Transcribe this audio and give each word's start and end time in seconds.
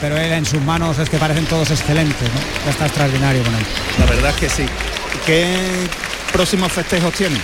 pero 0.00 0.16
él 0.16 0.32
en 0.32 0.44
sus 0.44 0.60
manos 0.62 0.98
es 0.98 1.08
que 1.08 1.18
parecen 1.18 1.46
todos 1.46 1.70
excelentes, 1.70 2.28
¿no? 2.28 2.70
Está 2.70 2.86
extraordinario 2.86 3.42
con 3.42 3.54
él. 3.54 3.64
La 3.98 4.06
verdad 4.06 4.30
es 4.30 4.36
que 4.36 4.48
sí. 4.48 4.66
¿Qué 5.26 5.86
próximos 6.32 6.72
festejos 6.72 7.12
tiene? 7.14 7.38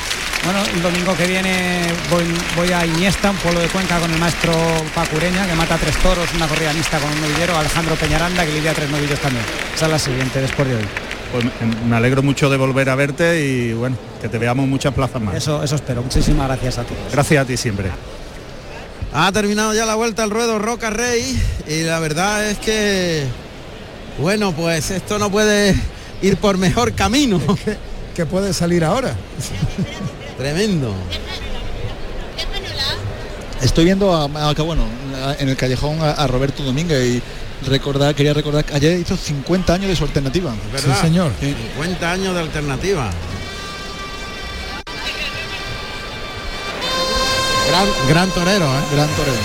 Bueno, 0.44 0.60
el 0.74 0.82
domingo 0.82 1.16
que 1.16 1.26
viene 1.26 1.82
voy, 2.10 2.24
voy, 2.54 2.70
a 2.70 2.84
Iniesta, 2.84 3.30
un 3.30 3.36
pueblo 3.38 3.60
de 3.60 3.68
Cuenca, 3.68 3.98
con 3.98 4.12
el 4.12 4.18
maestro 4.18 4.52
Pacureña, 4.94 5.46
que 5.46 5.54
mata 5.54 5.78
tres 5.78 5.96
toros, 5.98 6.28
una 6.34 6.46
corrida 6.46 6.72
mixta 6.74 6.98
con 6.98 7.10
un 7.10 7.20
novillero, 7.22 7.56
Alejandro 7.56 7.94
Peñaranda, 7.96 8.44
que 8.44 8.52
lidia 8.52 8.74
tres 8.74 8.90
novillos 8.90 9.18
también. 9.20 9.44
Esa 9.74 9.86
es 9.86 9.90
la 9.90 9.98
siguiente, 9.98 10.40
después 10.42 10.68
de 10.68 10.76
hoy. 10.76 10.84
Pues 11.32 11.46
me 11.88 11.96
alegro 11.96 12.22
mucho 12.22 12.50
de 12.50 12.58
volver 12.58 12.90
a 12.90 12.94
verte 12.94 13.40
y 13.40 13.72
bueno, 13.72 13.96
que 14.20 14.28
te 14.28 14.38
veamos 14.38 14.68
muchas 14.68 14.92
plazas 14.92 15.20
más. 15.20 15.34
Eso, 15.34 15.62
eso 15.62 15.76
espero. 15.76 16.02
Muchísimas 16.02 16.46
gracias 16.46 16.78
a 16.78 16.84
ti. 16.84 16.94
Gracias 17.10 17.42
a 17.42 17.46
ti 17.46 17.56
siempre. 17.56 17.90
Ha 19.16 19.30
terminado 19.30 19.72
ya 19.72 19.86
la 19.86 19.94
vuelta 19.94 20.24
al 20.24 20.30
ruedo 20.30 20.58
Roca 20.58 20.90
Rey 20.90 21.40
y 21.68 21.84
la 21.84 22.00
verdad 22.00 22.50
es 22.50 22.58
que, 22.58 23.22
bueno, 24.18 24.50
pues 24.50 24.90
esto 24.90 25.20
no 25.20 25.30
puede 25.30 25.76
ir 26.20 26.36
por 26.36 26.58
mejor 26.58 26.94
camino. 26.94 27.40
que 28.16 28.26
puede 28.26 28.52
salir 28.52 28.84
ahora. 28.84 29.14
Tremendo. 30.36 30.92
Estoy 33.62 33.84
viendo 33.84 34.12
a, 34.12 34.26
bueno, 34.64 34.84
en 35.38 35.48
el 35.48 35.56
callejón 35.56 35.98
a, 36.02 36.26
Roberto 36.26 36.64
Domínguez 36.64 37.06
y 37.06 37.22
recordar, 37.70 38.16
quería 38.16 38.34
recordar 38.34 38.64
que 38.64 38.74
ayer 38.74 38.98
hizo 38.98 39.16
50 39.16 39.74
años 39.74 39.90
de 39.90 39.96
su 39.96 40.02
alternativa. 40.02 40.52
Sí, 40.76 40.90
señor. 41.00 41.30
50 41.38 42.10
años 42.10 42.34
de 42.34 42.40
alternativa. 42.40 43.12
Gran, 47.74 47.88
gran 48.08 48.30
torero, 48.30 48.66
¿eh? 48.66 48.82
Gran 48.92 49.08
torero. 49.16 49.36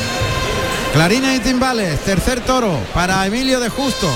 Clarina 0.94 1.36
y 1.36 1.40
timbales, 1.40 2.00
tercer 2.02 2.42
toro 2.42 2.80
para 2.94 3.26
Emilio 3.26 3.60
de 3.60 3.70
Justo. 3.70 4.08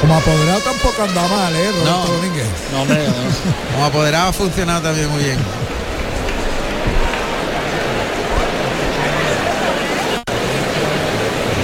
Como 0.00 0.16
apoderado 0.16 0.60
tampoco 0.60 1.02
anda 1.02 1.28
mal, 1.28 1.54
¿eh? 1.54 1.72
Roberto 1.72 1.90
no, 1.90 2.06
Domínguez. 2.06 2.48
No, 2.72 2.82
hombre, 2.82 3.06
Como 3.72 3.84
apoderado 3.84 4.28
ha 4.28 4.32
funcionado 4.32 4.80
también 4.80 5.10
muy 5.10 5.24
bien. 5.24 5.38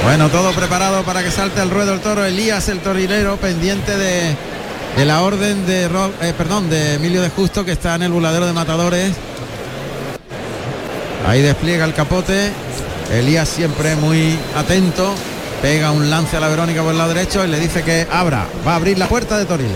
Bueno, 0.06 0.28
todo 0.28 0.52
preparado 0.52 1.02
para 1.02 1.24
que 1.24 1.32
salte 1.32 1.60
al 1.60 1.68
ruedo 1.68 1.92
el 1.92 1.98
toro. 1.98 2.24
Elías, 2.24 2.68
el 2.68 2.78
torilero, 2.78 3.38
pendiente 3.38 3.96
de, 3.96 4.36
la 5.04 5.20
orden 5.20 5.66
de, 5.66 5.86
eh, 5.86 6.32
perdón, 6.38 6.70
de 6.70 6.94
Emilio 6.94 7.20
de 7.22 7.28
Justo, 7.28 7.64
que 7.64 7.72
está 7.72 7.96
en 7.96 8.04
el 8.04 8.12
buladero 8.12 8.46
de 8.46 8.52
matadores. 8.52 9.10
Ahí 11.26 11.42
despliega 11.42 11.84
el 11.84 11.92
capote. 11.92 12.52
Elías 13.12 13.48
siempre 13.48 13.96
muy 13.96 14.38
atento. 14.54 15.12
Pega 15.60 15.90
un 15.90 16.08
lance 16.08 16.36
a 16.36 16.40
la 16.40 16.46
Verónica 16.46 16.82
por 16.82 16.92
el 16.92 16.98
lado 16.98 17.12
derecho 17.12 17.44
y 17.44 17.48
le 17.48 17.58
dice 17.58 17.82
que 17.82 18.06
abra. 18.08 18.46
Va 18.64 18.74
a 18.74 18.76
abrir 18.76 19.00
la 19.00 19.08
puerta 19.08 19.36
de 19.36 19.44
Toriles. 19.44 19.72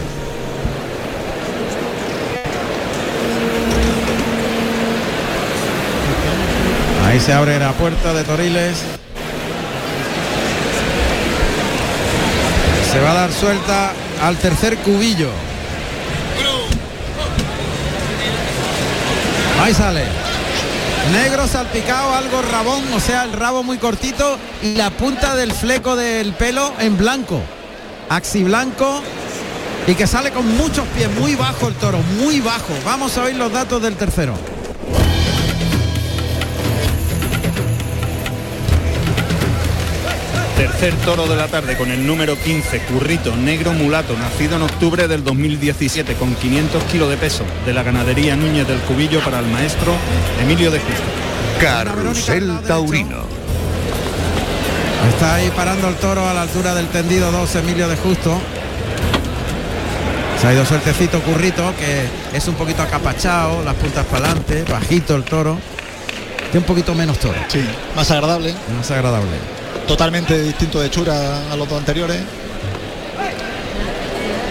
Ahí 7.04 7.18
se 7.18 7.32
abre 7.32 7.58
la 7.58 7.72
puerta 7.72 8.14
de 8.14 8.22
Toriles. 8.22 8.76
Se 12.92 12.98
va 12.98 13.12
a 13.12 13.14
dar 13.14 13.32
suelta 13.32 13.92
al 14.20 14.36
tercer 14.38 14.76
cubillo. 14.78 15.30
Ahí 19.62 19.72
sale. 19.72 20.04
Negro 21.12 21.46
salpicado, 21.46 22.14
algo 22.14 22.42
rabón, 22.42 22.82
o 22.92 22.98
sea, 23.00 23.24
el 23.24 23.32
rabo 23.32 23.62
muy 23.62 23.78
cortito 23.78 24.38
y 24.62 24.74
la 24.74 24.90
punta 24.90 25.36
del 25.36 25.52
fleco 25.52 25.94
del 25.96 26.32
pelo 26.32 26.72
en 26.78 26.96
blanco. 26.96 27.40
Axi 28.08 28.42
blanco 28.42 29.02
y 29.86 29.94
que 29.94 30.06
sale 30.06 30.30
con 30.30 30.46
muchos 30.56 30.86
pies, 30.88 31.10
muy 31.12 31.36
bajo 31.36 31.68
el 31.68 31.74
toro, 31.74 31.98
muy 32.18 32.40
bajo. 32.40 32.72
Vamos 32.84 33.16
a 33.18 33.24
oír 33.24 33.36
los 33.36 33.52
datos 33.52 33.80
del 33.82 33.96
tercero. 33.96 34.34
Tercer 40.60 40.94
toro 41.06 41.26
de 41.26 41.36
la 41.36 41.48
tarde 41.48 41.74
con 41.74 41.90
el 41.90 42.06
número 42.06 42.36
15, 42.36 42.80
Currito 42.80 43.34
Negro 43.34 43.72
Mulato, 43.72 44.14
nacido 44.18 44.56
en 44.56 44.62
octubre 44.62 45.08
del 45.08 45.24
2017 45.24 46.16
con 46.16 46.34
500 46.34 46.84
kilos 46.84 47.08
de 47.08 47.16
peso 47.16 47.46
de 47.64 47.72
la 47.72 47.82
ganadería 47.82 48.36
Núñez 48.36 48.68
del 48.68 48.78
Cubillo 48.80 49.20
para 49.20 49.38
el 49.38 49.46
maestro 49.46 49.94
Emilio 50.38 50.70
de 50.70 50.78
Justo. 50.80 51.02
Carrusel 51.62 52.60
Taurino. 52.66 53.22
Está 55.08 55.36
ahí 55.36 55.50
parando 55.56 55.88
el 55.88 55.94
toro 55.94 56.28
a 56.28 56.34
la 56.34 56.42
altura 56.42 56.74
del 56.74 56.88
tendido 56.88 57.32
2 57.32 57.54
Emilio 57.54 57.88
de 57.88 57.96
Justo. 57.96 58.38
Se 60.42 60.46
ha 60.46 60.52
ido 60.52 60.66
suertecito 60.66 61.22
Currito, 61.22 61.72
que 61.78 62.36
es 62.36 62.46
un 62.48 62.54
poquito 62.56 62.82
acapachado, 62.82 63.64
las 63.64 63.76
puntas 63.76 64.04
para 64.04 64.26
adelante, 64.26 64.64
bajito 64.70 65.16
el 65.16 65.24
toro. 65.24 65.56
Tiene 66.50 66.58
un 66.58 66.64
poquito 66.64 66.94
menos 66.94 67.18
toro. 67.18 67.38
Sí, 67.48 67.64
más 67.96 68.10
agradable. 68.10 68.52
Más 68.76 68.90
agradable 68.90 69.59
totalmente 69.90 70.40
distinto 70.40 70.78
de 70.78 70.88
Chura 70.88 71.50
a 71.50 71.56
los 71.56 71.68
dos 71.68 71.76
anteriores. 71.76 72.20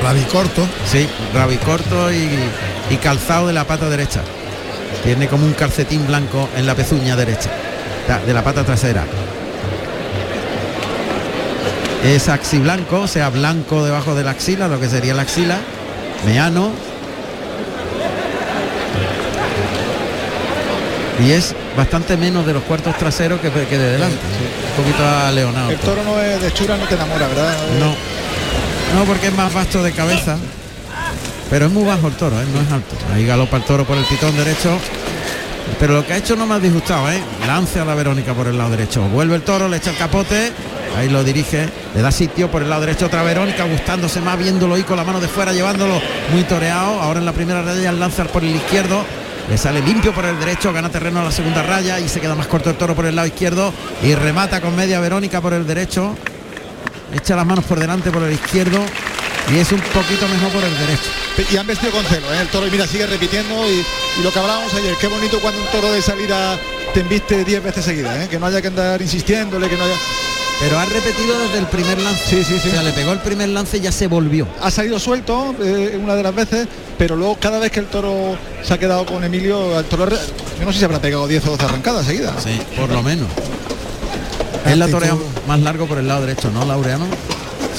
Rabicorto. 0.04 0.68
Sí, 0.86 1.08
rabicorto 1.34 2.12
y, 2.12 2.28
y 2.90 2.98
calzado 2.98 3.48
de 3.48 3.54
la 3.54 3.64
pata 3.64 3.90
derecha. 3.90 4.20
Tiene 5.02 5.30
como 5.30 5.46
un 5.46 5.54
calcetín 5.54 6.06
blanco 6.08 6.50
en 6.58 6.68
la 6.68 6.76
pezuña 6.76 7.16
derecha, 7.16 7.50
de 8.26 8.34
la 8.34 8.44
pata 8.44 8.66
trasera. 8.66 9.06
Es 12.04 12.28
axi 12.28 12.60
blanco, 12.60 13.00
o 13.00 13.08
sea, 13.08 13.30
blanco 13.30 13.86
debajo 13.86 14.16
de 14.16 14.26
la 14.26 14.32
axila, 14.32 14.68
lo 14.68 14.78
que 14.78 14.90
sería 14.90 15.14
la 15.14 15.22
axila. 15.22 15.58
Meano. 16.26 16.72
Y 21.26 21.32
es 21.32 21.56
bastante 21.80 22.18
menos 22.18 22.46
de 22.46 22.52
los 22.52 22.64
cuartos 22.64 22.98
traseros 22.98 23.40
que, 23.40 23.50
que 23.50 23.78
de 23.78 23.92
delante. 23.94 24.18
Un 24.18 24.84
poquito 24.84 25.02
a 25.08 25.32
Leonardo. 25.32 25.72
El 25.72 25.78
toro 25.78 26.04
no 26.04 26.20
es 26.20 26.42
de 26.42 26.54
chura, 26.54 26.76
no 26.76 26.86
te 26.86 26.96
enamora, 26.96 27.26
¿verdad? 27.30 27.56
No. 27.80 27.96
No, 29.00 29.06
porque 29.06 29.28
es 29.28 29.34
más 29.34 29.54
vasto 29.54 29.82
de 29.82 29.94
cabeza. 29.94 30.38
Pero 31.50 31.68
es 31.68 31.72
muy 31.72 31.86
bajo 31.86 32.08
el 32.08 32.14
toro, 32.16 32.40
¿eh? 32.42 32.46
no 32.54 32.62
es 32.62 32.70
alto. 32.70 32.98
Ahí 33.14 33.26
galopa 33.26 33.56
el 33.56 33.64
toro 33.64 33.86
por 33.86 33.98
el 33.98 34.04
pitón 34.04 34.36
derecho. 34.36 34.78
Pero 35.80 35.94
lo 35.94 36.06
que 36.06 36.14
ha 36.14 36.18
hecho 36.18 36.36
no 36.36 36.46
me 36.46 36.56
ha 36.56 36.60
disgustado, 36.60 37.10
¿eh? 37.12 37.22
Lance 37.48 37.80
a 37.80 37.86
la 37.86 37.96
Verónica 37.96 38.34
por 38.34 38.48
el 38.48 38.58
lado 38.58 38.72
derecho. 38.72 39.02
Vuelve 39.04 39.36
el 39.36 39.44
toro, 39.44 39.70
le 39.70 39.78
echa 39.78 39.92
el 39.92 39.98
capote. 39.98 40.52
Ahí 40.98 41.08
lo 41.08 41.24
dirige, 41.24 41.70
le 41.96 42.02
da 42.02 42.12
sitio 42.12 42.52
por 42.52 42.62
el 42.62 42.70
lado 42.70 42.82
derecho 42.82 43.06
otra 43.06 43.24
Verónica, 43.24 43.64
gustándose 43.64 44.20
más, 44.20 44.38
viéndolo 44.38 44.76
ahí 44.76 44.84
con 44.84 44.98
la 44.98 45.06
mano 45.06 45.22
de 45.22 45.30
fuera, 45.30 45.54
llevándolo 45.54 46.02
muy 46.34 46.44
toreado. 46.44 47.00
Ahora 47.00 47.20
en 47.20 47.26
la 47.26 47.32
primera 47.32 47.62
red 47.62 47.82
ya 47.82 47.94
lanza 47.94 48.26
por 48.26 48.44
el 48.44 48.54
izquierdo 48.54 49.06
le 49.50 49.58
sale 49.58 49.82
limpio 49.82 50.14
por 50.14 50.26
el 50.26 50.40
derecho, 50.40 50.72
gana 50.72 50.90
terreno 50.90 51.22
a 51.22 51.24
la 51.24 51.32
segunda 51.32 51.64
raya 51.64 52.00
y 52.00 52.08
se 52.08 52.22
queda 52.22 52.36
más 52.36 52.46
corto 52.46 52.70
el 52.70 52.76
toro 52.76 52.96
por 52.96 53.08
el 53.08 53.16
lado 53.16 53.28
izquierdo 53.28 53.74
y 54.04 54.14
remata 54.14 54.62
con 54.62 54.76
media 54.76 55.00
Verónica 55.00 55.42
por 55.42 55.54
el 55.54 55.66
derecho. 55.66 56.16
Echa 57.12 57.36
las 57.36 57.48
manos 57.48 57.66
por 57.66 57.80
delante 57.80 58.12
por 58.12 58.22
el 58.22 58.34
izquierdo 58.34 58.78
y 59.52 59.58
es 59.58 59.72
un 59.72 59.80
poquito 59.80 60.28
mejor 60.28 60.50
por 60.52 60.64
el 60.64 60.78
derecho. 60.78 61.10
Y 61.52 61.58
han 61.58 61.66
vestido 61.66 61.92
con 61.92 62.06
celo, 62.06 62.32
¿eh? 62.32 62.42
el 62.42 62.48
toro 62.50 62.68
y 62.68 62.70
mira, 62.70 62.86
sigue 62.86 63.08
repitiendo 63.08 63.56
y, 63.68 63.84
lo 64.22 64.32
que 64.32 64.38
hablábamos 64.38 64.72
ayer, 64.76 64.96
qué 65.02 65.08
bonito 65.08 65.40
cuando 65.40 65.62
un 65.62 65.68
toro 65.70 65.92
de 65.92 66.02
salida 66.02 66.60
te 66.94 67.00
embiste 67.00 67.44
10 67.44 67.64
veces 67.64 67.86
seguidas, 67.86 68.26
¿eh? 68.26 68.28
que 68.30 68.38
no 68.38 68.46
haya 68.46 68.62
que 68.62 68.68
andar 68.68 69.02
insistiéndole, 69.02 69.68
que 69.68 69.78
no 69.78 69.86
haya... 69.86 69.96
Pero 70.60 70.78
ha 70.78 70.86
repetido 70.86 71.40
desde 71.40 71.60
el 71.60 71.68
primer 71.68 72.02
lance. 72.02 72.24
Sí, 72.26 72.44
sí, 72.44 72.60
sí. 72.60 72.68
O 72.68 72.72
sea, 72.72 72.84
le 72.84 72.92
pegó 72.92 73.14
el 73.14 73.20
primer 73.20 73.50
lance 73.50 73.78
y 73.78 73.82
ya 73.82 73.92
se 73.92 74.08
volvió. 74.08 74.46
Ha 74.62 74.70
salido 74.70 75.00
suelto 75.00 75.56
eh, 75.62 75.98
una 76.02 76.16
de 76.16 76.24
las 76.24 76.36
veces, 76.36 76.68
pero 76.98 77.16
luego 77.16 77.38
cada 77.40 77.60
vez 77.60 77.72
que 77.72 77.80
el 77.80 77.86
toro 77.86 78.38
se 78.62 78.74
ha 78.74 78.78
quedado 78.78 79.06
con 79.06 79.24
Emilio, 79.24 79.80
el 79.80 79.86
toro, 79.86 80.10
yo 80.10 80.66
no 80.66 80.74
sé 80.74 80.80
si 80.80 80.86
habrá 80.86 81.00
pegado 81.00 81.28
10 81.28 81.48
o 81.48 81.52
12 81.52 81.66
arrancadas 81.66 82.06
seguidas. 82.06 82.44
Sí, 82.44 82.60
por 82.76 82.90
lo 82.90 83.02
menos. 83.02 83.28
Es 84.66 84.78
la 84.78 84.88
torea 84.88 85.16
más 85.48 85.60
largo 85.62 85.88
por 85.88 85.98
el 85.98 86.08
lado 86.08 86.22
derecho, 86.26 86.52
¿no, 86.52 86.66
Laureano? 86.66 87.06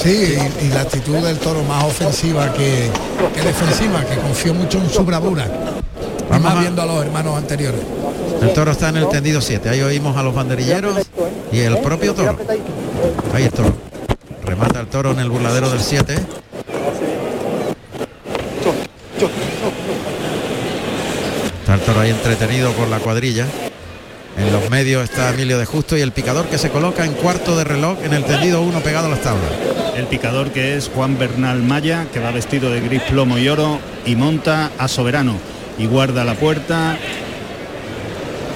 Sí, 0.01 0.35
y, 0.61 0.69
la 0.69 0.81
actitud 0.81 1.17
del 1.17 1.37
toro 1.37 1.63
más 1.63 1.83
ofensiva 1.83 2.51
que, 2.53 2.89
defensiva, 3.35 4.03
que 4.03 4.15
confió 4.15 4.53
mucho 4.53 4.79
en 4.79 4.89
su 4.89 5.05
bravura. 5.05 5.45
Vamos 6.29 6.59
viendo 6.59 6.81
a 6.81 6.85
los 6.87 7.05
hermanos 7.05 7.37
anteriores. 7.37 7.81
El 8.41 8.53
toro 8.53 8.71
está 8.71 8.89
en 8.89 8.97
el 8.97 9.07
tendido 9.09 9.39
7. 9.39 9.69
Ahí 9.69 9.81
oímos 9.81 10.17
a 10.17 10.23
los 10.23 10.33
banderilleros 10.33 10.97
y 11.51 11.59
el 11.59 11.77
propio 11.77 12.13
toro. 12.13 12.37
Ahí 13.33 13.43
el 13.43 13.51
toro. 13.51 13.73
Remata 14.43 14.79
el 14.79 14.87
toro 14.87 15.11
en 15.11 15.19
el 15.19 15.29
burladero 15.29 15.69
del 15.69 15.79
7. 15.79 16.15
Está 21.59 21.75
el 21.75 21.79
toro 21.81 21.99
ahí 21.99 22.09
entretenido 22.09 22.71
por 22.71 22.87
la 22.87 22.99
cuadrilla. 22.99 23.45
En 24.37 24.51
los 24.51 24.69
medios 24.71 25.03
está 25.03 25.29
Emilio 25.29 25.59
de 25.59 25.65
Justo 25.65 25.95
y 25.95 26.01
el 26.01 26.11
picador 26.11 26.47
que 26.47 26.57
se 26.57 26.69
coloca 26.69 27.05
en 27.05 27.13
cuarto 27.13 27.55
de 27.55 27.63
reloj 27.63 27.99
en 28.03 28.13
el 28.13 28.23
tendido 28.23 28.61
uno 28.61 28.79
pegado 28.79 29.05
a 29.05 29.09
las 29.09 29.21
tablas. 29.21 29.51
El 29.95 30.07
picador 30.07 30.51
que 30.51 30.75
es 30.77 30.89
Juan 30.89 31.19
Bernal 31.19 31.61
Maya, 31.61 32.07
que 32.11 32.19
va 32.19 32.31
vestido 32.31 32.71
de 32.71 32.81
gris 32.81 33.03
plomo 33.03 33.37
y 33.37 33.47
oro 33.49 33.77
y 34.05 34.15
monta 34.15 34.71
a 34.79 34.87
Soberano 34.87 35.35
y 35.77 35.85
guarda 35.85 36.23
la 36.23 36.33
puerta. 36.33 36.97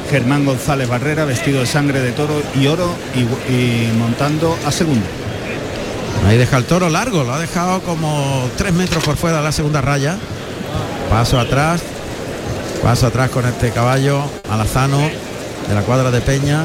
Germán 0.09 0.45
González 0.45 0.87
Barrera, 0.87 1.25
vestido 1.25 1.61
de 1.61 1.65
sangre 1.65 1.99
de 1.99 2.11
toro 2.11 2.41
y 2.55 2.67
oro 2.67 2.93
y, 3.15 3.91
montando 3.97 4.57
a 4.65 4.71
segundo. 4.71 5.05
Ahí 6.27 6.37
deja 6.37 6.57
el 6.57 6.65
toro 6.65 6.89
largo, 6.89 7.23
lo 7.23 7.33
ha 7.33 7.39
dejado 7.39 7.81
como 7.81 8.49
tres 8.57 8.73
metros 8.73 9.03
por 9.03 9.17
fuera 9.17 9.37
de 9.37 9.43
la 9.43 9.51
segunda 9.51 9.81
raya. 9.81 10.17
Paso 11.09 11.39
atrás, 11.39 11.81
paso 12.83 13.07
atrás 13.07 13.29
con 13.29 13.45
este 13.45 13.71
caballo 13.71 14.23
alazano 14.49 14.99
de 14.99 15.75
la 15.75 15.81
cuadra 15.81 16.11
de 16.11 16.21
Peña. 16.21 16.63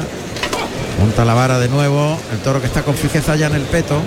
Monta 0.99 1.25
la 1.25 1.33
vara 1.33 1.59
de 1.59 1.67
nuevo, 1.67 2.17
el 2.31 2.39
toro 2.39 2.61
que 2.61 2.67
está 2.67 2.83
con 2.83 2.95
fijeza 2.95 3.35
ya 3.35 3.47
en 3.47 3.55
el 3.55 3.63
peto. 3.63 4.01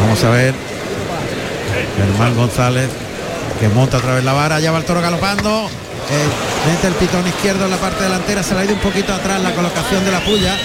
Vamos 0.00 0.22
a 0.24 0.30
ver. 0.30 0.54
Germán 1.96 2.34
González 2.34 2.88
que 3.60 3.68
monta 3.68 3.98
otra 3.98 4.14
vez 4.14 4.24
la 4.24 4.32
vara, 4.32 4.60
ya 4.60 4.72
va 4.72 4.78
el 4.78 4.84
toro 4.84 5.00
galopando. 5.00 5.68
Eh, 6.10 6.28
mete 6.68 6.88
el 6.88 6.94
pitón 6.94 7.26
izquierdo 7.26 7.64
en 7.64 7.70
la 7.70 7.76
parte 7.78 8.04
delantera, 8.04 8.42
se 8.42 8.54
le 8.54 8.60
ha 8.60 8.64
ido 8.64 8.74
un 8.74 8.80
poquito 8.80 9.14
atrás 9.14 9.40
la 9.40 9.54
colocación 9.54 10.04
de 10.04 10.10
la 10.10 10.20
puya. 10.20 10.56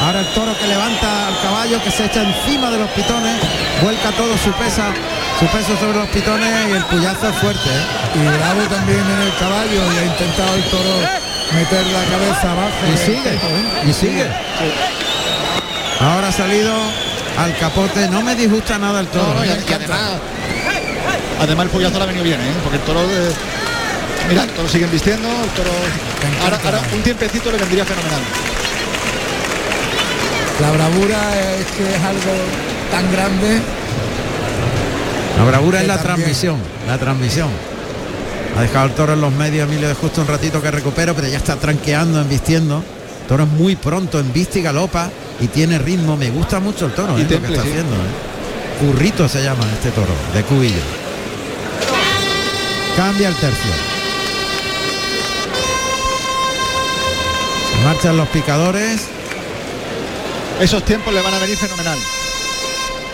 Ahora 0.00 0.20
el 0.20 0.26
toro 0.34 0.52
que 0.58 0.66
levanta 0.66 1.28
al 1.28 1.40
caballo, 1.42 1.82
que 1.82 1.90
se 1.90 2.06
echa 2.06 2.22
encima 2.22 2.70
de 2.70 2.78
los 2.78 2.90
pitones, 2.90 3.36
vuelca 3.82 4.10
todo 4.12 4.36
su 4.36 4.50
pesa, 4.52 4.90
su 5.38 5.46
peso 5.46 5.76
sobre 5.78 5.98
los 5.98 6.08
pitones 6.08 6.50
y 6.68 6.72
el 6.72 6.84
puyazo 6.86 7.28
es 7.28 7.36
fuerte. 7.36 7.68
¿eh? 7.68 8.18
Y 8.18 8.38
bravo 8.38 8.62
también 8.68 8.98
en 8.98 9.22
el 9.22 9.34
caballo 9.38 9.92
y 9.92 9.98
ha 9.98 10.04
intentado 10.04 10.54
el 10.56 10.64
toro 10.64 11.22
meter 11.54 11.86
la 11.86 12.04
cabeza 12.04 12.52
abajo. 12.52 12.92
Y 12.92 12.96
sigue, 12.96 13.40
y 13.86 13.92
sigue. 13.92 14.26
Ahora 16.00 16.28
ha 16.28 16.32
salido 16.32 16.74
al 17.38 17.56
capote, 17.58 18.08
no 18.08 18.22
me 18.22 18.34
disgusta 18.34 18.78
nada 18.78 19.00
el 19.00 19.06
toro. 19.06 19.34
No, 19.34 19.34
no, 19.34 19.44
y, 19.44 19.50
¿eh? 19.50 19.64
y 19.68 19.72
además, 19.72 20.00
además 21.42 21.66
el 21.66 21.70
pollazo 21.70 21.98
le 21.98 22.04
ha 22.04 22.06
venido 22.06 22.24
bien, 22.24 22.40
¿eh? 22.40 22.52
porque 22.62 22.76
el 22.78 22.82
toro 22.84 23.00
de- 23.06 23.32
Mira, 24.28 24.44
el 24.44 24.50
toro 24.50 24.68
siguen 24.68 24.90
vistiendo, 24.90 25.28
el 25.28 25.50
toro. 25.50 25.70
Ahora, 26.44 26.58
ahora 26.64 26.80
un 26.94 27.02
tiempecito 27.02 27.50
le 27.50 27.58
vendría 27.58 27.84
fenomenal. 27.84 28.20
La 30.60 30.70
bravura 30.70 31.40
es 31.58 31.66
que 31.66 31.82
es 31.96 32.02
algo 32.02 32.32
tan 32.90 33.10
grande. 33.12 33.60
La 35.38 35.44
bravura 35.44 35.80
es 35.80 35.88
la 35.88 35.94
también- 35.96 36.16
transmisión, 36.16 36.56
la 36.86 36.98
transmisión. 36.98 37.48
Ha 38.56 38.62
dejado 38.62 38.86
el 38.86 38.92
toro 38.92 39.14
en 39.14 39.20
los 39.20 39.32
medios, 39.32 39.66
Emilio 39.68 39.88
de 39.88 39.94
Justo 39.94 40.20
un 40.20 40.28
ratito 40.28 40.60
que 40.62 40.70
recupero, 40.70 41.14
pero 41.14 41.26
ya 41.26 41.38
está 41.38 41.56
tranqueando, 41.56 42.20
embistiendo. 42.20 42.76
El 43.22 43.26
toro 43.26 43.44
es 43.44 43.50
muy 43.50 43.76
pronto, 43.76 44.20
embiste 44.20 44.60
y 44.60 44.62
galopa 44.62 45.10
y 45.40 45.46
tiene 45.48 45.78
ritmo. 45.78 46.16
Me 46.16 46.30
gusta 46.30 46.60
mucho 46.60 46.86
el 46.86 46.92
toro, 46.92 47.18
Y 47.18 47.22
¿eh? 47.22 47.26
lo 47.28 47.40
que 47.40 47.46
está 47.48 47.62
sí. 47.62 47.68
haciendo. 47.70 47.94
¿eh? 47.96 48.78
Currito 48.80 49.28
se 49.28 49.42
llama 49.42 49.64
este 49.72 49.90
toro, 49.90 50.12
de 50.34 50.42
cubillo. 50.42 51.01
Cambia 52.96 53.28
el 53.28 53.34
tercio. 53.36 53.70
Se 57.70 57.84
marchan 57.84 58.16
los 58.16 58.28
picadores. 58.28 59.02
Esos 60.60 60.84
tiempos 60.84 61.12
le 61.14 61.22
van 61.22 61.34
a 61.34 61.38
venir 61.38 61.56
fenomenal. 61.56 61.98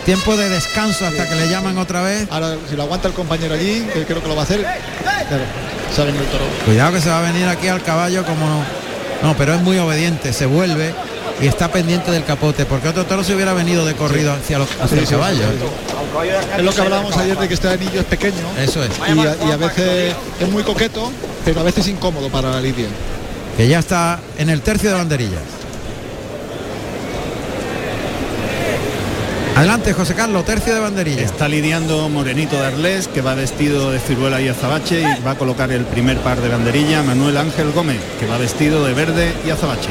Tiempo 0.05 0.35
de 0.35 0.49
descanso 0.49 1.05
hasta 1.05 1.27
que 1.29 1.35
le 1.35 1.49
llaman 1.49 1.77
otra 1.77 2.01
vez. 2.01 2.27
Ahora, 2.29 2.55
si 2.69 2.75
lo 2.75 2.83
aguanta 2.83 3.07
el 3.07 3.13
compañero 3.13 3.55
allí, 3.55 3.87
que 3.93 4.05
creo 4.05 4.21
que 4.21 4.27
lo 4.27 4.35
va 4.35 4.41
a 4.41 4.45
hacer. 4.45 4.61
Claro, 5.01 5.43
el 6.09 6.25
toro. 6.27 6.43
Cuidado 6.65 6.93
que 6.93 7.01
se 7.01 7.09
va 7.09 7.19
a 7.19 7.31
venir 7.31 7.47
aquí 7.47 7.67
al 7.67 7.81
caballo 7.81 8.25
como... 8.25 8.63
No, 9.21 9.35
pero 9.37 9.53
es 9.53 9.61
muy 9.61 9.77
obediente, 9.77 10.31
se 10.33 10.45
vuelve 10.45 10.93
y 11.41 11.47
está 11.47 11.69
pendiente 11.69 12.11
del 12.11 12.23
capote, 12.23 12.65
porque 12.65 12.87
otro 12.87 13.05
toro 13.05 13.23
se 13.23 13.35
hubiera 13.35 13.53
venido 13.53 13.85
de 13.85 13.93
corrido 13.95 14.33
hacia, 14.33 14.59
los, 14.59 14.69
hacia 14.71 14.87
Sí, 14.87 14.97
el 14.99 15.07
sí, 15.07 15.13
caballo. 15.13 15.43
Es 16.57 16.63
lo 16.63 16.71
que 16.71 16.81
hablábamos 16.81 17.15
ayer 17.17 17.37
de 17.37 17.47
que 17.47 17.53
este 17.53 17.69
anillo 17.69 17.99
es 17.99 18.05
pequeño. 18.05 18.35
Eso 18.57 18.83
es. 18.83 18.91
Y 19.15 19.19
a, 19.19 19.35
y 19.47 19.51
a 19.51 19.57
veces 19.57 20.13
es 20.39 20.49
muy 20.49 20.63
coqueto, 20.63 21.11
pero 21.45 21.61
a 21.61 21.63
veces 21.63 21.87
incómodo 21.87 22.29
para 22.29 22.49
la 22.51 22.61
lidia. 22.61 22.87
Que 23.57 23.67
ya 23.67 23.79
está 23.79 24.19
en 24.37 24.49
el 24.49 24.61
tercio 24.61 24.89
de 24.89 24.95
banderillas. 24.95 25.59
Adelante, 29.59 29.91
José 29.91 30.15
Carlos, 30.15 30.45
tercio 30.45 30.73
de 30.73 30.79
banderillas. 30.79 31.23
Está 31.23 31.49
lidiando 31.49 32.07
Morenito 32.07 32.55
de 32.55 32.67
Arles, 32.67 33.09
que 33.09 33.21
va 33.21 33.35
vestido 33.35 33.91
de 33.91 33.99
ciruela 33.99 34.39
y 34.39 34.47
azabache 34.47 35.01
y 35.01 35.21
va 35.21 35.31
a 35.31 35.35
colocar 35.35 35.69
el 35.69 35.83
primer 35.83 36.17
par 36.19 36.39
de 36.39 36.47
banderilla 36.47 37.03
Manuel 37.03 37.35
Ángel 37.35 37.73
Gómez, 37.73 37.99
que 38.21 38.25
va 38.25 38.37
vestido 38.37 38.85
de 38.85 38.93
verde 38.93 39.33
y 39.45 39.49
azabache. 39.49 39.89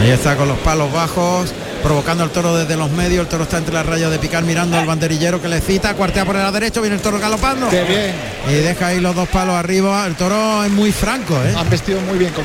Ahí 0.00 0.08
está 0.08 0.36
con 0.36 0.48
los 0.48 0.56
palos 0.60 0.90
bajos, 0.90 1.52
provocando 1.84 2.24
al 2.24 2.30
toro 2.30 2.56
desde 2.56 2.76
los 2.76 2.90
medios. 2.90 3.20
El 3.22 3.28
toro 3.28 3.44
está 3.44 3.58
entre 3.58 3.74
las 3.74 3.84
rayas 3.86 4.10
de 4.10 4.18
picar, 4.18 4.42
mirando 4.42 4.76
al 4.76 4.86
banderillero 4.86 5.40
que 5.40 5.48
le 5.48 5.60
cita, 5.60 5.94
cuartea 5.94 6.24
por 6.24 6.34
el 6.34 6.40
lado 6.42 6.52
derecho, 6.54 6.80
viene 6.80 6.96
el 6.96 7.02
toro 7.02 7.20
galopando. 7.20 7.68
Qué 7.68 7.84
bien. 7.84 8.14
Y 8.48 8.62
deja 8.62 8.88
ahí 8.88 9.00
los 9.00 9.14
dos 9.14 9.28
palos 9.28 9.54
arriba. 9.54 10.06
El 10.06 10.14
toro 10.16 10.64
es 10.64 10.70
muy 10.72 10.90
franco, 10.90 11.34
¿eh? 11.36 11.54
Han 11.56 11.68
vestido 11.70 12.00
muy 12.00 12.18
bien. 12.18 12.32
con- 12.32 12.44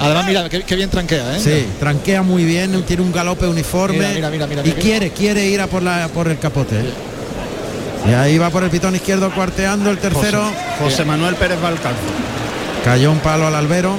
Además, 0.00 0.26
mira, 0.26 0.48
qué, 0.48 0.62
qué 0.62 0.74
bien 0.76 0.90
tranquea, 0.90 1.36
¿eh? 1.36 1.40
Sí, 1.40 1.66
tranquea 1.78 2.22
muy 2.22 2.44
bien, 2.44 2.82
tiene 2.84 3.02
un 3.02 3.12
galope 3.12 3.46
uniforme 3.46 3.98
Mira, 3.98 4.10
mira, 4.14 4.30
mira, 4.30 4.46
mira, 4.46 4.62
y 4.62 4.64
mira. 4.70 4.78
quiere, 4.80 5.10
quiere 5.10 5.46
ir 5.46 5.60
a 5.60 5.66
por 5.66 5.82
la 5.82 6.08
por 6.08 6.26
el 6.28 6.38
capote. 6.38 6.76
¿eh? 6.80 8.10
Y 8.10 8.12
ahí 8.14 8.36
va 8.38 8.50
por 8.50 8.64
el 8.64 8.70
pitón 8.70 8.94
izquierdo 8.96 9.30
cuarteando 9.34 9.90
el 9.90 9.98
tercero. 9.98 10.42
José, 10.44 10.90
José 10.90 11.04
Manuel 11.04 11.36
Pérez 11.36 11.60
Valcalzo. 11.60 12.00
Cayó 12.84 13.10
un 13.12 13.18
palo 13.18 13.46
al 13.46 13.54
albero. 13.54 13.96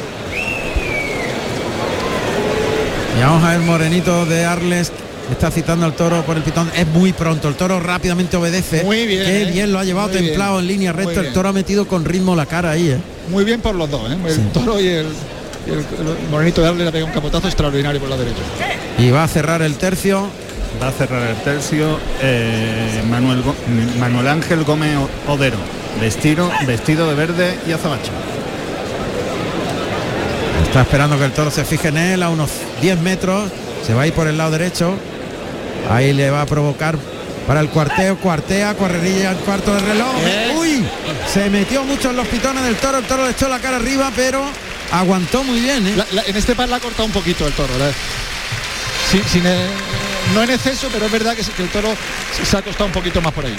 Y 3.17 3.21
vamos 3.21 3.43
a 3.43 3.51
ver 3.51 3.59
Morenito 3.61 4.25
de 4.25 4.45
Arles. 4.45 4.91
Está 5.31 5.49
citando 5.49 5.85
al 5.87 5.93
toro 5.93 6.21
por 6.23 6.37
el 6.37 6.43
pitón. 6.43 6.69
Es 6.75 6.85
muy 6.87 7.11
pronto. 7.11 7.47
El 7.47 7.55
toro 7.55 7.79
rápidamente 7.79 8.37
obedece. 8.37 8.83
Muy 8.83 9.07
bien, 9.07 9.23
Qué 9.25 9.41
¿eh? 9.43 9.51
bien 9.51 9.71
lo 9.71 9.79
ha 9.79 9.83
llevado 9.83 10.09
Muy 10.09 10.17
templado 10.19 10.53
bien. 10.57 10.61
en 10.61 10.67
línea 10.67 10.93
recta. 10.93 11.21
El 11.21 11.33
toro 11.33 11.49
ha 11.49 11.53
metido 11.53 11.87
con 11.87 12.05
ritmo 12.05 12.35
la 12.35 12.45
cara 12.45 12.71
ahí. 12.71 12.89
¿eh? 12.89 12.97
Muy 13.31 13.43
bien 13.43 13.59
por 13.61 13.73
los 13.73 13.89
dos, 13.89 14.11
¿eh? 14.11 14.17
El 14.27 14.33
Sí. 14.35 14.41
toro 14.53 14.79
y 14.79 14.87
el, 14.87 15.07
y 15.65 15.71
el- 15.71 15.79
el 15.79 16.29
morenito 16.29 16.61
de 16.61 16.67
Arle 16.67 16.83
le 16.83 16.89
ha 16.89 16.91
pegado 16.91 17.07
un 17.07 17.13
capotazo 17.13 17.47
extraordinario 17.47 17.99
por 17.99 18.09
la 18.09 18.17
derecha. 18.17 18.37
Y 18.99 19.09
va 19.09 19.23
a 19.23 19.27
cerrar 19.27 19.63
el 19.63 19.75
tercio. 19.75 20.27
Va 20.81 20.89
a 20.89 20.91
cerrar 20.91 21.27
el 21.27 21.37
tercio 21.37 21.97
eh, 22.21 23.01
Manuel, 23.09 23.41
Manuel 23.99 24.27
Ángel 24.27 24.63
Gómez 24.63 24.95
Odero, 25.27 25.57
vestido, 26.01 26.51
vestido 26.67 27.09
de 27.09 27.15
verde 27.15 27.55
y 27.67 27.71
azabache. 27.71 28.11
Está 30.75 30.83
esperando 30.83 31.17
que 31.17 31.23
el 31.23 31.31
toro 31.31 31.49
se 31.51 31.63
fije 31.63 31.87
en 31.87 31.95
él 31.95 32.21
a 32.21 32.27
unos 32.27 32.49
10 32.81 32.99
metros. 32.99 33.49
Se 33.87 33.93
va 33.93 34.01
a 34.01 34.07
ir 34.07 34.13
por 34.13 34.27
el 34.27 34.37
lado 34.37 34.51
derecho. 34.51 34.93
Ahí 35.89 36.11
le 36.11 36.29
va 36.29 36.41
a 36.41 36.45
provocar 36.45 36.97
para 37.47 37.61
el 37.61 37.69
cuarteo. 37.69 38.17
Cuartea, 38.17 38.73
correría 38.75 39.31
el 39.31 39.37
cuarto 39.37 39.73
del 39.73 39.85
reloj. 39.85 40.13
Bien. 40.21 40.57
Uy, 40.57 40.85
se 41.33 41.49
metió 41.49 41.85
mucho 41.85 42.09
en 42.09 42.17
los 42.17 42.27
pitones 42.27 42.61
del 42.65 42.75
toro. 42.75 42.97
El 42.97 43.05
toro 43.05 43.23
le 43.23 43.31
echó 43.31 43.47
la 43.47 43.59
cara 43.59 43.77
arriba, 43.77 44.11
pero 44.17 44.43
aguantó 44.91 45.45
muy 45.45 45.61
bien. 45.61 45.87
¿eh? 45.87 45.93
La- 45.95 46.07
la- 46.11 46.23
en 46.23 46.35
este 46.35 46.55
par 46.55 46.67
la 46.67 46.75
ha 46.75 46.79
cortado 46.81 47.05
un 47.05 47.13
poquito 47.13 47.47
el 47.47 47.53
toro. 47.53 47.71
¿verdad? 47.71 47.93
Sin- 49.09 49.23
sin, 49.29 49.47
eh, 49.47 49.55
no 50.33 50.43
en 50.43 50.49
exceso, 50.49 50.89
pero 50.91 51.05
es 51.05 51.11
verdad 51.13 51.37
que, 51.37 51.63
el 51.63 51.69
toro 51.69 51.87
se- 52.35 52.45
se 52.45 52.57
ha 52.57 52.61
costado 52.61 52.87
un 52.87 52.91
poquito 52.91 53.21
más 53.21 53.31
por 53.31 53.45
ahí. 53.45 53.55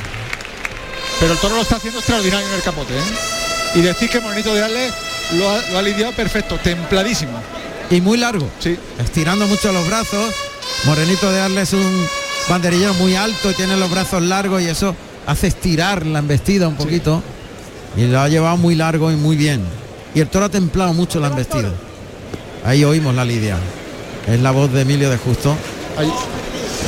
Pero 1.19 1.33
el 1.33 1.39
toro 1.39 1.55
lo 1.57 1.63
está 1.63 1.77
haciendo 1.77 1.99
extraordinario 2.01 2.47
en 2.47 2.55
el 2.57 2.63
capote. 2.63 2.93
¿eh? 2.95 3.03
Y 3.77 3.81
decir 3.81 4.11
que 4.11 4.21
Morenito 4.21 4.55
de 4.55 4.63
Arle 4.63 4.93
lo 5.35 5.51
ha, 5.51 5.61
lo 5.73 5.79
ha 5.79 5.83
lidiado 5.83 6.13
perfecto, 6.13 6.59
templadísimo. 6.59 7.41
Y 7.91 8.01
muy 8.01 8.19
largo. 8.19 8.49
Sí. 8.59 8.77
Estirando 8.99 9.47
mucho 9.47 9.73
los 9.73 9.87
brazos. 9.87 10.35
Morenito 10.85 11.31
de 11.31 11.41
Arles 11.41 11.73
es 11.73 11.75
un 11.75 12.07
banderillero 12.49 12.95
muy 12.95 13.17
alto 13.17 13.51
y 13.51 13.55
tiene 13.55 13.77
los 13.77 13.91
brazos 13.91 14.23
largos 14.23 14.63
y 14.63 14.67
eso 14.69 14.95
hace 15.27 15.49
estirar 15.49 16.07
la 16.07 16.19
embestida 16.21 16.69
un 16.69 16.77
poquito. 16.77 17.23
Y 17.97 18.07
lo 18.07 18.21
ha 18.21 18.29
llevado 18.29 18.57
muy 18.57 18.75
largo 18.75 19.11
y 19.11 19.17
muy 19.17 19.37
bien. 19.37 19.63
Y 20.15 20.21
el 20.21 20.29
toro 20.29 20.47
ha 20.47 20.49
templado 20.49 20.93
mucho 20.95 21.21
la 21.21 21.29
embestida. 21.29 21.71
Ahí 22.65 22.85
oímos 22.85 23.15
la 23.15 23.25
lidia. 23.25 23.57
Es 24.27 24.41
la 24.41 24.51
voz 24.51 24.73
de 24.73 24.83
Emilio 24.83 25.11
de 25.11 25.19
Justo. 25.19 25.57
Ahí. 25.97 26.13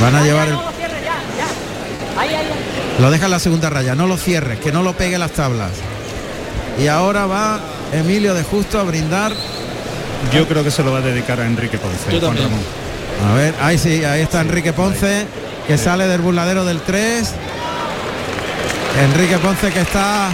Van 0.00 0.14
a 0.14 0.22
llevar 0.22 0.48
el... 0.48 0.56
Lo 3.00 3.10
deja 3.12 3.26
en 3.26 3.30
la 3.30 3.38
segunda 3.38 3.70
raya, 3.70 3.94
no 3.94 4.08
lo 4.08 4.16
cierres, 4.16 4.58
que 4.58 4.72
no 4.72 4.82
lo 4.82 4.96
pegue 4.96 5.18
las 5.18 5.30
tablas. 5.30 5.70
Y 6.82 6.88
ahora 6.88 7.26
va 7.26 7.60
Emilio 7.92 8.34
de 8.34 8.42
Justo 8.42 8.78
a 8.78 8.82
brindar. 8.82 9.32
Yo 10.32 10.46
creo 10.46 10.64
que 10.64 10.70
se 10.70 10.82
lo 10.82 10.92
va 10.92 10.98
a 10.98 11.02
dedicar 11.02 11.40
a 11.40 11.46
Enrique 11.46 11.78
Ponce. 11.78 12.12
Yo 12.12 12.20
Juan 12.20 12.36
también. 12.36 12.48
Ramón. 12.48 12.64
A 13.30 13.34
ver, 13.34 13.54
ahí 13.60 13.78
sí, 13.78 14.04
ahí 14.04 14.22
está 14.22 14.40
Enrique 14.40 14.72
Ponce, 14.72 15.26
que 15.66 15.78
sale 15.78 16.06
del 16.06 16.20
burladero 16.20 16.64
del 16.64 16.80
3. 16.80 17.28
Enrique 19.02 19.38
Ponce 19.38 19.70
que 19.70 19.80
está, 19.80 20.30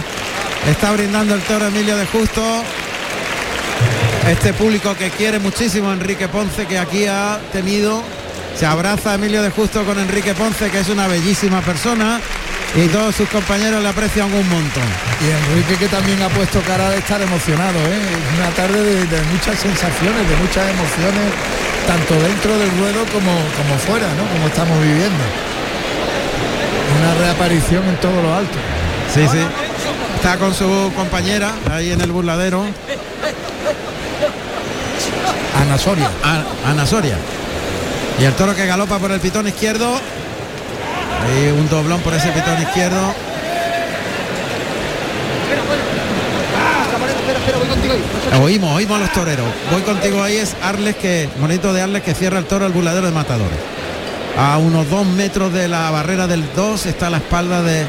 está 0.69 0.91
brindando 0.91 1.35
el 1.35 1.41
toro 1.41 1.67
Emilio 1.67 1.95
de 1.97 2.05
Justo. 2.05 2.41
Este 4.29 4.53
público 4.53 4.95
que 4.95 5.11
quiere 5.11 5.39
muchísimo 5.39 5.91
a 5.91 5.93
Enrique 5.93 6.27
Ponce, 6.27 6.65
que 6.65 6.79
aquí 6.79 7.05
ha 7.05 7.39
tenido, 7.51 8.01
se 8.57 8.65
abraza 8.65 9.15
Emilio 9.15 9.43
de 9.43 9.51
Justo 9.51 9.83
con 9.85 9.99
Enrique 9.99 10.33
Ponce, 10.33 10.69
que 10.71 10.79
es 10.79 10.89
una 10.89 11.07
bellísima 11.07 11.61
persona. 11.61 12.19
Y 12.75 12.87
todos 12.87 13.15
sus 13.15 13.29
compañeros 13.29 13.81
le 13.81 13.89
aprecian 13.89 14.33
un 14.33 14.49
montón. 14.49 14.83
Y 15.21 15.31
Enrique 15.31 15.77
que 15.77 15.87
también 15.87 16.21
ha 16.21 16.29
puesto 16.29 16.59
cara 16.61 16.89
de 16.89 16.97
estar 16.97 17.21
emocionado, 17.21 17.79
¿eh? 17.79 17.99
Es 17.99 18.39
una 18.39 18.49
tarde 18.49 18.83
de, 18.83 19.05
de 19.05 19.21
muchas 19.31 19.59
sensaciones, 19.59 20.27
de 20.27 20.35
muchas 20.35 20.69
emociones, 20.69 21.31
tanto 21.87 22.15
dentro 22.15 22.57
del 22.57 22.69
ruedo 22.77 23.05
como, 23.13 23.31
como 23.31 23.79
fuera, 23.87 24.07
¿no? 24.15 24.27
Como 24.33 24.47
estamos 24.47 24.77
viviendo. 24.81 25.23
Una 26.99 27.13
reaparición 27.15 27.83
en 27.87 27.95
todo 27.97 28.21
lo 28.21 28.35
alto. 28.35 28.57
Sí, 29.13 29.21
sí. 29.31 29.39
Está 30.15 30.37
con 30.37 30.53
su 30.53 30.91
compañera 30.95 31.53
ahí 31.71 31.91
en 31.91 32.01
el 32.01 32.11
burladero. 32.11 32.65
Ana 35.61 35.77
Soria. 35.77 36.09
Ana 36.65 36.85
Soria. 36.85 37.17
Y 38.19 38.25
el 38.25 38.33
toro 38.33 38.55
que 38.55 38.65
galopa 38.65 38.99
por 38.99 39.11
el 39.11 39.19
pitón 39.19 39.47
izquierdo. 39.47 39.99
Ahí 41.25 41.51
un 41.51 41.67
doblón 41.69 41.99
por 42.01 42.13
ese 42.13 42.29
pitón 42.29 42.61
izquierdo. 42.61 43.13
Oímos, 48.41 48.75
oímos 48.75 48.97
a 48.97 48.99
los 49.01 49.13
toreros. 49.13 49.47
Voy 49.71 49.81
contigo 49.81 50.21
ahí 50.21 50.37
es 50.37 50.55
Arles 50.61 50.95
que, 50.95 51.29
bonito 51.39 51.73
de 51.73 51.81
Arles 51.81 52.03
que 52.03 52.13
cierra 52.13 52.39
el 52.39 52.45
toro 52.45 52.65
al 52.65 52.71
burladero 52.71 53.05
de 53.05 53.11
matadores. 53.11 53.57
A 54.37 54.57
unos 54.57 54.89
dos 54.89 55.05
metros 55.05 55.53
de 55.53 55.67
la 55.67 55.89
barrera 55.91 56.27
del 56.27 56.43
2 56.55 56.85
está 56.87 57.09
la 57.09 57.17
espalda 57.17 57.61
de 57.61 57.85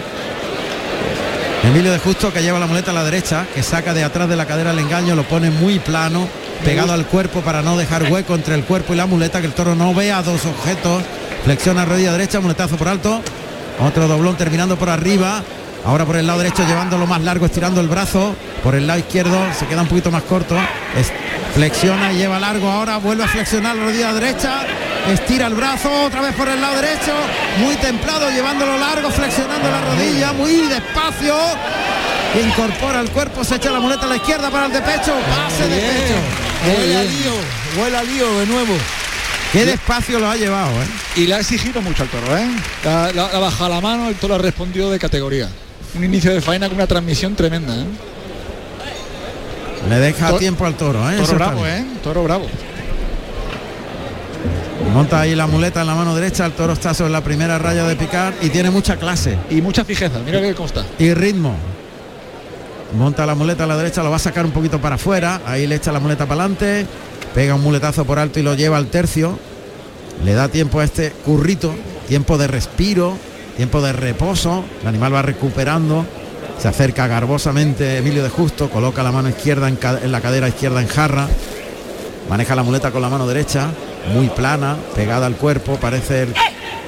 Emilio 1.64 1.90
de 1.90 1.98
Justo 1.98 2.32
que 2.32 2.42
lleva 2.42 2.60
la 2.60 2.66
muleta 2.66 2.92
a 2.92 2.94
la 2.94 3.02
derecha, 3.02 3.46
que 3.52 3.62
saca 3.62 3.92
de 3.92 4.04
atrás 4.04 4.28
de 4.28 4.36
la 4.36 4.46
cadera 4.46 4.70
el 4.70 4.78
engaño, 4.78 5.16
lo 5.16 5.24
pone 5.24 5.50
muy 5.50 5.80
plano, 5.80 6.28
pegado 6.64 6.92
al 6.92 7.06
cuerpo 7.06 7.40
para 7.40 7.62
no 7.62 7.76
dejar 7.76 8.04
hueco 8.04 8.36
entre 8.36 8.54
el 8.54 8.62
cuerpo 8.62 8.94
y 8.94 8.96
la 8.96 9.06
muleta, 9.06 9.40
que 9.40 9.46
el 9.48 9.52
toro 9.52 9.74
no 9.74 9.92
vea 9.92 10.22
dos 10.22 10.44
objetos. 10.46 11.02
Flexiona 11.46 11.84
rodilla 11.84 12.10
derecha, 12.12 12.40
muletazo 12.40 12.76
por 12.76 12.88
alto. 12.88 13.22
Otro 13.80 14.08
doblón 14.08 14.36
terminando 14.36 14.76
por 14.76 14.90
arriba. 14.90 15.42
Ahora 15.84 16.04
por 16.04 16.16
el 16.16 16.26
lado 16.26 16.40
derecho 16.40 16.66
llevándolo 16.66 17.06
más 17.06 17.22
largo, 17.22 17.46
estirando 17.46 17.80
el 17.80 17.86
brazo. 17.86 18.34
Por 18.64 18.74
el 18.74 18.86
lado 18.86 18.98
izquierdo 18.98 19.38
se 19.56 19.66
queda 19.66 19.82
un 19.82 19.86
poquito 19.88 20.10
más 20.10 20.24
corto. 20.24 20.56
Es- 20.98 21.12
flexiona 21.54 22.12
y 22.12 22.16
lleva 22.16 22.40
largo. 22.40 22.68
Ahora 22.68 22.96
vuelve 22.96 23.22
a 23.22 23.28
flexionar 23.28 23.76
la 23.76 23.84
rodilla 23.84 24.12
derecha. 24.12 24.62
Estira 25.08 25.46
el 25.46 25.54
brazo 25.54 25.88
otra 26.06 26.20
vez 26.20 26.34
por 26.34 26.48
el 26.48 26.60
lado 26.60 26.74
derecho. 26.82 27.14
Muy 27.60 27.76
templado, 27.76 28.28
llevándolo 28.30 28.76
largo, 28.76 29.08
flexionando 29.10 29.70
la 29.70 29.80
rodilla. 29.82 30.32
Muy 30.32 30.62
despacio. 30.66 31.36
Incorpora 32.44 33.00
el 33.00 33.10
cuerpo, 33.10 33.44
se 33.44 33.54
echa 33.54 33.70
la 33.70 33.78
muleta 33.78 34.04
a 34.04 34.08
la 34.08 34.16
izquierda 34.16 34.50
para 34.50 34.66
el 34.66 34.72
de 34.72 34.80
pecho. 34.82 35.14
Pase 35.30 35.68
de 35.68 35.76
pecho. 35.78 36.14
Huele 36.66 36.96
a 36.96 37.02
lío, 37.04 37.32
huele 37.80 37.96
a 37.98 38.02
lío 38.02 38.38
de 38.40 38.46
nuevo. 38.46 38.74
Qué 39.56 39.64
despacio 39.64 40.18
lo 40.18 40.28
ha 40.28 40.36
llevado, 40.36 40.70
¿eh? 40.70 40.86
Y 41.16 41.26
le 41.26 41.34
ha 41.34 41.40
exigido 41.40 41.80
mucho 41.80 42.02
al 42.02 42.08
toro, 42.10 42.36
¿eh? 42.36 42.46
La, 42.84 43.10
la- 43.12 43.32
la 43.32 43.38
baja 43.38 43.68
la 43.68 43.80
mano, 43.80 44.08
el 44.08 44.14
toro 44.16 44.34
ha 44.34 44.38
respondido 44.38 44.90
de 44.90 44.98
categoría. 44.98 45.48
Un 45.94 46.04
inicio 46.04 46.32
de 46.34 46.40
faena 46.42 46.66
con 46.68 46.76
una 46.76 46.86
transmisión 46.86 47.34
tremenda, 47.34 47.74
¿eh? 47.74 47.86
Le 49.88 49.98
deja 49.98 50.36
tiempo 50.38 50.66
al 50.66 50.74
toro, 50.74 51.08
¿eh? 51.10 51.16
Toro 51.16 51.34
bravo. 51.36 51.66
¿eh? 51.66 51.84
Toro 52.02 52.22
bravo. 52.24 52.46
Monta 54.92 55.20
ahí 55.20 55.34
la 55.34 55.46
muleta 55.46 55.80
en 55.80 55.86
la 55.86 55.94
mano 55.94 56.14
derecha, 56.14 56.46
el 56.46 56.52
toro 56.52 56.72
está 56.72 56.92
sobre 56.94 57.12
la 57.12 57.22
primera 57.22 57.58
raya 57.58 57.84
de 57.86 57.96
picar 57.96 58.34
y 58.40 58.48
tiene 58.50 58.70
mucha 58.70 58.96
clase 58.96 59.36
Y 59.50 59.60
mucha 59.60 59.84
fijeza, 59.84 60.18
mira 60.24 60.40
que 60.40 60.54
cómo 60.54 60.66
está. 60.66 60.84
y 60.98 61.12
ritmo. 61.14 61.54
Monta 62.96 63.26
la 63.26 63.34
muleta 63.34 63.64
a 63.64 63.66
la 63.66 63.76
derecha, 63.76 64.02
lo 64.02 64.10
va 64.10 64.16
a 64.16 64.20
sacar 64.20 64.44
un 64.46 64.52
poquito 64.52 64.80
para 64.80 64.94
afuera, 64.94 65.40
ahí 65.44 65.66
le 65.66 65.74
echa 65.74 65.92
la 65.92 65.98
muleta 66.00 66.24
para 66.26 66.42
adelante, 66.44 66.86
pega 67.36 67.54
un 67.54 67.62
muletazo 67.62 68.06
por 68.06 68.18
alto 68.18 68.40
y 68.40 68.42
lo 68.42 68.54
lleva 68.54 68.78
al 68.78 68.86
tercio. 68.86 69.38
Le 70.24 70.32
da 70.32 70.48
tiempo 70.48 70.80
a 70.80 70.84
este 70.84 71.10
currito, 71.10 71.74
tiempo 72.08 72.38
de 72.38 72.46
respiro, 72.46 73.14
tiempo 73.58 73.82
de 73.82 73.92
reposo, 73.92 74.64
el 74.80 74.88
animal 74.88 75.14
va 75.14 75.20
recuperando, 75.20 76.06
se 76.58 76.66
acerca 76.66 77.06
garbosamente 77.06 77.98
Emilio 77.98 78.22
de 78.22 78.30
Justo, 78.30 78.70
coloca 78.70 79.02
la 79.02 79.12
mano 79.12 79.28
izquierda 79.28 79.68
en, 79.68 79.78
la 80.10 80.20
cadera 80.22 80.48
izquierda 80.48 80.80
en 80.80 80.88
jarra, 80.88 81.28
maneja 82.30 82.56
la 82.56 82.62
muleta 82.62 82.90
con 82.90 83.02
la 83.02 83.10
mano 83.10 83.26
derecha, 83.26 83.68
muy 84.14 84.30
plana, 84.30 84.78
pegada 84.94 85.26
al 85.26 85.36
cuerpo, 85.36 85.76
parece 85.76 86.22
el 86.22 86.34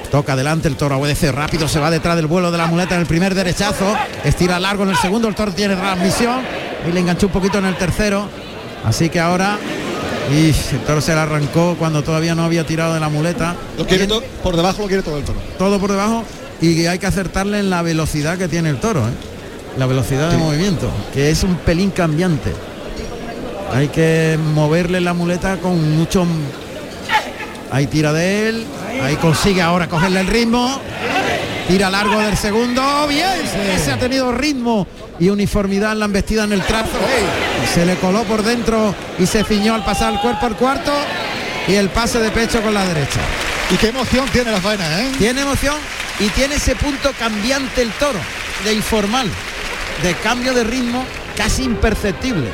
toca 0.09 0.33
adelante, 0.33 0.67
el 0.67 0.77
toro 0.77 0.97
obedece 0.97 1.31
rápido, 1.31 1.67
se 1.67 1.79
va 1.79 1.91
detrás 1.91 2.15
del 2.15 2.25
vuelo 2.25 2.49
de 2.49 2.57
la 2.57 2.65
muleta 2.65 2.95
en 2.95 3.01
el 3.01 3.07
primer 3.07 3.35
derechazo, 3.35 3.95
estira 4.23 4.59
largo 4.59 4.81
en 4.81 4.89
el 4.89 4.97
segundo, 4.97 5.27
el 5.27 5.35
toro 5.35 5.51
tiene 5.51 5.75
transmisión 5.75 6.41
y 6.89 6.91
le 6.91 7.01
enganchó 7.01 7.27
un 7.27 7.33
poquito 7.33 7.59
en 7.59 7.65
el 7.65 7.75
tercero, 7.75 8.27
así 8.83 9.09
que 9.09 9.19
ahora 9.19 9.59
y 10.31 10.49
el 10.75 10.79
toro 10.85 11.01
se 11.01 11.13
le 11.13 11.19
arrancó 11.19 11.75
cuando 11.79 12.03
todavía 12.03 12.35
no 12.35 12.43
había 12.43 12.65
tirado 12.65 12.93
de 12.93 12.99
la 12.99 13.09
muleta, 13.09 13.55
Lo 13.77 13.85
quiere 13.85 14.05
Bien, 14.05 14.19
to- 14.19 14.25
por 14.43 14.55
debajo 14.55 14.81
lo 14.83 14.87
quiere 14.87 15.01
todo 15.03 15.17
el 15.17 15.23
toro. 15.23 15.39
todo 15.57 15.79
por 15.79 15.89
debajo 15.91 16.23
y 16.61 16.85
hay 16.85 16.99
que 16.99 17.07
acertarle 17.07 17.59
en 17.59 17.69
la 17.69 17.81
velocidad 17.81 18.37
que 18.37 18.47
tiene 18.47 18.69
el 18.69 18.79
toro, 18.79 18.99
¿eh? 19.07 19.11
la 19.77 19.85
velocidad 19.85 20.29
de 20.29 20.37
movimiento, 20.37 20.89
que 21.13 21.29
es 21.29 21.43
un 21.43 21.55
pelín 21.55 21.89
cambiante. 21.91 22.51
Hay 23.73 23.87
que 23.89 24.37
moverle 24.53 24.99
la 24.99 25.13
muleta 25.13 25.57
con 25.57 25.97
mucho... 25.97 26.25
Ahí 27.71 27.85
tira 27.85 28.11
de 28.13 28.49
él, 28.49 28.65
ahí 29.03 29.15
consigue 29.17 29.61
ahora 29.61 29.87
cogerle 29.87 30.21
el 30.21 30.27
ritmo, 30.27 30.79
tira 31.69 31.87
largo 31.91 32.19
del 32.19 32.35
segundo, 32.35 33.05
bien, 33.07 33.29
ese 33.75 33.91
ha 33.91 33.99
tenido 33.99 34.31
ritmo 34.31 34.87
y 35.19 35.29
uniformidad 35.29 35.91
en 35.91 35.99
la 35.99 36.05
embestida 36.05 36.45
en 36.45 36.53
el 36.53 36.63
trazo. 36.63 36.97
Se 37.71 37.85
le 37.85 37.95
coló 37.97 38.23
por 38.23 38.41
dentro 38.41 38.95
y 39.19 39.27
se 39.27 39.43
ciñó 39.43 39.75
al 39.75 39.85
pasar 39.85 40.13
el 40.13 40.19
cuerpo 40.19 40.47
al 40.47 40.55
cuarto 40.55 40.91
y 41.67 41.75
el 41.75 41.89
pase 41.89 42.19
de 42.19 42.31
pecho 42.31 42.63
con 42.63 42.73
la 42.73 42.83
derecha. 42.85 43.19
Y 43.69 43.75
qué 43.75 43.89
emoción 43.89 44.27
tiene 44.33 44.51
la 44.51 44.59
faena, 44.59 44.99
¿eh? 44.99 45.11
Tiene 45.19 45.41
emoción 45.41 45.75
y 46.19 46.29
tiene 46.29 46.55
ese 46.55 46.75
punto 46.75 47.11
cambiante 47.19 47.83
el 47.83 47.91
toro, 47.91 48.19
de 48.65 48.73
informal, 48.73 49.29
de 50.01 50.15
cambio 50.15 50.55
de 50.55 50.63
ritmo 50.63 51.05
casi 51.37 51.65
imperceptible. 51.65 52.47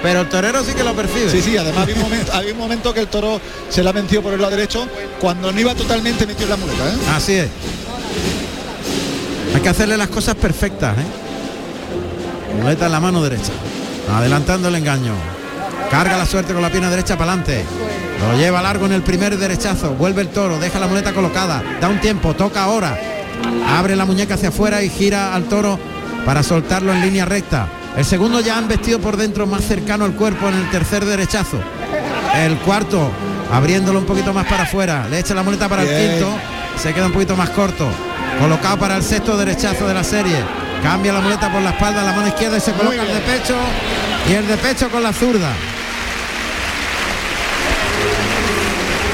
Pero 0.00 0.20
el 0.20 0.28
torero 0.28 0.62
sí 0.62 0.74
que 0.74 0.84
lo 0.84 0.94
percibe. 0.94 1.28
Sí, 1.28 1.42
sí, 1.42 1.56
además 1.56 1.82
había 1.82 1.96
un, 1.96 2.02
momento, 2.02 2.32
había 2.34 2.52
un 2.52 2.58
momento 2.58 2.94
que 2.94 3.00
el 3.00 3.08
toro 3.08 3.40
se 3.68 3.82
la 3.82 3.90
venció 3.90 4.22
por 4.22 4.32
el 4.32 4.40
lado 4.40 4.54
derecho 4.54 4.86
cuando 5.20 5.50
no 5.50 5.58
iba 5.58 5.74
totalmente 5.74 6.24
metido 6.24 6.44
en 6.44 6.50
la 6.50 6.56
muleta, 6.56 6.88
¿eh? 6.88 6.98
Así 7.16 7.34
es. 7.34 7.48
Hay 9.54 9.60
que 9.60 9.68
hacerle 9.68 9.96
las 9.96 10.08
cosas 10.08 10.34
perfectas, 10.36 10.96
¿eh? 10.98 11.04
Muleta 12.60 12.86
en 12.86 12.92
la 12.92 13.00
mano 13.00 13.22
derecha. 13.22 13.52
Adelantando 14.14 14.68
el 14.68 14.74
engaño. 14.76 15.12
Carga 15.90 16.16
la 16.16 16.26
suerte 16.26 16.52
con 16.52 16.62
la 16.62 16.70
pierna 16.70 16.90
derecha 16.90 17.16
para 17.16 17.32
adelante. 17.32 17.64
Lo 18.20 18.38
lleva 18.38 18.62
largo 18.62 18.86
en 18.86 18.92
el 18.92 19.02
primer 19.02 19.36
derechazo. 19.36 19.94
Vuelve 19.94 20.22
el 20.22 20.28
toro. 20.28 20.58
Deja 20.58 20.78
la 20.78 20.86
muleta 20.86 21.12
colocada. 21.12 21.62
Da 21.80 21.88
un 21.88 22.00
tiempo. 22.00 22.34
Toca 22.34 22.62
ahora. 22.62 22.98
Abre 23.66 23.96
la 23.96 24.04
muñeca 24.04 24.34
hacia 24.34 24.50
afuera 24.50 24.82
y 24.82 24.88
gira 24.88 25.34
al 25.34 25.44
toro 25.44 25.78
para 26.24 26.42
soltarlo 26.42 26.92
en 26.92 27.00
línea 27.00 27.24
recta. 27.24 27.68
El 27.96 28.04
segundo 28.04 28.40
ya 28.40 28.56
han 28.56 28.68
vestido 28.68 29.00
por 29.00 29.16
dentro 29.16 29.46
más 29.46 29.64
cercano 29.64 30.04
al 30.04 30.12
cuerpo 30.12 30.48
en 30.48 30.54
el 30.54 30.70
tercer 30.70 31.04
derechazo. 31.04 31.58
El 32.36 32.56
cuarto 32.58 33.10
abriéndolo 33.52 33.98
un 33.98 34.06
poquito 34.06 34.32
más 34.32 34.46
para 34.46 34.62
afuera. 34.62 35.08
Le 35.10 35.18
echa 35.18 35.34
la 35.34 35.42
muleta 35.42 35.68
para 35.68 35.82
el 35.82 35.88
quinto. 35.88 36.30
Se 36.76 36.92
queda 36.94 37.06
un 37.06 37.12
poquito 37.12 37.36
más 37.36 37.50
corto. 37.50 37.88
Colocado 38.38 38.78
para 38.78 38.96
el 38.96 39.02
sexto 39.02 39.36
derechazo 39.36 39.86
de 39.86 39.94
la 39.94 40.04
serie. 40.04 40.36
Cambia 40.82 41.12
la 41.12 41.20
muleta 41.20 41.52
por 41.52 41.60
la 41.60 41.70
espalda, 41.70 42.02
la 42.02 42.12
mano 42.12 42.28
izquierda 42.28 42.56
y 42.56 42.60
se 42.60 42.72
coloca 42.72 43.02
el 43.02 43.08
de 43.08 43.20
pecho. 43.20 43.54
Y 44.28 44.32
el 44.32 44.46
de 44.46 44.56
pecho 44.56 44.88
con 44.90 45.02
la 45.02 45.12
zurda. 45.12 45.50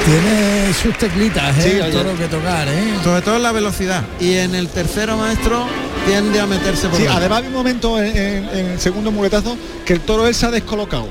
Tiene 0.05 0.73
sus 0.73 0.97
teclitas, 0.97 1.57
¿eh? 1.57 1.61
Sí, 1.71 1.81
oye. 1.81 1.91
toro 1.91 2.17
que 2.17 2.27
tocar, 2.27 2.65
¿eh? 2.69 2.93
Sobre 3.03 3.21
todo 3.21 3.35
en 3.35 3.43
la 3.43 3.51
velocidad. 3.51 4.03
Y 4.21 4.35
en 4.35 4.55
el 4.55 4.69
tercero 4.69 5.17
maestro 5.17 5.65
tiende 6.05 6.39
a 6.39 6.45
meterse 6.45 6.87
por 6.87 6.97
Sí, 6.97 7.05
además 7.07 7.39
había 7.39 7.49
un 7.49 7.55
momento 7.55 8.01
en, 8.01 8.15
en- 8.15 8.49
en 8.57 8.65
el 8.67 8.79
segundo 8.79 9.11
muletazo 9.11 9.57
que 9.85 9.91
el 9.93 9.99
toro 9.99 10.25
él 10.25 10.33
se 10.33 10.45
ha 10.45 10.51
descolocado. 10.51 11.09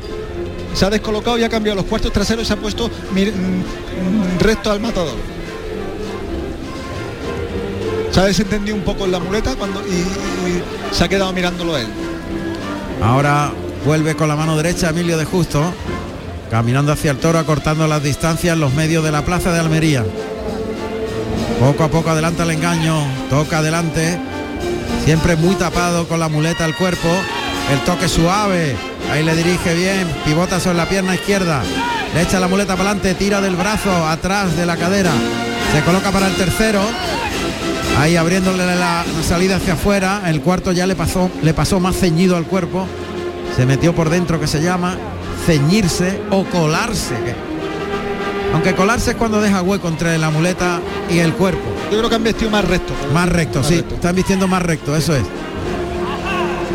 Se 0.72 0.86
ha 0.86 0.90
descolocado 0.90 1.36
y 1.36 1.44
ha 1.44 1.48
cambiado 1.50 1.76
los 1.76 1.84
cuartos 1.84 2.10
traseros 2.10 2.44
y 2.44 2.46
se 2.46 2.54
ha 2.54 2.56
puesto 2.56 2.90
mir- 3.14 3.34
mm, 3.34 3.58
mm, 3.58 4.38
recto 4.40 4.70
al 4.70 4.80
matador. 4.80 5.16
Se 8.16 8.22
ha 8.22 8.24
desentendido 8.24 8.74
un 8.74 8.80
poco 8.80 9.04
en 9.04 9.12
la 9.12 9.18
muleta 9.18 9.54
cuando 9.56 9.82
y, 9.82 10.02
se 10.90 11.04
ha 11.04 11.08
quedado 11.08 11.34
mirándolo 11.34 11.76
él. 11.76 11.86
Ahora 13.02 13.52
vuelve 13.84 14.16
con 14.16 14.26
la 14.26 14.34
mano 14.34 14.56
derecha 14.56 14.88
Emilio 14.88 15.18
de 15.18 15.26
Justo, 15.26 15.62
caminando 16.50 16.92
hacia 16.92 17.10
el 17.10 17.18
toro, 17.18 17.38
acortando 17.38 17.86
las 17.86 18.02
distancias 18.02 18.54
en 18.54 18.60
los 18.60 18.72
medios 18.72 19.04
de 19.04 19.12
la 19.12 19.22
plaza 19.22 19.52
de 19.52 19.60
Almería. 19.60 20.02
Poco 21.60 21.84
a 21.84 21.88
poco 21.88 22.08
adelanta 22.08 22.44
el 22.44 22.52
engaño, 22.52 23.06
toca 23.28 23.58
adelante, 23.58 24.18
siempre 25.04 25.36
muy 25.36 25.54
tapado 25.56 26.08
con 26.08 26.18
la 26.18 26.30
muleta 26.30 26.64
al 26.64 26.74
cuerpo, 26.74 27.10
el 27.70 27.80
toque 27.80 28.08
suave, 28.08 28.76
ahí 29.12 29.24
le 29.24 29.36
dirige 29.36 29.74
bien, 29.74 30.08
pivota 30.24 30.58
sobre 30.58 30.78
la 30.78 30.88
pierna 30.88 31.14
izquierda, 31.14 31.62
le 32.14 32.22
echa 32.22 32.40
la 32.40 32.48
muleta 32.48 32.76
para 32.76 32.92
adelante, 32.92 33.12
tira 33.12 33.42
del 33.42 33.56
brazo 33.56 34.06
atrás 34.06 34.56
de 34.56 34.64
la 34.64 34.78
cadera, 34.78 35.12
se 35.74 35.82
coloca 35.82 36.10
para 36.10 36.28
el 36.28 36.34
tercero, 36.36 36.80
Ahí 37.98 38.16
abriéndole 38.16 38.64
la, 38.76 39.04
salida 39.26 39.56
hacia 39.56 39.72
afuera, 39.72 40.22
el 40.26 40.42
cuarto 40.42 40.72
ya 40.72 40.86
le 40.86 40.94
pasó, 40.94 41.30
le 41.42 41.54
pasó 41.54 41.80
más 41.80 41.96
ceñido 41.96 42.36
al 42.36 42.44
cuerpo, 42.44 42.86
se 43.56 43.64
metió 43.64 43.94
por 43.94 44.10
dentro 44.10 44.38
que 44.38 44.46
se 44.46 44.62
llama 44.62 44.96
ceñirse 45.46 46.20
o 46.30 46.44
colarse. 46.44 47.14
que 47.14 47.34
Aunque 48.52 48.74
colarse 48.74 49.12
es 49.12 49.16
cuando 49.16 49.40
deja 49.40 49.62
hueco 49.62 49.88
entre 49.88 50.18
la 50.18 50.30
muleta 50.30 50.80
y 51.10 51.18
el 51.20 51.32
cuerpo. 51.32 51.62
Yo 51.90 51.98
creo 51.98 52.10
que 52.10 52.16
han 52.16 52.24
vestido 52.24 52.50
más 52.50 52.64
recto. 52.66 52.92
Más 53.14 53.28
recto, 53.28 53.64
sí. 53.64 53.76
recto. 53.76 53.94
Están 53.94 54.14
vistiendo 54.14 54.46
más 54.46 54.62
recto, 54.62 54.94
eso 54.94 55.16
es. 55.16 55.24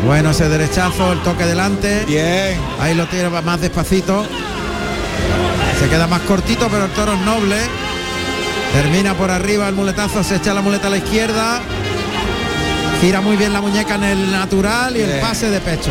Bueno, 0.04 0.30
ese 0.30 0.48
derechazo, 0.48 1.12
el 1.12 1.20
toque 1.20 1.44
delante. 1.44 2.04
Bien. 2.06 2.58
Ahí 2.80 2.94
lo 2.94 3.06
tiene 3.06 3.28
más 3.28 3.60
despacito. 3.60 4.24
Se 5.78 5.88
queda 5.88 6.08
más 6.08 6.22
cortito, 6.22 6.68
pero 6.68 6.86
el 6.86 6.90
toro 6.90 7.12
es 7.12 7.20
noble. 7.20 7.56
Termina 8.72 9.14
por 9.14 9.30
arriba 9.30 9.68
el 9.68 9.74
muletazo, 9.74 10.24
se 10.24 10.36
echa 10.36 10.54
la 10.54 10.62
muleta 10.62 10.86
a 10.86 10.90
la 10.90 10.96
izquierda. 10.98 11.60
Gira 13.00 13.20
muy 13.20 13.36
bien 13.36 13.52
la 13.52 13.60
muñeca 13.60 13.96
en 13.96 14.04
el 14.04 14.30
natural 14.30 14.96
y 14.96 15.00
el 15.00 15.20
pase 15.20 15.50
de 15.50 15.60
pecho. 15.60 15.90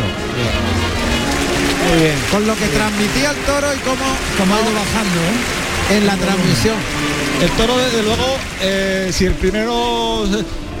Muy 1.88 2.02
bien. 2.02 2.14
Con 2.30 2.46
lo 2.46 2.54
que 2.56 2.66
transmitía 2.66 3.30
el 3.30 3.36
toro 3.38 3.66
y 3.74 3.78
cómo 3.80 4.04
Como 4.38 4.54
ha 4.54 4.60
ido 4.60 4.72
bajando, 4.72 5.20
¿eh? 5.20 5.96
en 5.96 6.06
la 6.06 6.16
transmisión. 6.16 6.76
El 7.42 7.50
toro, 7.50 7.76
desde 7.76 8.02
luego, 8.02 8.24
eh, 8.62 9.10
si 9.12 9.26
el 9.26 9.34
primero 9.34 10.24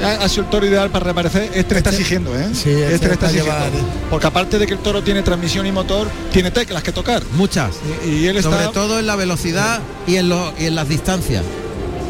ha, 0.02 0.24
ha 0.24 0.28
sido 0.28 0.44
el 0.44 0.50
toro 0.50 0.66
ideal 0.66 0.90
para 0.90 1.04
reaparecer, 1.06 1.50
este 1.54 1.74
le 1.74 1.78
está 1.78 1.90
exigiendo, 1.90 2.36
¿eh? 2.38 2.48
Sí, 2.54 2.70
este 2.70 2.94
este 2.94 3.08
le 3.08 3.12
está 3.14 3.26
está 3.26 3.26
exigiendo. 3.26 3.52
llevar- 3.52 3.70
Porque 4.10 4.26
aparte 4.26 4.58
de 4.58 4.66
que 4.66 4.74
el 4.74 4.78
toro 4.80 5.02
tiene 5.02 5.22
transmisión 5.22 5.66
y 5.66 5.72
motor, 5.72 6.08
tiene 6.32 6.50
teclas 6.50 6.82
que 6.82 6.92
tocar. 6.92 7.22
Muchas. 7.34 7.72
Y, 8.06 8.08
y 8.10 8.26
él 8.28 8.36
está. 8.38 8.50
Sobre 8.50 8.68
todo 8.68 8.98
en 8.98 9.06
la 9.06 9.16
velocidad 9.16 9.80
y 10.06 10.16
en, 10.16 10.28
lo- 10.28 10.54
y 10.58 10.66
en 10.66 10.74
las 10.76 10.88
distancias. 10.88 11.42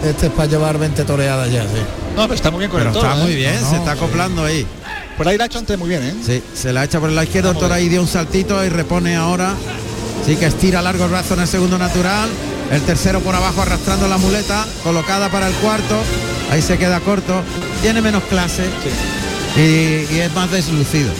Este 0.04 0.26
es 0.26 0.32
para 0.32 0.49
llevar 0.49 0.78
20 0.78 1.04
toreadas 1.04 1.50
ya, 1.50 1.62
sí. 1.62 1.68
No, 2.16 2.23
pero 2.23 2.35
está 2.35 2.50
muy 2.50 2.59
bien 2.61 2.71
con 2.71 2.80
Pero 2.80 2.90
el 2.90 2.94
toro. 2.97 3.09
está 3.09 3.21
¿eh? 3.21 3.25
muy 3.25 3.35
bien, 3.37 3.61
No, 3.61 3.71
se 3.71 3.76
está 3.76 3.92
sí. 3.92 3.99
acoplando 3.99 4.44
ahí. 4.44 4.66
Por 5.16 5.28
ahí 5.28 5.37
la 5.38 5.44
ha 5.44 5.47
hecho 5.47 5.59
antes 5.59 5.78
muy 5.78 5.88
bien, 5.88 6.02
¿eh? 6.02 6.14
Sí, 6.25 6.42
se 6.54 6.73
la 6.73 6.85
echa 6.85 6.99
por 6.99 7.11
la 7.11 7.23
izquierda, 7.25 7.50
el 7.50 7.54
Vamos 7.54 7.62
toro 7.62 7.75
a 7.75 7.76
ver. 7.76 7.85
ahí 7.85 7.88
dio 7.88 8.00
un 8.00 8.09
saltito 8.09 8.64
y 8.64 8.68
repone 8.68 9.14
ahora. 9.16 9.54
Sí 10.26 10.37
que 10.37 10.47
estira 10.47 10.82
largo 10.82 11.04
el 11.04 11.11
brazo 11.11 11.35
en 11.35 11.40
el 11.40 11.49
segundo 11.49 11.78
natural. 11.78 12.28
El 12.71 12.80
tercero 12.82 13.21
por 13.21 13.35
abajo 13.35 13.61
arrastrando 13.62 14.09
la 14.09 14.16
muleta, 14.18 14.64
colocada 14.82 15.28
para 15.28 15.47
el 15.49 15.54
cuarto. 15.54 16.00
Ahí 16.50 16.62
se 16.62 16.78
queda 16.78 17.00
corto. 17.00 17.42
Tiene 17.82 18.00
menos 18.00 18.23
clase 18.25 18.64
y, 19.56 19.61
y 20.14 20.21
es 20.21 20.32
más 20.35 20.50
deslucido. 20.50 21.11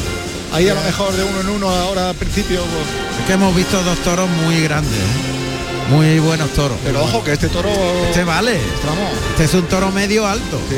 Ahí 0.53 0.69
a 0.69 0.75
lo 0.75 0.81
mejor 0.83 1.12
de 1.12 1.23
uno 1.25 1.41
en 1.41 1.49
uno 1.51 1.69
ahora 1.71 2.11
al 2.11 2.15
principio. 2.17 2.61
pues, 2.62 3.21
Es 3.21 3.27
que 3.27 3.33
hemos 3.35 3.55
visto 3.55 3.83
dos 3.83 3.99
toros 4.01 4.29
muy 4.45 4.61
grandes, 4.62 4.93
¿eh? 4.93 5.52
Muy 5.93 6.19
buenos 6.19 6.51
toros. 6.51 6.79
Pero 6.85 7.03
ojo 7.03 7.23
que 7.23 7.33
este 7.33 7.49
toro. 7.49 7.71
Este 8.09 8.25
vale. 8.25 8.59
Vamos. 8.87 9.13
Este 9.31 9.45
es 9.45 9.55
un 9.55 9.65
toro 9.65 9.91
medio 9.91 10.27
alto. 10.27 10.59
Sí. 10.69 10.77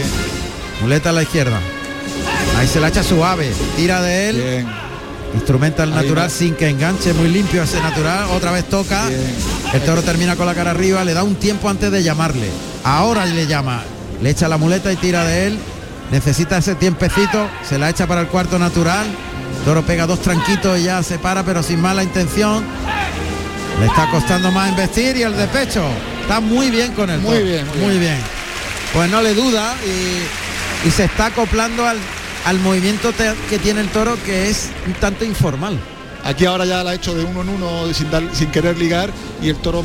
Muleta 0.80 1.10
a 1.10 1.12
la 1.12 1.22
izquierda. 1.22 1.58
Ahí 2.58 2.66
se 2.66 2.80
la 2.80 2.88
echa 2.88 3.02
suave. 3.02 3.52
Tira 3.76 4.02
de 4.02 4.28
él. 4.28 4.36
Bien. 4.36 4.66
Instrumenta 5.34 5.82
el 5.82 5.92
Ahí 5.92 6.04
natural 6.04 6.30
sin 6.30 6.54
que 6.54 6.68
enganche, 6.68 7.12
muy 7.12 7.28
limpio 7.28 7.62
ese 7.62 7.80
natural. 7.80 8.26
Otra 8.32 8.52
vez 8.52 8.64
toca. 8.68 9.08
Bien. 9.08 9.34
El 9.72 9.82
toro 9.82 10.02
termina 10.02 10.36
con 10.36 10.46
la 10.46 10.54
cara 10.54 10.70
arriba, 10.70 11.04
le 11.04 11.14
da 11.14 11.22
un 11.22 11.36
tiempo 11.36 11.68
antes 11.68 11.90
de 11.90 12.02
llamarle. 12.02 12.48
Ahora 12.84 13.26
le 13.26 13.46
llama. 13.46 13.82
Le 14.22 14.30
echa 14.30 14.48
la 14.48 14.56
muleta 14.56 14.92
y 14.92 14.96
tira 14.96 15.24
de 15.24 15.48
él. 15.48 15.58
Necesita 16.10 16.58
ese 16.58 16.74
tiempecito. 16.74 17.48
Se 17.68 17.78
la 17.78 17.90
echa 17.90 18.06
para 18.06 18.20
el 18.20 18.28
cuarto 18.28 18.58
natural. 18.58 19.06
Toro 19.64 19.82
pega 19.82 20.06
dos 20.06 20.20
tranquitos 20.20 20.78
y 20.78 20.84
ya 20.84 21.02
se 21.02 21.18
para, 21.18 21.42
pero 21.42 21.62
sin 21.62 21.80
mala 21.80 22.02
intención. 22.02 22.64
Le 23.80 23.86
está 23.86 24.08
costando 24.10 24.50
más 24.50 24.70
investir 24.70 25.16
y 25.16 25.22
el 25.22 25.36
de 25.36 25.46
pecho. 25.48 25.84
Está 26.22 26.40
muy 26.40 26.70
bien 26.70 26.92
con 26.92 27.10
el 27.10 27.20
Muy 27.20 27.42
bien, 27.42 27.66
muy 27.68 27.78
muy 27.78 27.98
bien. 27.98 28.18
Pues 28.92 29.10
no 29.10 29.20
le 29.20 29.34
duda 29.34 29.74
y, 29.84 30.86
y 30.88 30.90
se 30.90 31.04
está 31.04 31.26
acoplando 31.26 31.86
al, 31.86 31.98
al 32.46 32.58
movimiento 32.60 33.12
que 33.50 33.58
tiene 33.58 33.80
el 33.80 33.88
toro 33.88 34.16
que 34.24 34.48
es 34.48 34.70
un 34.86 34.94
tanto 34.94 35.24
informal. 35.24 35.78
Aquí 36.24 36.46
ahora 36.46 36.64
ya 36.64 36.82
la 36.82 36.92
ha 36.92 36.94
hecho 36.94 37.14
de 37.14 37.24
uno 37.24 37.42
en 37.42 37.48
uno 37.50 37.92
sin, 37.92 38.10
dar- 38.10 38.28
sin 38.32 38.50
querer 38.50 38.78
ligar 38.78 39.10
y 39.42 39.48
el 39.50 39.56
toro 39.56 39.84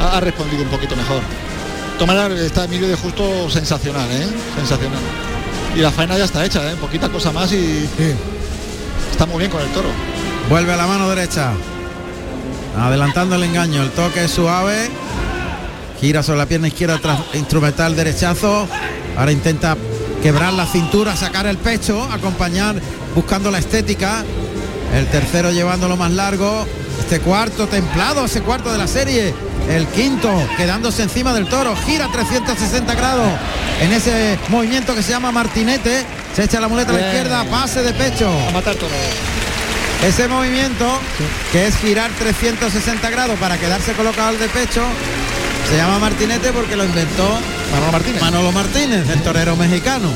ha, 0.00 0.16
ha 0.16 0.20
respondido 0.20 0.62
un 0.62 0.68
poquito 0.68 0.96
mejor. 0.96 1.20
Maneras, 2.06 2.32
está 2.40 2.64
Emilio 2.64 2.88
de 2.88 2.94
Justo 2.96 3.50
sensacional, 3.50 4.10
¿eh? 4.10 4.26
Sensacional. 4.56 4.98
Y 5.76 5.80
la 5.80 5.90
faena 5.92 6.16
ya 6.16 6.24
está 6.24 6.42
hecha, 6.46 6.72
¿eh? 6.72 6.74
Poquita 6.80 7.10
cosa 7.10 7.30
más 7.30 7.52
y 7.52 7.56
Sí. 7.98 8.14
está 9.12 9.26
muy 9.26 9.38
bien 9.38 9.50
con 9.50 9.60
el 9.60 9.68
toro. 9.68 9.90
Vuelve 10.48 10.72
a 10.72 10.76
la 10.78 10.86
mano 10.86 11.10
derecha. 11.10 11.52
Adelantando 12.78 13.36
el 13.36 13.44
engaño. 13.44 13.82
El 13.82 13.90
toque 13.90 14.24
es 14.24 14.30
suave. 14.30 14.90
Gira 16.00 16.22
sobre 16.22 16.38
la 16.38 16.46
pierna 16.46 16.68
izquierda 16.68 16.98
tras 16.98 17.18
instrumental 17.34 17.94
derechazo. 17.94 18.66
Ahora 19.16 19.32
intenta 19.32 19.76
quebrar 20.22 20.52
la 20.52 20.66
cintura, 20.66 21.16
sacar 21.16 21.46
el 21.46 21.58
pecho, 21.58 22.02
acompañar 22.04 22.76
buscando 23.14 23.50
la 23.50 23.58
estética. 23.58 24.24
El 24.94 25.06
tercero 25.06 25.52
llevándolo 25.52 25.96
más 25.96 26.12
largo. 26.12 26.66
Este 26.98 27.20
cuarto 27.20 27.66
templado, 27.66 28.24
ese 28.24 28.42
cuarto 28.42 28.72
de 28.72 28.78
la 28.78 28.86
serie. 28.86 29.34
El 29.68 29.86
quinto 29.88 30.30
quedándose 30.56 31.02
encima 31.02 31.32
del 31.32 31.46
toro. 31.46 31.74
Gira 31.86 32.08
360 32.10 32.94
grados 32.94 33.30
en 33.80 33.92
ese 33.92 34.38
movimiento 34.48 34.94
que 34.94 35.02
se 35.02 35.10
llama 35.10 35.32
martinete. 35.32 36.04
Se 36.34 36.44
echa 36.44 36.60
la 36.60 36.68
muleta 36.68 36.90
a 36.90 36.94
la 36.94 37.06
izquierda, 37.06 37.44
pase 37.44 37.82
de 37.82 37.92
pecho. 37.92 38.30
A 38.48 38.52
matar 38.52 38.74
toro. 38.76 38.94
Ese 40.06 40.28
movimiento, 40.28 40.86
que 41.52 41.66
es 41.66 41.76
girar 41.76 42.10
360 42.18 43.10
grados 43.10 43.38
para 43.38 43.58
quedarse 43.58 43.92
colocado 43.92 44.28
al 44.30 44.38
de 44.38 44.48
pecho, 44.48 44.82
se 45.68 45.76
llama 45.76 45.98
martinete 45.98 46.52
porque 46.52 46.74
lo 46.74 46.84
inventó 46.84 47.28
Manolo 47.72 47.92
Martínez. 47.92 48.20
Manolo 48.22 48.52
Martínez, 48.52 49.08
el 49.10 49.22
torero 49.22 49.56
mexicano. 49.56 50.08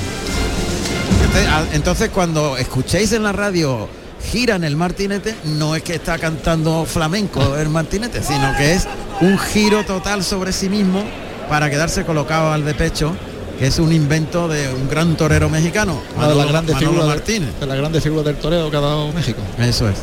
Entonces, 1.23 1.49
a- 1.49 1.75
Entonces, 1.75 2.09
cuando 2.11 2.57
escuchéis 2.57 3.12
en 3.12 3.23
la 3.25 3.33
radio 3.33 3.88
giran 4.33 4.64
el 4.64 4.75
martinete, 4.75 5.37
no 5.44 5.77
es 5.77 5.83
que 5.83 5.97
está 5.97 6.18
cantando 6.18 6.87
flamenco 6.87 7.57
el 7.57 7.68
martinete, 7.68 8.23
sino 8.23 8.57
que 8.57 8.73
es 8.75 8.88
un 9.20 9.38
giro 9.38 9.85
total 9.85 10.25
sobre 10.25 10.53
sí 10.53 10.70
mismo 10.70 11.05
para 11.51 11.68
quedarse 11.68 12.05
colocado 12.07 12.53
al 12.53 12.64
de 12.64 12.73
pecho, 12.75 13.14
que 13.59 13.67
es 13.67 13.79
un 13.79 13.93
invento 13.93 14.49
de 14.49 14.73
un 14.75 14.88
gran 14.88 15.17
torero 15.17 15.49
mexicano, 15.49 16.01
Una 16.17 16.29
de 16.29 16.35
las 16.35 16.49
grandes 16.49 16.77
figuras 16.77 17.07
Martínez. 17.07 17.55
de, 17.55 17.61
de 17.61 17.67
las 17.67 17.77
grandes 17.77 18.03
figuras 18.03 18.25
del 18.25 18.37
toreo 18.37 18.71
que 18.71 18.77
ha 18.77 18.81
dado 18.81 19.12
México. 19.12 19.40
Eso 19.59 19.88
es. 19.88 19.97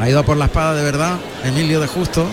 Ha 0.00 0.08
ido 0.08 0.24
por 0.24 0.36
la 0.36 0.46
espada 0.46 0.74
de 0.74 0.82
verdad, 0.82 1.16
Emilio 1.44 1.80
de 1.80 1.86
Justo. 1.86 2.26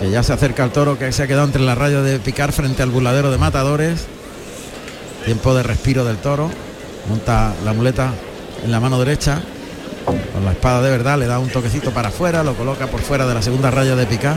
Que 0.00 0.10
ya 0.10 0.22
se 0.22 0.32
acerca 0.32 0.62
al 0.64 0.70
toro 0.70 0.98
que 0.98 1.10
se 1.12 1.22
ha 1.24 1.26
quedado 1.26 1.44
entre 1.44 1.62
la 1.62 1.74
raya 1.74 2.00
de 2.02 2.18
picar 2.20 2.52
frente 2.52 2.82
al 2.82 2.90
burladero 2.90 3.30
de 3.30 3.38
matadores. 3.38 4.06
Tiempo 5.24 5.54
de 5.54 5.62
respiro 5.62 6.04
del 6.04 6.16
toro. 6.18 6.50
Monta 7.08 7.52
la 7.64 7.72
muleta 7.72 8.12
en 8.64 8.70
la 8.70 8.80
mano 8.80 8.98
derecha. 8.98 9.40
Con 10.04 10.44
la 10.44 10.52
espada 10.52 10.80
de 10.82 10.90
verdad 10.90 11.18
le 11.18 11.26
da 11.26 11.38
un 11.38 11.48
toquecito 11.50 11.90
para 11.90 12.08
afuera, 12.08 12.42
lo 12.42 12.54
coloca 12.54 12.86
por 12.86 13.00
fuera 13.00 13.26
de 13.26 13.34
la 13.34 13.42
segunda 13.42 13.70
raya 13.70 13.94
de 13.94 14.06
picar. 14.06 14.36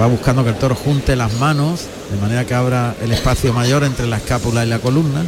Va 0.00 0.06
buscando 0.06 0.44
que 0.44 0.50
el 0.50 0.56
toro 0.56 0.74
junte 0.74 1.16
las 1.16 1.32
manos 1.34 1.86
de 2.10 2.16
manera 2.18 2.44
que 2.44 2.54
abra 2.54 2.94
el 3.02 3.10
espacio 3.12 3.52
mayor 3.52 3.82
entre 3.82 4.06
la 4.06 4.18
escápula 4.18 4.64
y 4.64 4.68
la 4.68 4.78
columna 4.78 5.24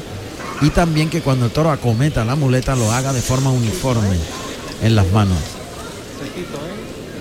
y 0.61 0.71
también 0.71 1.11
que 1.11 1.23
cuando 1.23 1.47
el 1.47 1.53
toro 1.53 1.71
acometa 1.71 2.25
la 2.25 2.37
muleta 2.37 2.77
lo 2.77 2.93
haga 2.93 3.13
de 3.13 3.21
forma 3.21 3.51
uniforme 3.51 4.17
en 4.83 4.95
las 4.95 5.11
manos. 5.11 5.39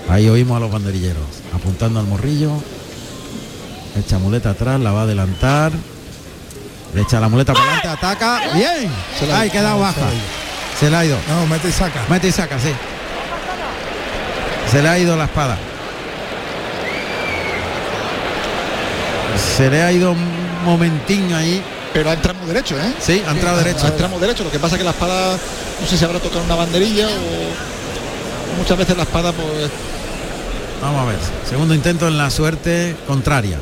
Ahí 0.10 0.30
oímos 0.30 0.58
a 0.58 0.60
los 0.60 0.72
banderilleros 0.72 1.24
apuntando 1.54 2.00
al 2.00 2.08
morrillo. 2.08 2.52
Echa 3.98 4.20
muleta 4.20 4.52
atrás, 4.52 4.80
la 4.80 4.92
va 4.92 5.02
a 5.02 5.04
adelantar. 5.04 5.72
Le 6.94 7.02
echa 7.02 7.20
la 7.20 7.30
muleta 7.30 7.54
para 7.54 7.66
adelante, 7.66 7.88
ataca. 7.88 8.42
Bien. 8.54 8.90
Se 9.20 9.28
la 9.28 9.46
ido. 9.46 9.54
queda 9.54 9.76
baja. 9.76 10.02
la. 10.02 10.08
Se 10.80 10.90
le 10.90 10.96
ha 10.96 11.06
ido. 11.06 11.18
No, 11.28 11.48
mete 11.48 11.70
y 11.70 11.72
saca. 11.72 12.06
Mete 12.10 12.28
y 12.28 12.32
saca, 12.32 12.60
sí. 12.60 12.70
Se 14.72 14.82
le 14.82 14.90
ha 14.90 15.00
ido 15.00 15.16
la 15.16 15.26
espada. 15.26 15.58
Se 19.58 19.70
le 19.70 19.82
ha 19.82 19.92
ido 19.92 20.12
un 20.12 20.64
momentín 20.66 21.34
ahí. 21.34 21.64
Pero 21.94 22.10
ha 22.10 22.14
entrado 22.14 22.46
derecho, 22.46 22.78
¿eh? 22.80 22.94
Sí, 23.00 23.24
ha 23.28 23.32
entrado 23.32 23.58
derecho. 23.58 23.86
Ha 23.86 23.90
entrado 23.90 24.20
derecho. 24.20 24.44
Lo 24.44 24.52
que 24.52 24.60
pasa 24.60 24.76
es 24.76 24.80
que 24.80 24.86
la 24.86 24.92
espada, 24.92 25.38
no 25.82 25.88
sé 25.88 25.98
si 25.98 26.06
habrá 26.06 26.20
tocado 26.20 26.44
una 26.44 26.56
banderilla 26.56 27.08
o 27.08 28.58
muchas 28.58 28.78
veces 28.78 28.96
la 28.96 29.04
espada 29.04 29.32
pues 29.32 29.70
Vamos 30.82 31.02
a 31.02 31.06
ver. 31.06 31.20
Segundo 31.48 31.74
intento 31.74 32.08
en 32.08 32.18
la 32.18 32.30
suerte 32.30 32.96
contraria. 33.08 33.58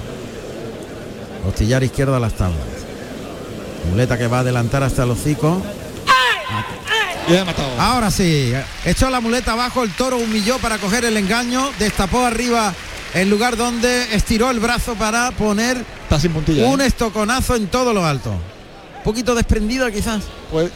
Costillar 1.43 1.83
izquierdo 1.83 2.15
a 2.15 2.19
las 2.19 2.33
tablas. 2.33 2.59
Muleta 3.89 4.17
que 4.17 4.27
va 4.27 4.37
a 4.37 4.39
adelantar 4.41 4.83
hasta 4.83 5.03
el 5.03 5.11
hocico. 5.11 5.61
Ahora 7.77 8.09
sí, 8.09 8.53
echó 8.85 9.09
la 9.09 9.19
muleta 9.19 9.51
abajo, 9.53 9.83
el 9.83 9.91
toro 9.91 10.17
humilló 10.17 10.59
para 10.59 10.77
coger 10.77 11.03
el 11.03 11.17
engaño, 11.17 11.71
destapó 11.77 12.25
arriba 12.25 12.73
el 13.13 13.29
lugar 13.29 13.57
donde 13.57 14.13
estiró 14.15 14.49
el 14.51 14.59
brazo 14.59 14.95
para 14.95 15.31
poner 15.31 15.77
Está 16.03 16.19
sin 16.19 16.31
puntilla. 16.33 16.65
un 16.65 16.81
¿eh? 16.81 16.85
estoconazo 16.85 17.55
en 17.55 17.67
todo 17.67 17.93
lo 17.93 18.05
alto. 18.05 18.31
Un 18.31 19.03
poquito 19.03 19.33
desprendida 19.35 19.89
quizás. 19.91 20.23
Pues, 20.51 20.69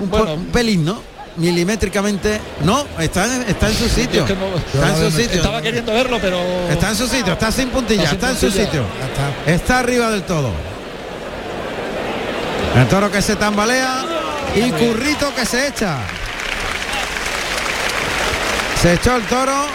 Un, 0.00 0.08
po- 0.08 0.18
bueno, 0.18 0.34
un 0.34 0.46
pelín, 0.46 0.84
¿no? 0.84 1.02
Milimétricamente. 1.36 2.40
No, 2.64 2.86
está 2.98 3.26
en, 3.26 3.42
está 3.48 3.68
en 3.68 3.74
su 3.74 3.88
sitio. 3.88 4.22
es 4.24 4.30
que 4.30 4.36
no- 4.36 4.56
Está 4.56 4.88
en 5.04 5.10
su 5.10 5.16
sitio. 5.16 5.36
estaba 5.36 5.60
queriendo 5.60 5.92
verlo, 5.92 6.18
pero 6.20 6.38
Está 6.70 6.90
en 6.90 6.96
su 6.96 7.06
sitio, 7.08 7.32
está 7.34 7.50
sin 7.52 7.68
puntilla, 7.70 8.10
Está 8.10 8.30
en 8.30 8.36
su 8.38 8.50
sitio. 8.50 8.84
Está. 9.44 9.52
Está 9.52 9.78
arriba 9.80 10.10
del 10.10 10.22
todo. 10.22 10.50
El 12.76 12.86
toro 12.88 13.10
que 13.10 13.20
se 13.22 13.36
tambalea 13.36 14.04
y 14.56 14.70
currito 14.70 15.32
que 15.34 15.44
se 15.46 15.68
echa. 15.68 15.98
Se 18.80 18.94
echó 18.94 19.16
el 19.16 19.22
toro 19.24 19.66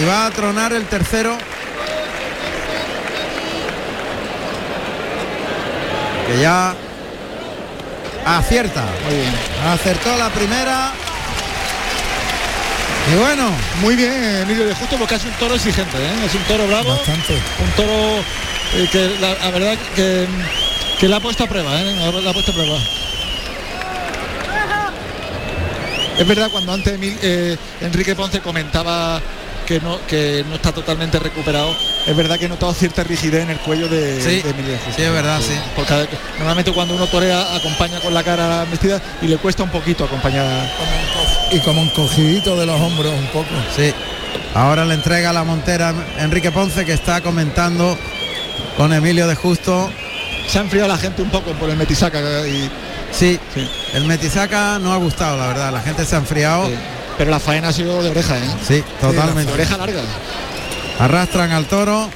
y 0.00 0.04
va 0.04 0.26
a 0.26 0.30
tronar 0.30 0.72
el 0.72 0.84
tercero. 0.86 1.36
Que 6.26 6.40
ya 6.40 6.74
acierta. 8.24 8.84
Acertó 9.72 10.16
la 10.16 10.28
primera. 10.30 10.90
Y 13.12 13.14
bueno, 13.18 13.50
Muy 13.80 13.94
bien, 13.94 14.12
Emilio 14.42 14.66
de 14.66 14.74
Justo, 14.74 14.96
porque 14.96 15.14
es 15.14 15.24
un 15.24 15.30
toro 15.32 15.54
exigente, 15.54 15.96
¿eh? 15.96 16.24
es 16.26 16.34
un 16.34 16.42
toro 16.42 16.66
bravo, 16.66 16.88
Bastante. 16.96 17.34
un 17.34 17.70
toro 17.76 18.18
eh, 18.74 18.88
que 18.90 19.16
la, 19.20 19.32
la 19.34 19.50
verdad 19.52 19.76
que, 19.94 20.26
que 20.98 21.08
la 21.08 21.18
ha 21.18 21.20
puesto 21.20 21.44
a 21.44 21.46
prueba, 21.46 21.70
¿eh? 21.80 21.94
la, 22.24 22.30
ha 22.30 22.32
puesto 22.32 22.50
a 22.50 22.54
prueba. 22.54 22.78
Es 26.18 26.26
verdad 26.26 26.48
cuando 26.50 26.72
antes 26.72 26.94
Emil- 26.98 27.16
eh, 27.22 27.56
Enrique 27.82 28.16
Ponce 28.16 28.40
comentaba 28.40 29.20
que 29.66 29.80
no, 29.80 29.98
que 30.06 30.44
no 30.48 30.54
está 30.54 30.72
totalmente 30.72 31.18
recuperado, 31.18 31.76
es 32.06 32.16
verdad 32.16 32.38
que 32.38 32.46
he 32.46 32.48
notado 32.48 32.72
cierta 32.72 33.02
rigidez 33.04 33.42
en 33.42 33.50
el 33.50 33.58
cuello 33.58 33.88
de, 33.88 34.20
Sí, 34.20 34.40
de 34.42 34.50
Emilio 34.50 34.76
Justo. 34.76 34.92
sí, 34.96 35.02
es 35.02 35.12
verdad, 35.12 35.40
sí. 35.40 35.54
Porque 35.74 36.08
normalmente 36.38 36.72
cuando 36.72 36.94
uno 36.94 37.06
torea 37.08 37.54
acompaña 37.56 38.00
con 38.00 38.14
la 38.14 38.22
cara 38.22 38.64
vestida 38.70 39.00
y 39.20 39.26
le 39.26 39.36
cuesta 39.38 39.62
un 39.64 39.70
poquito 39.70 40.04
acompañar. 40.04 40.46
Y 41.50 41.58
como 41.60 41.82
un 41.82 41.90
cogidito 41.90 42.56
de 42.58 42.66
los 42.66 42.80
hombros 42.80 43.12
un 43.12 43.26
poco. 43.26 43.48
sí. 43.76 43.92
Ahora 44.54 44.84
le 44.86 44.94
entrega 44.94 45.32
la 45.34 45.44
montera 45.44 45.92
Enrique 46.18 46.50
Ponce 46.50 46.84
que 46.86 46.92
está 46.94 47.20
comentando 47.20 47.96
con 48.78 48.92
Emilio 48.92 49.26
de 49.26 49.34
Justo. 49.34 49.90
Se 50.48 50.58
ha 50.58 50.62
enfriado 50.62 50.88
la 50.88 50.96
gente 50.96 51.20
un 51.22 51.28
poco 51.30 51.52
por 51.52 51.68
el 51.68 51.76
metisaca 51.76 52.18
y 52.46 52.70
Sí, 53.12 53.38
Sí. 53.54 53.66
el 53.94 54.04
Metisaca 54.04 54.78
no 54.78 54.92
ha 54.92 54.96
gustado, 54.96 55.36
la 55.38 55.46
verdad. 55.48 55.72
La 55.72 55.80
gente 55.80 56.04
se 56.04 56.14
ha 56.16 56.18
enfriado. 56.18 56.66
Sí. 56.66 56.74
Pero 57.18 57.30
la 57.30 57.40
faena 57.40 57.68
ha 57.68 57.72
sido 57.72 58.02
de 58.02 58.10
oreja, 58.10 58.36
¿eh? 58.36 58.42
Sí, 58.66 58.74
De 58.74 58.82
totalmente. 59.00 59.52
oreja 59.52 59.76
larga. 59.78 60.00
Arrastran 60.98 61.52
al 61.52 61.66
toro. 61.66 62.08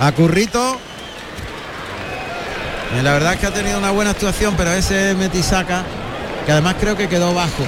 A 0.00 0.12
Currito. 0.12 0.78
Y 2.98 3.02
la 3.02 3.12
verdad 3.12 3.34
es 3.34 3.40
que 3.40 3.46
ha 3.46 3.52
tenido 3.54 3.78
una 3.78 3.90
buena 3.90 4.10
actuación, 4.10 4.54
pero 4.56 4.72
ese 4.72 5.14
Metisaca, 5.14 5.82
que 6.44 6.52
además 6.52 6.76
creo 6.78 6.96
que 6.96 7.08
quedó 7.08 7.32
bajo. 7.34 7.64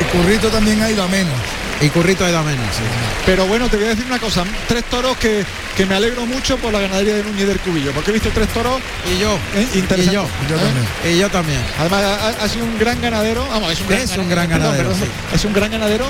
Y 0.00 0.04
Currito 0.16 0.48
también 0.48 0.82
ha 0.82 0.90
ido 0.90 1.02
a 1.02 1.08
menos. 1.08 1.34
Y 1.80 1.88
Currito 1.90 2.24
ha 2.24 2.28
ido 2.30 2.38
a 2.38 2.42
menos. 2.42 2.66
sí. 2.74 2.82
Pero 3.24 3.46
bueno, 3.46 3.68
te 3.68 3.76
voy 3.76 3.86
a 3.86 3.88
decir 3.90 4.04
una 4.06 4.18
cosa. 4.18 4.42
Tres 4.66 4.84
toros 4.84 5.16
que, 5.16 5.44
que 5.76 5.86
me 5.86 5.94
alegro 5.94 6.26
mucho 6.26 6.56
por 6.58 6.72
la 6.72 6.80
ganadería 6.80 7.14
de 7.14 7.22
Núñez 7.22 7.46
del 7.46 7.58
Cubillo. 7.60 7.92
Porque 7.92 8.10
he 8.10 8.14
visto 8.14 8.30
tres 8.34 8.48
toros 8.48 8.80
Y 9.14 9.18
yo. 9.18 9.38
eh. 9.54 9.66
Y 9.74 10.04
yo. 10.10 10.26
Yo 10.48 10.56
¿eh? 10.56 10.58
también. 10.58 10.88
Y 11.14 11.18
yo 11.18 11.30
también. 11.30 11.60
Además 11.78 12.02
ha, 12.04 12.44
ha 12.44 12.48
sido 12.48 12.64
un 12.64 12.78
gran 12.78 13.00
ganadero. 13.00 13.46
Vamos, 13.48 13.72
es 13.72 13.80
un 13.80 13.88
gran, 13.88 14.00
Es 14.00 14.16
un 14.16 14.28
gran 14.28 14.48
ganadero, 14.48 14.92
sí. 14.94 15.04
Es 15.32 15.44
un 15.44 15.52
gran 15.52 15.70
ganadero 15.70 16.06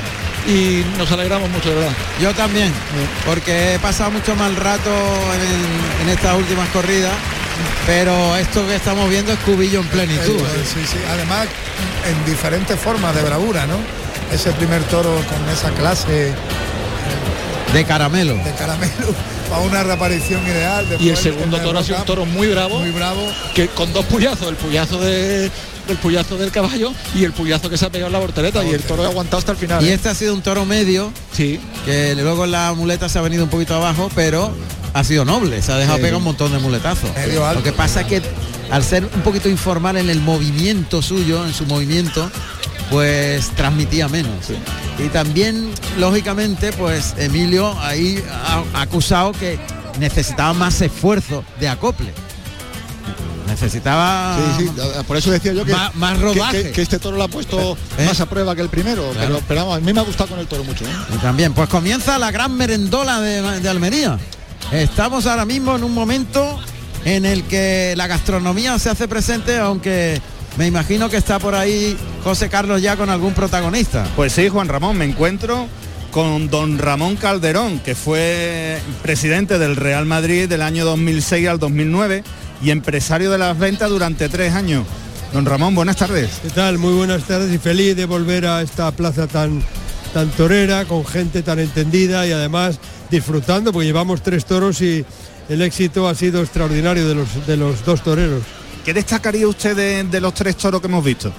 y 0.46 0.84
nos 0.96 1.10
alegramos 1.12 1.50
mucho, 1.50 1.68
de 1.68 1.74
verdad. 1.74 1.92
Yo 2.20 2.32
también. 2.34 2.72
Porque 3.26 3.74
he 3.74 3.78
pasado 3.78 4.10
mucho 4.10 4.34
mal 4.36 4.56
rato 4.56 4.90
en, 5.34 6.06
en 6.08 6.14
estas 6.14 6.34
últimas 6.36 6.68
corridas. 6.70 7.12
Pero 7.86 8.36
esto 8.36 8.66
que 8.66 8.76
estamos 8.76 9.10
viendo 9.10 9.32
es 9.32 9.38
cubillo 9.40 9.80
en 9.80 9.86
plenitud. 9.88 10.40
¿eh? 10.40 10.64
sí, 10.64 10.80
sí. 10.90 10.98
Además, 11.10 11.46
en 12.06 12.24
diferentes 12.24 12.78
formas 12.78 13.14
de 13.14 13.22
bravura, 13.22 13.66
¿no? 13.66 13.76
Ese 14.32 14.50
primer 14.52 14.82
toro 14.84 15.14
con 15.14 15.48
esa 15.48 15.70
clase 15.70 16.32
De 17.72 17.84
caramelo. 17.84 18.34
de 18.36 18.52
caramelo 18.52 19.14
para 19.50 19.62
una 19.62 19.82
reaparición 19.82 20.46
ideal. 20.46 20.86
Y 21.00 21.08
el 21.08 21.16
segundo 21.16 21.58
toro 21.60 21.78
ha 21.78 21.82
sido 21.82 21.98
un 21.98 22.04
toro 22.04 22.26
muy 22.26 22.48
bravo, 22.48 22.78
Muy 22.80 22.90
bravo. 22.90 23.22
que 23.54 23.68
con 23.68 23.92
dos 23.92 24.04
puyazos, 24.06 24.48
el 24.48 24.56
puyazo 24.56 25.00
de 25.00 25.50
el 25.88 25.96
puyazo 25.96 26.36
del 26.36 26.50
caballo 26.50 26.92
y 27.14 27.24
el 27.24 27.32
puyazo 27.32 27.70
que 27.70 27.78
se 27.78 27.86
ha 27.86 27.90
pegado 27.90 28.08
en 28.08 28.12
la 28.12 28.18
voltereta 28.18 28.62
y 28.62 28.68
el 28.74 28.82
toro 28.82 29.04
ha 29.04 29.06
aguantado 29.06 29.38
hasta 29.38 29.52
el 29.52 29.58
final. 29.58 29.82
Y 29.82 29.88
¿eh? 29.88 29.94
este 29.94 30.10
ha 30.10 30.14
sido 30.14 30.34
un 30.34 30.42
toro 30.42 30.66
medio. 30.66 31.10
Sí, 31.32 31.58
que 31.86 32.14
luego 32.14 32.44
la 32.44 32.74
muleta 32.74 33.08
se 33.08 33.18
ha 33.18 33.22
venido 33.22 33.44
un 33.44 33.48
poquito 33.50 33.74
abajo, 33.74 34.10
pero 34.14 34.52
ha 34.92 35.02
sido 35.04 35.24
noble, 35.24 35.62
se 35.62 35.72
ha 35.72 35.76
dejado 35.78 35.96
Sí. 35.96 36.02
pegar 36.02 36.16
un 36.18 36.24
montón 36.24 36.52
de 36.52 36.58
muletazos. 36.58 37.08
Medio 37.14 37.46
alto. 37.46 37.60
Lo 37.60 37.64
que 37.64 37.72
pasa 37.72 38.02
es 38.02 38.06
que 38.06 38.22
al 38.70 38.84
ser 38.84 39.04
un 39.14 39.22
poquito 39.22 39.48
informal 39.48 39.96
en 39.96 40.10
el 40.10 40.20
movimiento 40.20 41.00
suyo, 41.00 41.46
en 41.46 41.54
su 41.54 41.64
movimiento, 41.64 42.30
pues 42.90 43.48
transmitía 43.50 44.08
menos. 44.08 44.46
Y 44.98 45.08
también, 45.08 45.70
lógicamente, 45.98 46.72
pues 46.72 47.14
Emilio 47.18 47.78
ahí 47.80 48.22
ha 48.74 48.80
acusado 48.80 49.32
que 49.32 49.58
necesitaba 49.98 50.52
más 50.54 50.80
esfuerzo 50.80 51.44
de 51.60 51.68
acople. 51.68 52.12
Necesitaba 53.46 54.36
sí, 54.58 54.66
sí. 54.66 54.82
Por 55.06 55.16
eso 55.16 55.30
decía 55.30 55.52
yo 55.54 55.64
que, 55.64 55.72
más, 55.72 55.94
más 55.94 56.18
que- 56.18 56.22
rodaje. 56.24 56.62
que, 56.64 56.72
que 56.72 56.82
este 56.82 56.98
toro 56.98 57.16
lo 57.16 57.24
ha 57.24 57.28
puesto 57.28 57.78
¿Eh? 57.96 58.04
más 58.06 58.20
a 58.20 58.26
prueba 58.26 58.54
que 58.54 58.60
el 58.62 58.68
primero. 58.68 59.10
Claro. 59.12 59.26
Pero, 59.36 59.42
pero 59.48 59.60
vamos, 59.62 59.78
a 59.78 59.80
mí 59.80 59.92
me 59.92 60.00
ha 60.00 60.04
gustado 60.04 60.30
con 60.30 60.38
el 60.38 60.46
toro 60.46 60.64
mucho. 60.64 60.84
¿eh? 60.84 60.88
Y 61.14 61.18
también, 61.18 61.54
pues 61.54 61.68
comienza 61.68 62.18
la 62.18 62.30
gran 62.30 62.54
merendola 62.56 63.20
de, 63.20 63.60
de 63.60 63.68
Almería. 63.68 64.18
Estamos 64.70 65.26
ahora 65.26 65.46
mismo 65.46 65.74
en 65.76 65.82
un 65.84 65.94
momento 65.94 66.60
en 67.06 67.24
el 67.24 67.44
que 67.44 67.94
la 67.96 68.06
gastronomía 68.06 68.78
se 68.78 68.90
hace 68.90 69.08
presente, 69.08 69.58
aunque 69.58 70.20
me 70.58 70.66
imagino 70.66 71.08
que 71.08 71.16
está 71.16 71.38
por 71.38 71.54
ahí 71.54 71.96
José 72.24 72.48
Carlos 72.48 72.82
ya 72.82 72.96
con 72.96 73.08
algún 73.10 73.32
protagonista. 73.32 74.04
Pues 74.16 74.32
sí, 74.32 74.48
Juan 74.48 74.66
Ramón, 74.66 74.98
me 74.98 75.04
encuentro 75.04 75.68
con 76.10 76.50
don 76.50 76.78
Ramón 76.78 77.14
Calderón, 77.14 77.78
que 77.78 77.94
fue 77.94 78.80
presidente 79.00 79.60
del 79.60 79.76
Real 79.76 80.04
Madrid 80.04 80.48
del 80.48 80.62
año 80.62 80.84
2006 80.84 81.48
al 81.48 81.58
2009 81.60 82.24
y 82.60 82.70
empresario 82.70 83.30
de 83.30 83.38
las 83.38 83.56
ventas 83.56 83.88
durante 83.88 84.28
tres 84.28 84.52
años. 84.52 84.84
Don 85.32 85.46
Ramón, 85.46 85.76
buenas 85.76 85.96
tardes. 85.96 86.40
¿Qué 86.42 86.50
tal? 86.50 86.78
Muy 86.78 86.94
buenas 86.94 87.22
tardes 87.22 87.54
y 87.54 87.58
feliz 87.58 87.94
de 87.94 88.06
volver 88.06 88.44
a 88.46 88.60
esta 88.60 88.90
plaza 88.90 89.28
tan, 89.28 89.62
tan 90.12 90.28
torera, 90.30 90.86
con 90.86 91.06
gente 91.06 91.42
tan 91.42 91.60
entendida 91.60 92.26
y 92.26 92.32
además 92.32 92.80
disfrutando, 93.12 93.72
porque 93.72 93.86
llevamos 93.86 94.22
tres 94.22 94.44
toros 94.44 94.82
y 94.82 95.04
el 95.48 95.62
éxito 95.62 96.08
ha 96.08 96.16
sido 96.16 96.42
extraordinario 96.42 97.06
de 97.06 97.14
los, 97.14 97.46
de 97.46 97.56
los 97.56 97.84
dos 97.84 98.02
toreros. 98.02 98.42
¿Qué 98.88 98.94
destacaría 98.94 99.46
usted 99.46 100.06
de, 100.06 100.18
los 100.18 100.32
tres 100.32 100.56
toros 100.56 100.80
que 100.80 100.86
hemos 100.86 101.04
visto? 101.04 101.30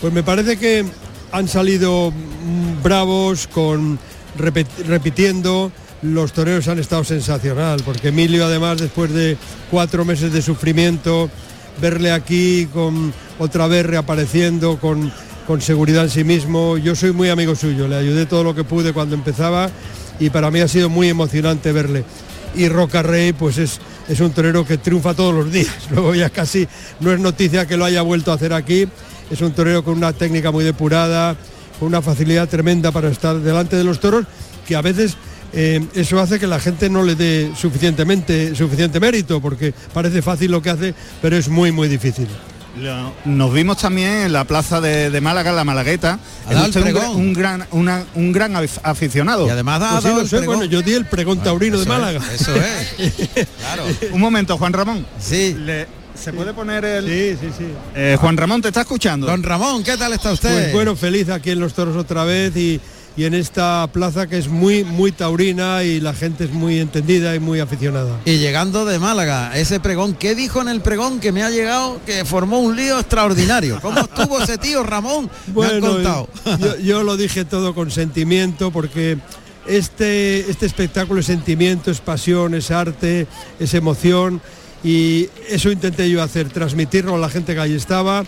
Pues 0.00 0.12
me 0.12 0.24
parece 0.24 0.56
que 0.56 0.84
han 1.30 1.46
salido 1.46 2.10
mm, 2.10 2.82
bravos, 2.82 3.46
con 3.46 4.00
repitiendo. 4.36 5.70
Los 6.02 6.32
toreros 6.32 6.66
han 6.66 6.80
estado 6.80 7.04
sensacional, 7.04 7.84
porque 7.84 8.08
Emilio 8.08 8.44
además 8.44 8.78
después 8.78 9.12
de 9.12 9.38
cuatro 9.70 10.04
meses 10.04 10.32
de 10.32 10.42
sufrimiento, 10.42 11.30
verle 11.80 12.10
aquí 12.10 12.66
con 12.66 13.14
otra 13.38 13.68
vez 13.68 13.86
reapareciendo 13.86 14.80
con, 14.80 15.12
con 15.46 15.60
seguridad 15.60 16.02
en 16.02 16.10
sí 16.10 16.24
mismo. 16.24 16.78
Yo 16.78 16.96
soy 16.96 17.12
muy 17.12 17.28
amigo 17.28 17.54
suyo, 17.54 17.86
le 17.86 17.94
ayudé 17.94 18.26
todo 18.26 18.42
lo 18.42 18.56
que 18.56 18.64
pude 18.64 18.92
cuando 18.92 19.14
empezaba 19.14 19.70
y 20.18 20.30
para 20.30 20.50
mí 20.50 20.58
ha 20.58 20.66
sido 20.66 20.88
muy 20.88 21.10
emocionante 21.10 21.70
verle. 21.70 22.04
Y 22.56 22.68
Roca 22.68 23.04
Rey 23.04 23.32
pues 23.32 23.58
es, 23.58 23.78
es 24.08 24.20
un 24.20 24.30
torero 24.30 24.64
que 24.64 24.78
triunfa 24.78 25.14
todos 25.14 25.34
los 25.34 25.52
días. 25.52 25.74
Luego 25.90 26.14
ya 26.14 26.30
casi 26.30 26.66
no 27.00 27.12
es 27.12 27.20
noticia 27.20 27.66
que 27.66 27.76
lo 27.76 27.84
haya 27.84 28.02
vuelto 28.02 28.32
a 28.32 28.34
hacer 28.34 28.52
aquí. 28.52 28.86
Es 29.30 29.40
un 29.40 29.52
torero 29.52 29.82
con 29.84 29.96
una 29.96 30.12
técnica 30.12 30.50
muy 30.50 30.64
depurada, 30.64 31.36
con 31.78 31.88
una 31.88 32.02
facilidad 32.02 32.48
tremenda 32.48 32.92
para 32.92 33.08
estar 33.08 33.38
delante 33.40 33.76
de 33.76 33.84
los 33.84 34.00
toros, 34.00 34.24
que 34.66 34.76
a 34.76 34.82
veces 34.82 35.16
eh, 35.52 35.84
eso 35.94 36.20
hace 36.20 36.38
que 36.38 36.46
la 36.46 36.60
gente 36.60 36.88
no 36.88 37.02
le 37.02 37.14
dé 37.14 37.52
suficientemente 37.56 38.54
suficiente 38.54 39.00
mérito, 39.00 39.40
porque 39.40 39.74
parece 39.92 40.22
fácil 40.22 40.52
lo 40.52 40.62
que 40.62 40.70
hace, 40.70 40.94
pero 41.20 41.36
es 41.36 41.48
muy 41.48 41.72
muy 41.72 41.88
difícil. 41.88 42.28
Lo- 42.78 43.12
Nos 43.24 43.52
vimos 43.52 43.78
también 43.78 44.10
en 44.10 44.32
la 44.32 44.44
plaza 44.44 44.80
de, 44.80 45.10
de 45.10 45.20
Málaga, 45.20 45.52
la 45.52 45.64
Malagueta. 45.64 46.18
Es 46.50 46.56
usted 46.56 46.82
un, 46.82 46.92
gran- 46.92 47.10
un 47.16 47.32
gran, 47.32 47.66
una- 47.70 48.04
un 48.14 48.32
gran 48.32 48.52
af- 48.54 48.80
aficionado. 48.82 49.46
Y 49.46 49.50
además 49.50 49.80
ha 49.82 49.90
Pues 49.92 50.02
sí, 50.02 50.04
dado 50.08 50.16
lo 50.16 50.22
el 50.22 50.28
sé, 50.28 50.36
pregón. 50.38 50.56
bueno, 50.58 50.70
yo 50.70 50.82
di 50.82 50.92
el 50.92 51.06
pregón 51.06 51.42
taurino 51.42 51.76
de 51.76 51.82
es, 51.84 51.88
Málaga. 51.88 52.20
eso 52.34 52.52
es. 52.54 53.46
Claro. 53.60 53.84
Un 54.12 54.20
momento, 54.20 54.56
Juan 54.58 54.72
Ramón. 54.72 55.06
Sí. 55.18 55.54
Le- 55.58 55.86
¿Se 56.14 56.32
puede 56.32 56.54
poner 56.54 56.82
el...? 56.84 57.06
Sí, 57.06 57.46
sí, 57.46 57.52
sí. 57.58 57.66
Eh, 57.94 58.16
Juan 58.18 58.38
Ramón, 58.38 58.62
¿te 58.62 58.68
está 58.68 58.80
escuchando? 58.80 59.26
Don 59.26 59.42
Ramón, 59.42 59.84
¿qué 59.84 59.98
tal 59.98 60.14
está 60.14 60.32
usted? 60.32 60.48
Pues 60.50 60.72
bueno, 60.72 60.96
feliz 60.96 61.28
aquí 61.28 61.50
en 61.50 61.60
Los 61.60 61.74
Toros 61.74 61.94
otra 61.94 62.24
vez 62.24 62.56
y, 62.56 62.80
y 63.16 63.24
en 63.24 63.34
esta 63.34 63.88
plaza 63.92 64.26
que 64.26 64.36
es 64.36 64.48
muy, 64.48 64.84
muy 64.84 65.10
taurina 65.10 65.82
y 65.82 66.00
la 66.00 66.12
gente 66.12 66.44
es 66.44 66.50
muy 66.52 66.78
entendida 66.78 67.34
y 67.34 67.40
muy 67.40 67.60
aficionada. 67.60 68.20
Y 68.24 68.38
llegando 68.38 68.84
de 68.84 68.98
Málaga, 68.98 69.56
ese 69.56 69.80
pregón, 69.80 70.14
¿qué 70.14 70.34
dijo 70.34 70.60
en 70.60 70.68
el 70.68 70.82
pregón 70.82 71.18
que 71.18 71.32
me 71.32 71.42
ha 71.42 71.50
llegado 71.50 72.00
que 72.04 72.24
formó 72.24 72.58
un 72.58 72.76
lío 72.76 72.98
extraordinario? 72.98 73.78
¿Cómo 73.80 74.00
estuvo 74.00 74.40
ese 74.40 74.58
tío 74.58 74.82
Ramón? 74.82 75.30
me 75.54 75.66
han 75.66 75.80
contado. 75.80 76.28
yo, 76.58 76.76
yo 76.78 77.02
lo 77.02 77.16
dije 77.16 77.44
todo 77.44 77.74
con 77.74 77.90
sentimiento 77.90 78.70
porque 78.70 79.18
este, 79.66 80.50
este 80.50 80.66
espectáculo 80.66 81.20
es 81.20 81.26
sentimiento, 81.26 81.90
es 81.90 82.00
pasión, 82.00 82.54
es 82.54 82.70
arte, 82.70 83.26
es 83.58 83.74
emoción 83.74 84.42
y 84.84 85.28
eso 85.48 85.70
intenté 85.70 86.08
yo 86.10 86.22
hacer, 86.22 86.50
transmitirlo 86.50 87.14
a 87.14 87.18
la 87.18 87.28
gente 87.28 87.54
que 87.54 87.60
allí 87.60 87.74
estaba. 87.74 88.24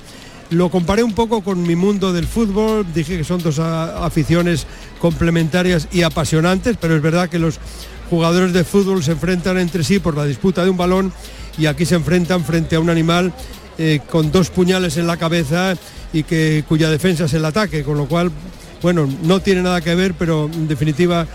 Lo 0.51 0.71
comparé 0.71 1.03
un 1.03 1.13
poco 1.13 1.43
con 1.43 1.63
mi 1.63 1.77
mundo 1.77 2.13
del 2.13 2.27
fútbol, 2.27 2.87
dije 2.95 3.19
que 3.19 3.25
son 3.25 3.43
dos 3.43 3.59
aficiones 3.59 4.67
complementarias 4.99 5.89
y 5.93 6.03
apasionantes, 6.03 6.79
pero 6.81 6.97
es 6.97 7.03
verdad 7.03 7.29
que 7.29 7.39
los 7.39 7.61
jugadores 8.09 8.55
de 8.55 8.65
fútbol 8.65 9.03
se 9.05 9.13
enfrentan 9.13 9.59
entre 9.59 9.85
sí 9.85 9.99
por 9.99 10.17
la 10.17 10.25
disputa 10.25 10.65
de 10.65 10.71
un 10.71 10.79
balón 10.79 11.13
y 11.59 11.67
aquí 11.67 11.85
se 11.85 11.97
enfrentan 11.97 12.45
frente 12.45 12.77
a 12.77 12.81
un 12.81 12.89
animal 12.89 13.33
eh, 13.77 14.01
con 14.11 14.33
dos 14.33 14.49
puñales 14.49 14.97
en 14.97 15.07
la 15.07 15.19
cabeza 15.19 15.75
y 16.15 16.23
que 16.23 16.65
cuya 16.67 16.89
defensa 16.89 17.27
es 17.27 17.35
el 17.35 17.45
ataque, 17.45 17.85
con 17.85 17.99
lo 17.99 18.07
cual 18.07 18.33
bueno, 18.81 19.09
no 19.25 19.41
tiene 19.41 19.63
nada 19.63 19.81
que 19.81 19.95
ver, 19.95 20.15
pero 20.15 20.47
en 20.53 20.67
definitiva 20.67 21.27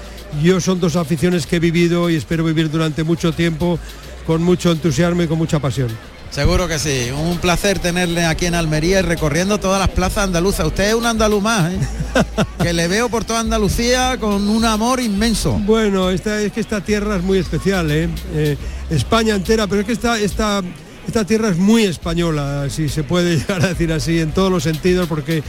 yo 0.41 0.59
son 0.59 0.79
dos 0.79 0.95
aficiones 0.95 1.45
que 1.45 1.57
he 1.57 1.59
vivido 1.59 2.09
y 2.09 2.15
espero 2.15 2.43
vivir 2.43 2.71
durante 2.71 3.03
mucho 3.03 3.33
tiempo 3.33 3.77
con 4.25 4.41
mucho 4.41 4.71
entusiasmo 4.71 5.21
y 5.21 5.27
con 5.27 5.37
mucha 5.37 5.59
pasión. 5.59 5.89
Seguro 6.33 6.67
que 6.67 6.79
sí, 6.79 7.11
un 7.15 7.37
placer 7.37 7.77
tenerle 7.77 8.25
aquí 8.25 8.47
en 8.47 8.55
Almería 8.55 8.97
y 8.97 9.01
recorriendo 9.03 9.59
todas 9.59 9.79
las 9.79 9.89
plazas 9.89 10.23
andaluzas. 10.23 10.65
Usted 10.65 10.89
es 10.89 10.95
un 10.95 11.05
andaluz 11.05 11.43
más, 11.43 11.71
¿eh? 11.71 11.77
que 12.63 12.73
le 12.73 12.87
veo 12.87 13.07
por 13.07 13.23
toda 13.23 13.39
Andalucía 13.39 14.17
con 14.19 14.49
un 14.49 14.65
amor 14.65 14.99
inmenso. 14.99 15.51
Bueno, 15.59 16.09
esta, 16.09 16.41
es 16.41 16.51
que 16.51 16.59
esta 16.59 16.81
tierra 16.81 17.17
es 17.17 17.23
muy 17.23 17.37
especial, 17.37 17.91
¿eh? 17.91 18.09
Eh, 18.33 18.57
España 18.89 19.35
entera, 19.35 19.67
pero 19.67 19.81
es 19.81 19.85
que 19.85 19.93
esta, 19.93 20.17
esta, 20.19 20.63
esta 21.05 21.23
tierra 21.23 21.49
es 21.49 21.57
muy 21.57 21.83
española, 21.83 22.65
si 22.67 22.89
se 22.89 23.03
puede 23.03 23.37
llegar 23.37 23.63
a 23.63 23.67
decir 23.67 23.93
así, 23.93 24.19
en 24.19 24.31
todos 24.31 24.49
los 24.49 24.63
sentidos, 24.63 25.07
porque 25.07 25.43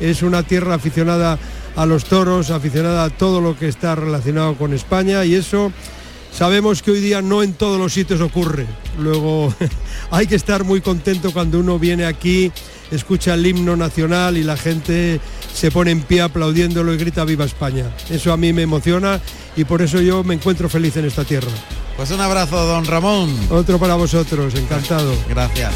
es 0.00 0.22
una 0.22 0.42
tierra 0.42 0.74
aficionada 0.74 1.38
a 1.76 1.86
los 1.86 2.04
toros, 2.04 2.50
aficionada 2.50 3.04
a 3.04 3.08
todo 3.10 3.40
lo 3.40 3.58
que 3.58 3.68
está 3.68 3.94
relacionado 3.94 4.54
con 4.56 4.74
España 4.74 5.24
y 5.24 5.34
eso 5.34 5.72
sabemos 6.36 6.82
que 6.82 6.90
hoy 6.90 7.00
día 7.00 7.22
no 7.22 7.42
en 7.42 7.54
todos 7.54 7.78
los 7.78 7.92
sitios 7.92 8.20
ocurre. 8.20 8.66
Luego 8.98 9.52
hay 10.10 10.26
que 10.26 10.36
estar 10.36 10.64
muy 10.64 10.80
contento 10.80 11.32
cuando 11.32 11.58
uno 11.58 11.78
viene 11.78 12.04
aquí, 12.04 12.52
escucha 12.90 13.34
el 13.34 13.46
himno 13.46 13.76
nacional 13.76 14.36
y 14.36 14.42
la 14.42 14.56
gente 14.56 15.20
se 15.54 15.70
pone 15.70 15.90
en 15.90 16.02
pie 16.02 16.20
aplaudiéndolo 16.20 16.92
y 16.92 16.98
grita 16.98 17.24
viva 17.24 17.44
España. 17.44 17.90
Eso 18.10 18.32
a 18.32 18.36
mí 18.36 18.52
me 18.52 18.62
emociona 18.62 19.20
y 19.56 19.64
por 19.64 19.82
eso 19.82 20.00
yo 20.00 20.22
me 20.24 20.34
encuentro 20.34 20.68
feliz 20.68 20.96
en 20.96 21.06
esta 21.06 21.24
tierra. 21.24 21.50
Pues 21.96 22.10
un 22.10 22.20
abrazo, 22.20 22.66
don 22.66 22.84
Ramón. 22.84 23.34
Otro 23.50 23.78
para 23.78 23.94
vosotros, 23.94 24.54
encantado. 24.54 25.14
Gracias. 25.28 25.74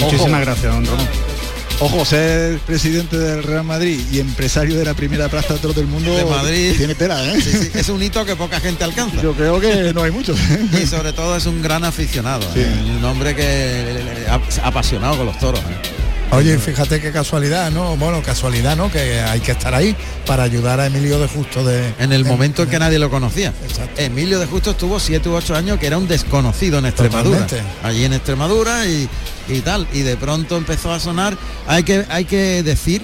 Muchísimas 0.00 0.40
gracias, 0.40 0.72
don 0.72 0.86
Ramón. 0.86 1.37
Ojo, 1.80 2.04
ser 2.04 2.58
presidente 2.60 3.16
del 3.16 3.44
Real 3.44 3.62
Madrid 3.62 4.00
y 4.10 4.18
empresario 4.18 4.76
de 4.76 4.84
la 4.84 4.94
primera 4.94 5.28
plaza 5.28 5.54
de 5.54 5.60
todo 5.60 5.72
del 5.74 5.86
mundo 5.86 6.12
De 6.12 6.24
Madrid. 6.24 6.74
tiene 6.76 6.96
tela, 6.96 7.22
¿eh? 7.24 7.40
Sí, 7.40 7.52
sí, 7.52 7.70
es 7.72 7.88
un 7.88 8.02
hito 8.02 8.24
que 8.24 8.34
poca 8.34 8.58
gente 8.58 8.82
alcanza. 8.82 9.22
Yo 9.22 9.32
creo 9.32 9.60
que 9.60 9.92
no 9.94 10.02
hay 10.02 10.10
muchos. 10.10 10.36
Y 10.82 10.86
sobre 10.86 11.12
todo 11.12 11.36
es 11.36 11.46
un 11.46 11.62
gran 11.62 11.84
aficionado, 11.84 12.42
Sí. 12.52 12.60
¿eh? 12.60 12.96
un 12.98 13.04
hombre 13.04 13.36
que 13.36 14.26
ha 14.28 14.66
apasionado 14.66 15.18
con 15.18 15.26
los 15.26 15.38
toros. 15.38 15.60
¿eh? 15.60 15.97
Oye, 16.30 16.58
fíjate 16.58 17.00
qué 17.00 17.10
casualidad, 17.10 17.70
¿no? 17.70 17.96
Bueno, 17.96 18.22
casualidad, 18.22 18.76
¿no? 18.76 18.90
Que 18.90 19.20
hay 19.20 19.40
que 19.40 19.52
estar 19.52 19.74
ahí 19.74 19.96
para 20.26 20.42
ayudar 20.42 20.78
a 20.78 20.86
Emilio 20.86 21.18
de 21.18 21.26
Justo 21.26 21.64
de... 21.64 21.94
En 21.98 22.12
el 22.12 22.24
momento 22.24 22.62
en 22.62 22.68
que 22.68 22.78
nadie 22.78 22.98
lo 22.98 23.08
conocía. 23.10 23.52
Exacto. 23.64 24.00
Emilio 24.00 24.38
de 24.38 24.46
Justo 24.46 24.72
estuvo 24.72 25.00
7 25.00 25.28
u 25.28 25.34
8 25.34 25.56
años 25.56 25.78
que 25.78 25.86
era 25.86 25.96
un 25.96 26.06
desconocido 26.06 26.78
en 26.78 26.86
Extremadura. 26.86 27.46
Totalmente. 27.46 27.72
Allí 27.82 28.04
en 28.04 28.12
Extremadura 28.12 28.86
y, 28.86 29.08
y 29.48 29.60
tal. 29.60 29.88
Y 29.92 30.00
de 30.00 30.16
pronto 30.16 30.56
empezó 30.56 30.92
a 30.92 31.00
sonar. 31.00 31.36
Hay 31.66 31.82
que, 31.82 32.04
hay 32.10 32.26
que 32.26 32.62
decir 32.62 33.02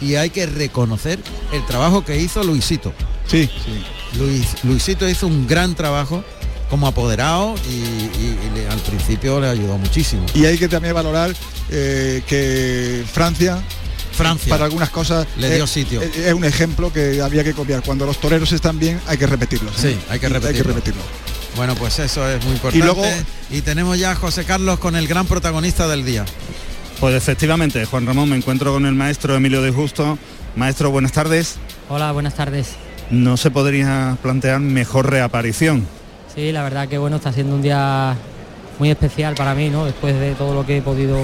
y 0.00 0.14
hay 0.14 0.30
que 0.30 0.46
reconocer 0.46 1.18
el 1.52 1.66
trabajo 1.66 2.04
que 2.04 2.18
hizo 2.18 2.44
Luisito. 2.44 2.92
Sí, 3.26 3.50
sí. 3.64 4.18
Luis, 4.18 4.46
Luisito 4.64 5.08
hizo 5.08 5.26
un 5.26 5.46
gran 5.46 5.74
trabajo 5.74 6.24
como 6.70 6.86
apoderado 6.86 7.54
y, 7.68 7.72
y- 7.74 8.38
y 8.46 8.50
le- 8.58 8.68
al 8.68 8.78
principio 8.78 9.40
le 9.40 9.48
ayudó 9.48 9.76
muchísimo. 9.76 10.24
Y 10.34 10.44
hay 10.46 10.56
que 10.56 10.68
también 10.68 10.94
valorar 10.94 11.34
eh, 11.70 12.22
que 12.26 13.04
Francia 13.12 13.58
Francia. 14.12 14.48
para 14.50 14.64
algunas 14.66 14.90
cosas 14.90 15.26
Le 15.36 15.48
eh, 15.48 15.54
dio 15.56 15.66
sitio. 15.66 16.00
eh, 16.02 16.10
Es 16.26 16.32
un 16.32 16.44
ejemplo 16.44 16.92
que 16.92 17.20
había 17.20 17.42
que 17.44 17.52
copiar. 17.54 17.82
Cuando 17.82 18.06
los 18.06 18.18
toreros 18.20 18.52
están 18.52 18.78
bien, 18.78 19.00
hay 19.06 19.18
que 19.18 19.26
repetirlo. 19.26 19.70
Sí, 19.76 19.98
hay 20.08 20.18
que 20.20 20.28
repetirlo. 20.28 21.02
Bueno, 21.56 21.74
pues 21.74 21.98
eso 21.98 22.28
es 22.28 22.42
muy 22.44 22.54
importante. 22.54 22.78
Y 22.78 22.82
luego- 22.82 23.04
y 23.50 23.60
tenemos 23.62 23.98
ya 23.98 24.12
a 24.12 24.14
José 24.14 24.44
Carlos 24.44 24.78
con 24.78 24.94
el 24.96 25.08
gran 25.08 25.26
protagonista 25.26 25.88
del 25.88 26.04
día. 26.04 26.24
Pues 27.00 27.14
efectivamente, 27.14 27.84
Juan 27.86 28.06
Ramón, 28.06 28.28
me 28.28 28.36
encuentro 28.36 28.72
con 28.72 28.84
el 28.86 28.94
maestro 28.94 29.34
Emilio 29.34 29.62
de 29.62 29.70
Justo. 29.72 30.18
Maestro, 30.54 30.90
buenas 30.90 31.12
tardes. 31.12 31.56
Hola, 31.88 32.12
buenas 32.12 32.34
tardes. 32.34 32.68
No 33.10 33.36
se 33.36 33.50
podría 33.50 34.16
plantear 34.22 34.60
mejor 34.60 35.10
reaparición. 35.10 35.86
Sí, 36.34 36.52
la 36.52 36.62
verdad 36.62 36.88
que 36.88 36.98
bueno, 36.98 37.16
está 37.16 37.32
siendo 37.32 37.54
un 37.54 37.62
día 37.62 38.14
muy 38.78 38.90
especial 38.90 39.34
para 39.34 39.54
mí, 39.54 39.68
¿no? 39.68 39.84
Después 39.84 40.18
de 40.18 40.34
todo 40.34 40.54
lo 40.54 40.64
que 40.64 40.78
he 40.78 40.82
podido 40.82 41.18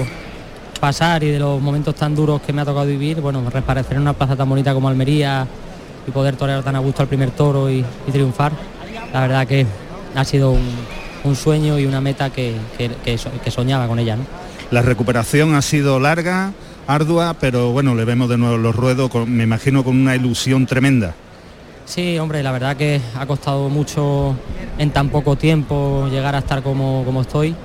pasar 0.79 1.23
y 1.23 1.31
de 1.31 1.39
los 1.39 1.61
momentos 1.61 1.95
tan 1.95 2.13
duros 2.13 2.41
que 2.41 2.53
me 2.53 2.61
ha 2.61 2.65
tocado 2.65 2.85
vivir, 2.85 3.19
bueno, 3.21 3.41
reaparecer 3.49 3.93
en 3.95 4.01
una 4.01 4.13
plaza 4.13 4.35
tan 4.35 4.47
bonita 4.47 4.73
como 4.73 4.89
Almería 4.89 5.47
y 6.07 6.11
poder 6.11 6.35
torear 6.35 6.61
tan 6.63 6.75
a 6.75 6.79
gusto 6.79 7.01
al 7.01 7.07
primer 7.07 7.31
toro 7.31 7.69
y, 7.69 7.83
triunfar, 8.11 8.51
la 9.13 9.21
verdad 9.21 9.47
que 9.47 9.65
ha 10.15 10.23
sido 10.25 10.51
un, 11.23 11.35
sueño 11.35 11.77
y 11.77 11.85
una 11.85 11.99
meta 11.99 12.29
que, 12.29 12.55
que- 12.77 12.89
que 13.03 13.17
so- 13.17 13.31
que 13.43 13.51
soñaba 13.51 13.85
con 13.87 13.99
ella, 13.99 14.15
¿no? 14.15 14.23
La 14.71 14.81
recuperación 14.81 15.55
ha 15.55 15.61
sido 15.61 15.99
larga, 15.99 16.53
ardua, 16.87 17.33
pero 17.37 17.71
bueno, 17.73 17.95
le 17.95 18.05
vemos 18.05 18.29
de 18.29 18.37
nuevo 18.37 18.55
los 18.57 18.73
ruedos, 18.73 19.11
me 19.27 19.43
imagino 19.43 19.83
con 19.83 19.99
una 19.99 20.15
ilusión 20.15 20.65
tremenda. 20.65 21.15
Sí, 21.87 22.19
hombre, 22.19 22.43
la 22.43 22.51
verdad 22.51 22.75
que 22.75 22.99
ha 23.17 23.25
costado 23.25 23.69
mucho 23.69 24.35
en 24.77 24.91
tan 24.91 25.07
poco 25.07 25.37
tiempo 25.37 26.09
llegar 26.11 26.35
a 26.35 26.39
estar 26.39 26.61
como, 26.61 27.03
como 27.05 27.21
estoy. 27.21 27.55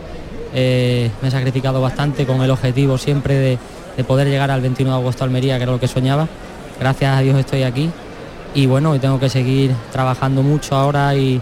Eh, 0.55 1.11
me 1.21 1.27
he 1.27 1.31
sacrificado 1.31 1.81
bastante 1.81 2.25
con 2.25 2.41
el 2.41 2.49
objetivo 2.53 2.97
siempre 2.99 3.35
de, 3.35 3.59
de 3.97 4.05
poder 4.05 4.29
llegar 4.29 4.53
al 4.53 4.61
21 4.61 4.93
de 4.93 4.97
agosto 4.97 5.25
a 5.25 5.27
Almería, 5.27 5.57
que 5.57 5.65
era 5.65 5.73
lo 5.73 5.81
que 5.81 5.89
soñaba. 5.89 6.29
Gracias 6.79 7.19
a 7.19 7.21
Dios 7.21 7.37
estoy 7.37 7.65
aquí 7.65 7.91
y 8.55 8.67
bueno, 8.67 8.99
tengo 9.01 9.19
que 9.19 9.29
seguir 9.29 9.73
trabajando 9.91 10.45
mucho 10.45 10.77
ahora 10.77 11.17
y, 11.17 11.41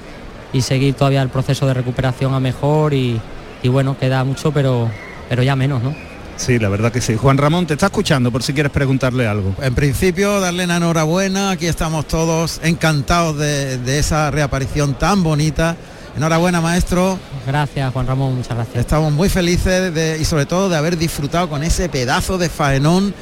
y 0.55 0.63
seguir 0.63 0.95
todavía 0.95 1.21
el 1.21 1.29
proceso 1.29 1.67
de 1.67 1.75
recuperación 1.75 2.33
a 2.33 2.41
mejor 2.41 2.95
y, 2.95 3.21
y 3.63 3.69
bueno, 3.69 3.99
queda 3.99 4.25
mucho, 4.25 4.53
pero, 4.53 4.89
pero 5.29 5.43
ya 5.43 5.55
menos, 5.55 5.83
¿no? 5.83 6.10
Sí, 6.41 6.59
la 6.59 6.71
verdad 6.71 6.91
que 6.91 7.03
sí. 7.03 7.17
Juan 7.17 7.37
Ramón, 7.37 7.67
te 7.67 7.75
está 7.75 7.87
escuchando 7.87 8.33
por 8.33 8.43
si 8.43 8.55
quieres 8.55 8.73
preguntarle 8.73 9.27
algo. 9.27 9.55
En 9.61 9.75
principio, 9.75 10.41
darle 10.41 10.67
la 10.67 10.77
enhorabuena. 10.79 11.51
Aquí 11.51 11.67
estamos 11.67 12.09
todos 12.09 12.61
encantados 12.63 13.37
de, 13.37 13.77
de 13.77 13.99
esa 13.99 14.31
reaparición 14.31 14.95
tan 14.95 15.23
bonita. 15.23 15.77
Enhorabuena, 16.17 16.63
maestro. 16.63 17.19
Gracias, 17.47 17.93
Juan 17.93 18.07
Ramón, 18.07 18.37
muchas 18.37 18.57
gracias. 18.57 18.77
Estamos 18.79 19.13
muy 19.13 19.29
felices 19.29 19.93
de- 19.95 20.17
y 20.19 20.25
sobre 20.25 20.47
todo 20.47 20.71
de 20.71 20.77
haber 20.77 20.97
disfrutado 20.97 21.49
con 21.51 21.63
ese 21.63 21.91
pedazo 21.91 22.39
de 22.39 22.49
faenón 22.49 23.15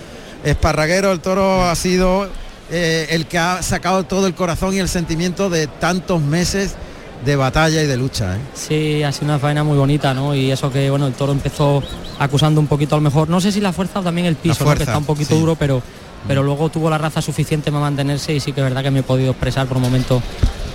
esparraguero. 0.45 1.11
El 1.11 1.19
toro 1.19 1.65
ha 1.69 1.75
sido 1.75 2.29
eh, 2.71 3.09
el 3.11 3.27
que 3.27 3.39
ha 3.39 3.63
sacado 3.63 4.05
todo 4.05 4.29
el 4.29 4.35
corazón 4.35 4.75
y 4.75 4.79
el 4.79 4.89
sentimiento 4.89 5.51
de 5.51 5.67
tantos 5.67 6.23
meses 6.23 6.77
de 7.25 7.37
batalla 7.37 7.83
y 7.83 7.87
de 7.87 7.97
lucha. 7.97 8.37
¿eh? 8.37 8.41
Sí, 8.55 9.03
ha 9.03 9.13
sido 9.13 9.27
una 9.27 9.39
faena 9.39 9.65
muy 9.65 9.77
bonita, 9.77 10.15
¿no? 10.15 10.35
Y 10.35 10.51
eso 10.51 10.71
que, 10.71 10.91
bueno, 10.91 11.07
el 11.07 11.15
toro 11.15 11.33
empezó 11.33 11.83
acusando 12.19 12.61
un 12.61 12.67
poquito 12.67 12.95
a 12.95 12.99
lo 12.99 13.03
mejor, 13.03 13.29
no 13.29 13.41
sé 13.41 13.53
si 13.53 13.61
la 13.61 13.73
fuerza 13.73 14.01
o 14.01 14.03
también 14.03 14.27
el 14.27 14.37
piso, 14.37 14.65
¿no? 14.65 14.75
que 14.75 14.83
está 14.83 14.99
un 14.99 15.05
poquito 15.05 15.35
sí. 15.35 15.41
duro, 15.41 15.57
pero, 15.57 15.83
pero 16.27 16.43
luego 16.43 16.69
tuvo 16.69 16.91
la 16.91 16.99
raza 16.99 17.23
suficiente 17.23 17.71
para 17.71 17.83
mantenerse 17.83 18.35
y 18.35 18.41
sí 18.41 18.53
que 18.53 18.61
es 18.61 18.65
verdad 18.65 18.83
que 18.83 18.91
me 18.91 19.01
he 19.01 19.05
podido 19.05 19.31
expresar 19.31 19.67
por 19.67 19.77
un 19.77 19.85
momento 19.85 20.23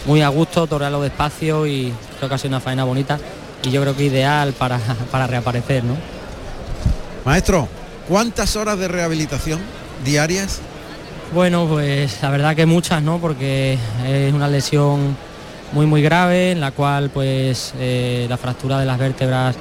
muy 0.05 0.21
a 0.21 0.29
gusto, 0.29 0.67
torearlo 0.67 1.01
despacio 1.01 1.65
y 1.67 1.93
creo 2.17 2.29
que 2.29 2.35
ha 2.35 2.37
sido 2.37 2.49
una 2.49 2.59
faena 2.59 2.83
bonita 2.83 3.19
y 3.63 3.71
yo 3.71 3.81
creo 3.81 3.95
que 3.95 4.05
ideal 4.05 4.53
para, 4.53 4.79
para 5.11 5.27
reaparecer, 5.27 5.83
¿no? 5.83 5.95
Maestro, 7.25 7.67
¿cuántas 8.07 8.55
horas 8.55 8.77
de 8.79 8.87
rehabilitación 8.87 9.59
diarias? 10.03 10.59
Bueno, 11.33 11.65
pues 11.67 12.21
la 12.21 12.29
verdad 12.29 12.55
que 12.55 12.65
muchas, 12.65 13.01
¿no? 13.01 13.19
Porque 13.19 13.77
es 14.05 14.33
una 14.33 14.47
lesión 14.47 15.15
muy 15.73 15.85
muy 15.85 16.01
grave 16.01 16.51
en 16.51 16.61
la 16.61 16.71
cual 16.71 17.09
pues 17.09 17.73
eh, 17.79 18.27
la 18.29 18.37
fractura 18.37 18.79
de 18.79 18.85
las 18.85 18.99
vértebras, 18.99 19.55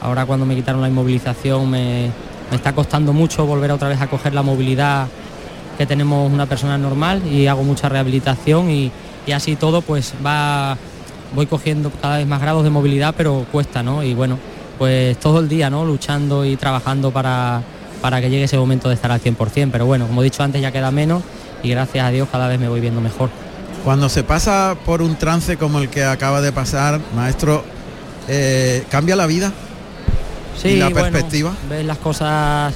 ahora 0.00 0.26
cuando 0.26 0.44
me 0.44 0.54
quitaron 0.54 0.80
la 0.80 0.88
inmovilización 0.88 1.70
me, 1.70 2.10
me 2.50 2.56
está 2.56 2.74
costando 2.74 3.12
mucho 3.12 3.46
volver 3.46 3.70
otra 3.70 3.88
vez 3.88 4.00
a 4.00 4.08
coger 4.08 4.34
la 4.34 4.42
movilidad 4.42 5.06
que 5.78 5.86
tenemos 5.86 6.30
una 6.30 6.46
persona 6.46 6.76
normal 6.76 7.22
y 7.26 7.46
hago 7.46 7.62
mucha 7.62 7.88
rehabilitación 7.88 8.70
y, 8.70 8.90
y 9.26 9.32
así 9.32 9.56
todo 9.56 9.82
pues 9.82 10.14
va 10.24 10.76
voy 11.34 11.46
cogiendo 11.46 11.90
cada 11.90 12.18
vez 12.18 12.26
más 12.26 12.40
grados 12.40 12.64
de 12.64 12.70
movilidad 12.70 13.14
pero 13.16 13.46
cuesta, 13.50 13.82
¿no? 13.82 14.02
Y 14.02 14.14
bueno, 14.14 14.38
pues 14.78 15.18
todo 15.18 15.40
el 15.40 15.48
día, 15.48 15.70
¿no? 15.70 15.84
Luchando 15.84 16.44
y 16.44 16.56
trabajando 16.56 17.10
para, 17.10 17.62
para 18.00 18.20
que 18.20 18.28
llegue 18.28 18.44
ese 18.44 18.58
momento 18.58 18.88
de 18.88 18.96
estar 18.96 19.12
al 19.12 19.20
100%, 19.20 19.70
pero 19.70 19.86
bueno, 19.86 20.06
como 20.06 20.22
he 20.22 20.24
dicho 20.24 20.42
antes 20.42 20.60
ya 20.60 20.72
queda 20.72 20.90
menos 20.90 21.22
y 21.62 21.70
gracias 21.70 22.04
a 22.04 22.10
Dios 22.10 22.28
cada 22.30 22.48
vez 22.48 22.58
me 22.58 22.68
voy 22.68 22.80
viendo 22.80 23.00
mejor. 23.00 23.30
Cuando 23.84 24.08
se 24.08 24.22
pasa 24.22 24.76
por 24.86 25.02
un 25.02 25.16
trance 25.16 25.56
como 25.56 25.80
el 25.80 25.88
que 25.88 26.04
acaba 26.04 26.40
de 26.40 26.52
pasar, 26.52 27.00
maestro, 27.16 27.64
eh, 28.28 28.84
¿cambia 28.90 29.16
la 29.16 29.26
vida? 29.26 29.52
¿Y 30.62 30.76
la 30.76 30.88
bueno, 30.90 31.10
perspectiva? 31.10 31.52
ves 31.68 31.84
las 31.84 31.98
cosas 31.98 32.72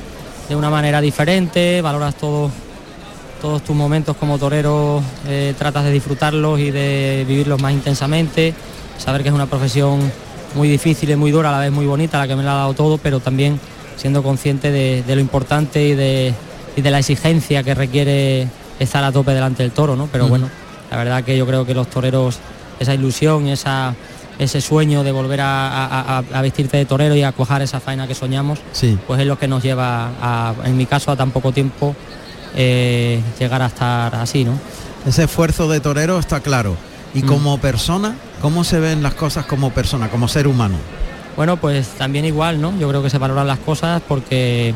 de 0.48 0.56
una 0.56 0.68
manera 0.70 1.00
diferente, 1.00 1.80
valoras 1.80 2.16
todo, 2.16 2.50
todos 3.40 3.62
tus 3.62 3.76
momentos 3.76 4.16
como 4.16 4.38
torero, 4.38 5.00
eh, 5.28 5.54
tratas 5.56 5.84
de 5.84 5.92
disfrutarlos 5.92 6.58
y 6.58 6.72
de 6.72 7.24
vivirlos 7.28 7.62
más 7.62 7.72
intensamente, 7.72 8.52
saber 8.98 9.22
que 9.22 9.28
es 9.28 9.34
una 9.34 9.46
profesión 9.46 10.00
muy 10.56 10.68
difícil 10.68 11.10
y 11.10 11.16
muy 11.16 11.30
dura, 11.30 11.50
a 11.50 11.52
la 11.52 11.58
vez 11.60 11.70
muy 11.70 11.86
bonita, 11.86 12.18
la 12.18 12.26
que 12.26 12.34
me 12.34 12.42
la 12.42 12.52
ha 12.52 12.56
dado 12.56 12.74
todo, 12.74 12.98
pero 12.98 13.20
también 13.20 13.60
siendo 13.96 14.24
consciente 14.24 14.72
de, 14.72 15.04
de 15.06 15.14
lo 15.14 15.20
importante 15.20 15.86
y 15.86 15.94
de, 15.94 16.34
y 16.74 16.82
de 16.82 16.90
la 16.90 16.98
exigencia 16.98 17.62
que 17.62 17.74
requiere 17.74 18.48
estar 18.80 19.04
a 19.04 19.12
tope 19.12 19.30
delante 19.30 19.62
del 19.62 19.70
toro, 19.70 19.94
¿no? 19.94 20.08
Pero 20.10 20.26
bueno, 20.26 20.50
la 20.90 20.96
verdad 20.96 21.24
que 21.24 21.36
yo 21.36 21.46
creo 21.46 21.64
que 21.66 21.74
los 21.74 21.88
toreros, 21.88 22.38
esa 22.80 22.94
ilusión 22.94 23.46
esa, 23.48 23.94
ese 24.38 24.60
sueño 24.60 25.02
de 25.02 25.12
volver 25.12 25.40
a, 25.40 25.68
a- 25.86 26.18
a- 26.18 26.24
a 26.38 26.42
vestirte 26.42 26.76
de 26.76 26.84
torero 26.84 27.14
y 27.14 27.22
a 27.22 27.32
cuajar 27.32 27.62
esa 27.62 27.80
faena 27.80 28.06
que 28.06 28.14
soñamos, 28.14 28.58
Sí. 28.72 28.98
pues 29.06 29.20
es 29.20 29.26
lo 29.26 29.38
que 29.38 29.48
nos 29.48 29.62
lleva, 29.62 30.10
a, 30.20 30.54
en 30.64 30.76
mi 30.76 30.86
caso, 30.86 31.10
a 31.10 31.16
tan 31.16 31.30
poco 31.30 31.52
tiempo 31.52 31.94
eh, 32.54 33.20
llegar 33.38 33.62
a 33.62 33.66
estar 33.66 34.14
así, 34.14 34.44
¿no? 34.44 34.52
Ese 35.06 35.24
esfuerzo 35.24 35.68
de 35.68 35.80
torero 35.80 36.18
está 36.18 36.40
claro. 36.40 36.76
Y 37.14 37.22
Mm. 37.22 37.26
como 37.26 37.58
persona, 37.58 38.14
¿cómo 38.42 38.64
se 38.64 38.78
ven 38.80 39.02
las 39.02 39.14
cosas 39.14 39.46
como 39.46 39.70
persona, 39.70 40.08
como 40.08 40.28
ser 40.28 40.46
humano? 40.46 40.76
Bueno, 41.36 41.56
pues 41.58 41.88
también 41.98 42.24
igual, 42.24 42.60
¿no? 42.60 42.76
Yo 42.78 42.88
creo 42.88 43.02
que 43.02 43.10
se 43.10 43.18
valoran 43.18 43.46
las 43.46 43.58
cosas 43.58 44.02
porque, 44.06 44.74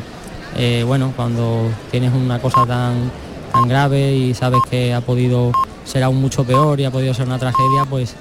eh, 0.57 0.85
bueno, 0.87 1.13
cuando 1.17 1.71
tienes 1.91 2.13
una 2.15 2.39
cosa 2.39 2.67
tan, 2.67 3.11
tan 3.53 3.67
grave 3.69 4.13
y 4.15 4.35
sabes 4.35 4.61
que 4.71 4.93
ha 4.95 5.01
podido 5.01 5.53
ser 5.85 6.03
aún 6.03 6.21
mucho 6.21 6.45
peor 6.45 6.79
y 6.81 6.85
ha 6.85 6.91
podido 6.91 7.13
ser 7.15 7.27
una 7.27 7.39
tragedia, 7.39 7.85
pues 7.89 8.15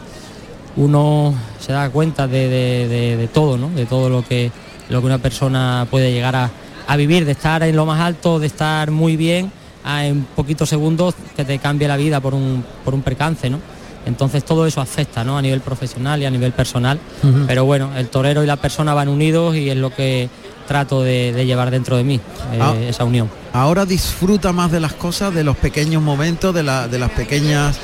uno 0.75 1.33
se 1.59 1.73
da 1.73 1.89
cuenta 1.89 2.27
de, 2.27 2.47
de- 2.47 2.87
de- 2.87 3.17
de 3.17 3.27
todo, 3.27 3.57
¿no? 3.57 3.69
De 3.69 3.85
todo 3.85 4.09
lo 4.09 4.23
que, 4.23 4.51
lo 4.89 5.01
que 5.01 5.05
una 5.07 5.17
persona 5.17 5.87
puede 5.89 6.11
llegar 6.11 6.35
a, 6.35 6.49
a 6.87 6.95
vivir, 6.95 7.25
de 7.25 7.31
estar 7.33 7.63
en 7.63 7.75
lo 7.75 7.85
más 7.85 7.99
alto, 7.99 8.39
de 8.39 8.47
estar 8.47 8.91
muy 8.91 9.15
bien, 9.17 9.51
a 9.83 10.05
en 10.05 10.23
poquitos 10.35 10.69
segundos 10.69 11.15
que 11.35 11.45
te 11.45 11.57
cambie 11.59 11.87
la 11.87 11.97
vida 11.97 12.19
por 12.19 12.33
un, 12.33 12.63
por 12.85 12.93
un 12.93 13.01
percance, 13.01 13.49
¿no? 13.49 13.59
Entonces 14.05 14.43
todo 14.45 14.65
eso 14.65 14.79
afecta, 14.81 15.23
¿no? 15.23 15.37
A 15.37 15.41
nivel 15.41 15.59
profesional 15.61 16.21
y 16.21 16.25
a 16.25 16.31
nivel 16.31 16.51
personal. 16.53 16.99
Pero 17.47 17.65
bueno, 17.65 17.89
el 17.97 18.07
torero 18.07 18.43
y 18.43 18.47
la 18.47 18.55
persona 18.55 18.93
van 18.93 19.09
unidos 19.09 19.55
y 19.55 19.69
es 19.69 19.77
lo 19.77 19.93
que 19.93 20.29
trato 20.69 21.01
de, 21.01 21.33
de 21.33 21.45
llevar 21.47 21.71
dentro 21.71 21.97
de 21.97 22.03
mí, 22.03 22.15
eh, 22.53 22.59
Ah. 22.61 22.75
esa 22.87 23.03
unión. 23.03 23.27
Ahora 23.53 23.85
disfruta 23.87 24.53
más 24.53 24.71
de 24.71 24.79
las 24.79 24.93
cosas, 24.93 25.33
de 25.33 25.43
los 25.43 25.57
pequeños 25.57 26.01
momentos, 26.03 26.53
de, 26.53 26.61
la- 26.63 26.87
de 26.87 26.99
las 26.99 27.09
pequeñas 27.09 27.75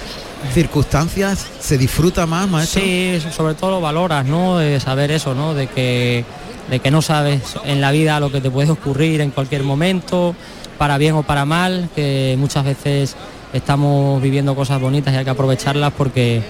circunstancias. 0.53 1.47
¿Se 1.59 1.77
disfruta 1.77 2.25
más, 2.25 2.47
maestro? 2.47 2.81
Sí, 2.81 3.19
sobre 3.35 3.55
todo 3.55 3.71
lo 3.71 3.81
valoras, 3.81 4.25
¿no? 4.25 4.57
De 4.59 4.79
saber 4.79 5.11
eso, 5.11 5.33
¿no? 5.33 5.53
De 5.53 5.67
que, 5.67 6.23
de 6.69 6.79
que 6.79 6.91
no 6.91 7.01
sabes 7.01 7.41
en 7.65 7.81
la 7.81 7.91
vida 7.91 8.19
lo 8.19 8.31
que 8.31 8.39
te 8.41 8.51
puede 8.51 8.69
ocurrir 8.71 9.21
en 9.21 9.31
cualquier 9.31 9.63
momento, 9.63 10.35
para 10.77 10.97
bien 10.97 11.15
o 11.15 11.23
para 11.23 11.45
mal, 11.45 11.89
que 11.95 12.35
muchas 12.37 12.63
veces 12.65 13.15
estamos 13.53 14.21
viviendo 14.21 14.55
cosas 14.55 14.79
bonitas 14.79 15.13
y 15.13 15.17
hay 15.17 15.23
que 15.23 15.29
aprovecharlas 15.31 15.91
porque, 15.97 16.43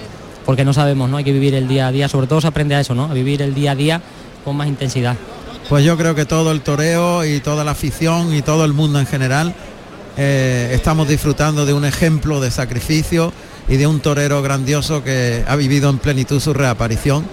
porque 0.45 0.65
no 0.65 0.73
sabemos, 0.73 1.09
¿no? 1.09 1.17
Hay 1.17 1.23
que 1.23 1.31
vivir 1.31 1.55
el 1.55 1.67
día 1.67 1.87
a 1.87 1.91
día, 1.91 2.09
sobre 2.09 2.27
todo 2.27 2.41
se 2.41 2.47
aprende 2.47 2.75
a 2.75 2.81
eso, 2.81 2.93
¿no? 2.93 3.05
A 3.05 3.13
vivir 3.13 3.41
el 3.41 3.53
día 3.53 3.71
a 3.71 3.75
día 3.75 4.01
con 4.43 4.57
más 4.57 4.67
intensidad. 4.67 5.15
Pues 5.69 5.83
yo 5.83 5.97
creo 5.97 6.13
que 6.13 6.25
todo 6.25 6.51
el 6.51 6.61
toreo 6.61 7.25
y 7.25 7.39
toda 7.39 7.63
la 7.63 7.71
afición 7.71 8.33
y 8.35 8.41
todo 8.41 8.65
el 8.65 8.73
mundo 8.73 8.99
en 8.99 9.07
general 9.07 9.53
eh, 10.17 10.71
estamos 10.73 11.07
disfrutando 11.07 11.65
de 11.65 11.73
un 11.73 11.85
ejemplo 11.85 12.39
de 12.39 12.51
sacrificio 12.51 13.33
y 13.67 13.77
de 13.77 13.87
un 13.87 13.99
torero 13.99 14.41
grandioso 14.43 15.03
que 15.03 15.43
ha 15.47 15.55
vivido 15.55 15.89
en 15.89 15.97
plenitud 15.97 16.39
su 16.39 16.53
reaparición 16.53 17.25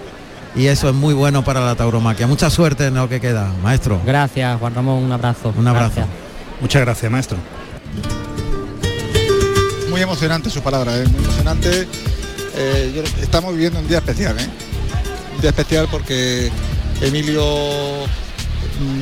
y 0.55 0.65
eso 0.67 0.89
es 0.89 0.95
muy 0.95 1.13
bueno 1.13 1.43
para 1.43 1.63
la 1.63 1.75
tauromaquia. 1.75 2.25
Mucha 2.27 2.49
suerte 2.49 2.87
en 2.87 2.95
lo 2.95 3.07
que 3.07 3.19
queda, 3.21 3.51
maestro. 3.61 4.01
Gracias, 4.05 4.59
Juan 4.59 4.73
Ramón, 4.73 5.03
un 5.03 5.11
abrazo. 5.11 5.53
Un 5.55 5.67
abrazo. 5.67 5.93
Gracias. 5.95 6.07
Muchas 6.59 6.81
gracias, 6.81 7.11
maestro. 7.11 7.37
Muy 9.91 10.01
emocionante 10.01 10.49
su 10.49 10.61
palabra, 10.61 10.97
¿eh? 10.97 11.05
muy 11.07 11.23
emocionante. 11.23 11.87
Eh, 12.55 12.93
yo- 12.95 13.03
estamos 13.23 13.53
viviendo 13.53 13.79
un 13.79 13.87
día 13.87 13.99
especial, 13.99 14.39
¿eh? 14.39 14.47
un 15.35 15.41
día 15.41 15.51
especial 15.51 15.87
porque 15.89 16.51
Emilio 17.01 17.43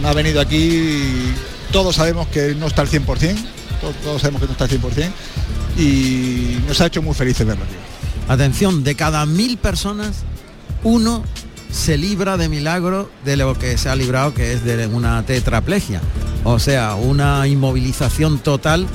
ha 0.05 0.13
venido 0.13 0.41
aquí 0.41 0.57
y 0.57 1.33
todos 1.71 1.95
sabemos 1.95 2.27
que 2.27 2.55
no 2.55 2.67
está 2.67 2.81
al 2.81 2.89
100%, 2.89 3.05
todos, 3.81 3.95
todos 4.03 4.21
sabemos 4.21 4.41
que 4.41 4.47
no 4.47 4.51
está 4.53 4.65
al 4.65 4.69
100% 4.69 5.09
y 5.77 6.57
nos 6.67 6.79
ha 6.81 6.87
hecho 6.87 7.01
muy 7.01 7.13
felices 7.15 7.45
verlo. 7.45 7.63
Atención, 8.27 8.83
de 8.83 8.95
cada 8.95 9.25
mil 9.25 9.57
personas, 9.57 10.17
uno 10.83 11.23
se 11.71 11.97
libra 11.97 12.37
de 12.37 12.49
milagro 12.49 13.09
de 13.25 13.37
lo 13.37 13.57
que 13.57 13.77
se 13.77 13.89
ha 13.89 13.95
librado, 13.95 14.33
que 14.33 14.53
es 14.53 14.63
de 14.65 14.87
una 14.87 15.23
tetraplegia. 15.25 16.01
O 16.43 16.59
sea, 16.59 16.95
una 16.95 17.47
inmovilización 17.47 18.39
total 18.39 18.87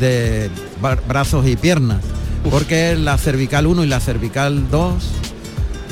de 0.00 0.50
bra- 0.82 0.98
brazos 1.06 1.46
y 1.46 1.56
piernas. 1.56 2.02
Porque 2.50 2.96
la 2.96 3.18
cervical 3.18 3.66
1 3.66 3.84
y 3.84 3.86
la 3.86 4.00
cervical 4.00 4.70
2 4.70 4.94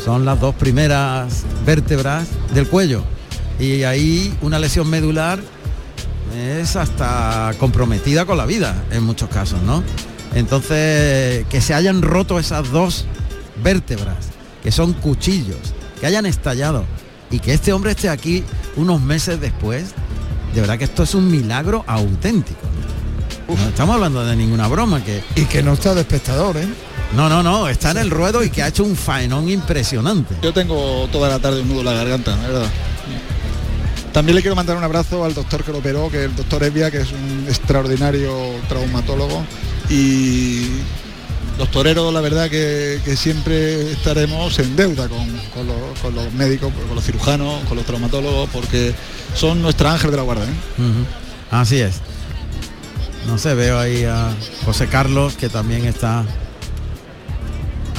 son 0.05 0.25
las 0.25 0.41
dos 0.41 0.55
primeras 0.55 1.45
vértebras 1.67 2.27
del 2.55 2.69
cuello. 2.69 3.05
Y 3.59 3.85
ahí 3.85 4.37
una 4.43 4.59
lesión 4.59 4.88
medular 4.88 5.40
es 6.37 6.77
hasta 6.77 7.53
comprometida 7.59 8.27
con 8.27 8.37
la 8.37 8.47
vida 8.47 8.85
en 8.90 9.05
muchos 9.05 9.29
casos, 9.29 9.62
¿no? 9.62 9.83
Entonces, 10.35 11.47
que 11.49 11.61
se 11.61 11.75
hayan 11.75 12.03
roto 12.03 12.38
esas 12.38 12.71
dos 12.71 13.07
vértebras, 13.62 14.17
que 14.62 14.73
son 14.73 14.93
cuchillos, 14.95 15.59
que 16.01 16.07
hayan 16.07 16.27
estallado 16.27 16.85
y 17.31 17.38
que 17.38 17.53
este 17.55 17.73
hombre 17.73 17.93
esté 17.93 18.09
aquí 18.09 18.43
unos 18.77 19.01
meses 19.01 19.40
después, 19.40 19.95
de 20.55 20.61
verdad 20.61 20.79
que 20.79 20.85
esto 20.85 21.05
es 21.05 21.14
un 21.14 21.31
milagro 21.31 21.85
auténtico. 21.87 22.61
¿no? 23.49 23.55
No 23.55 23.69
estamos 23.69 23.95
hablando 23.95 24.25
de 24.25 24.35
ninguna 24.35 24.67
broma, 24.67 25.05
que 25.05 25.23
Y 25.37 25.45
que 25.45 25.62
no 25.62 25.75
está 25.75 25.95
de 25.95 26.01
espectador, 26.01 26.57
¿eh? 26.57 26.67
no, 27.14 27.29
no, 27.29 27.43
no, 27.43 27.69
está 27.69 27.93
en 27.93 27.99
el 27.99 28.11
ruedo 28.11 28.43
y 28.43 28.51
que 28.51 28.62
ha 28.62 28.69
hecho 28.69 28.83
un 28.83 28.97
faenón 28.97 29.49
impresionante. 29.49 30.35
Yo 30.43 30.53
tengo 30.53 31.09
toda 31.12 31.29
la 31.29 31.38
tarde 31.38 31.61
un 31.61 31.69
nudo 31.69 31.81
en 31.81 31.87
la 31.87 31.93
garganta, 31.93 32.35
la 32.37 32.43
verdad. 32.43 32.71
También 34.14 34.37
le 34.37 34.42
quiero 34.42 34.55
mandar 34.55 34.77
un 34.77 34.85
abrazo 34.85 35.24
al 35.24 35.35
doctor 35.35 35.64
que 35.64 35.72
lo 35.72 35.79
operó, 35.79 36.09
que 36.09 36.18
es 36.18 36.24
el 36.27 36.37
doctor 36.37 36.62
Evia, 36.62 36.88
que 36.88 36.98
es 36.98 37.11
un 37.11 37.46
extraordinario 37.48 38.33
traumatólogo. 38.68 39.44
Y 39.90 40.68
los 41.59 41.68
toreros, 41.72 42.14
la 42.14 42.20
verdad 42.20 42.48
que, 42.48 43.00
siempre 43.16 43.90
estaremos 43.90 44.57
en 44.61 44.77
deuda 44.77 45.09
con, 45.09 46.14
los, 46.14 46.33
médicos, 46.33 46.72
con 46.87 46.94
los 46.94 47.05
cirujanos, 47.05 47.64
con 47.64 47.77
los 47.77 47.85
traumatólogos, 47.85 48.48
porque 48.50 48.94
son 49.35 49.61
nuestra 49.61 49.90
ángel 49.90 50.12
de 50.12 50.16
la 50.16 50.22
guarda. 50.22 50.44
¿eh? 50.44 50.55
Así 51.50 51.81
es. 51.81 51.96
No 53.27 53.37
sé, 53.37 53.55
veo 53.55 53.81
ahí 53.81 54.05
a 54.05 54.33
José 54.64 54.87
Carlos, 54.87 55.35
que 55.35 55.48
también 55.48 55.87
está 55.87 56.24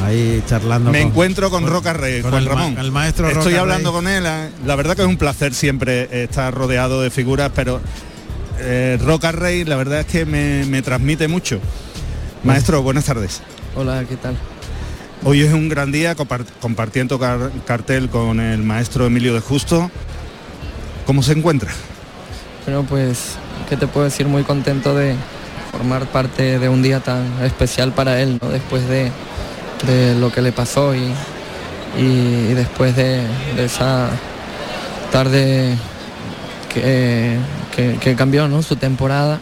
ahí 0.04 0.44
charlando. 0.48 0.92
Me 0.92 1.00
con- 1.02 1.10
encuentro 1.10 1.50
con 1.50 1.68
Roca 1.68 1.94
Rey, 1.94 2.22
con 2.22 2.32
Juan 2.32 2.44
el 2.44 2.50
ma- 2.50 2.56
Ramón. 2.56 2.78
el 2.78 2.92
maestro 2.92 3.28
Estoy 3.30 3.54
Roca 3.54 3.62
hablando 3.62 3.90
Rey. 3.92 3.96
con 3.96 4.08
él. 4.08 4.24
eh, 4.26 4.50
La 4.66 4.76
verdad 4.76 4.96
que 4.96 5.02
es 5.04 5.08
un 5.08 5.18
placer 5.18 5.54
siempre 5.54 6.24
estar 6.24 6.54
rodeado 6.54 7.02
de 7.02 7.10
figuras, 7.10 7.52
pero 7.56 7.82
eh, 8.60 8.98
Roca 9.02 9.32
Rey, 9.32 9.64
la 9.66 9.76
verdad 9.76 10.02
es 10.02 10.06
que 10.06 10.26
me, 10.26 10.66
me 10.66 10.82
transmite 10.82 11.28
mucho. 11.28 11.60
Maestro, 12.44 12.82
buenas 12.84 13.06
tardes. 13.06 13.42
Hola, 13.76 14.04
¿qué 14.08 14.16
tal? 14.18 14.38
Hoy 15.24 15.42
es 15.42 15.52
un 15.54 15.70
gran 15.70 15.92
día 15.92 16.16
compar- 16.16 16.46
compartiendo 16.62 17.18
car- 17.20 17.52
cartel 17.66 18.10
con 18.10 18.40
el 18.40 18.62
maestro 18.64 19.06
Emilio 19.08 19.34
de 19.34 19.40
Justo. 19.40 19.90
¿Cómo 21.08 21.24
se 21.24 21.32
encuentra? 21.34 21.72
Bueno, 22.66 22.84
pues, 22.84 23.36
¿qué 23.70 23.78
te 23.78 23.88
puedo 23.88 24.06
decir? 24.06 24.28
Muy 24.28 24.44
contento 24.44 24.96
de 24.96 25.16
formar 25.72 26.06
parte 26.08 26.58
de 26.60 26.70
un 26.70 26.82
día 26.82 27.00
tan 27.00 27.26
especial 27.44 27.92
para 27.94 28.22
él, 28.22 28.40
¿no? 28.42 28.50
Después 28.50 28.88
de, 28.88 29.12
de 29.86 30.16
lo 30.16 30.32
que 30.32 30.42
le 30.42 30.52
pasó 30.52 30.94
y, 30.96 31.12
y 31.98 32.54
después 32.54 32.96
de, 32.96 33.22
de 33.56 33.66
esa 33.66 34.10
tarde 35.12 35.76
que, 36.74 37.38
que- 37.76 37.98
que 38.00 38.16
cambió 38.16 38.48
¿no? 38.48 38.62
su 38.62 38.76
temporada. 38.76 39.40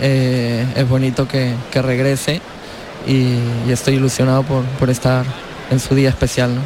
eh, 0.00 0.64
es 0.74 0.88
bonito 0.88 1.28
que, 1.28 1.52
que 1.70 1.82
regrese 1.82 2.40
y, 3.06 3.36
y 3.66 3.72
estoy 3.72 3.94
ilusionado 3.96 4.42
por, 4.42 4.64
por 4.78 4.88
estar 4.90 5.24
en 5.70 5.78
su 5.80 5.94
día 5.94 6.08
especial. 6.08 6.54
¿no? 6.54 6.60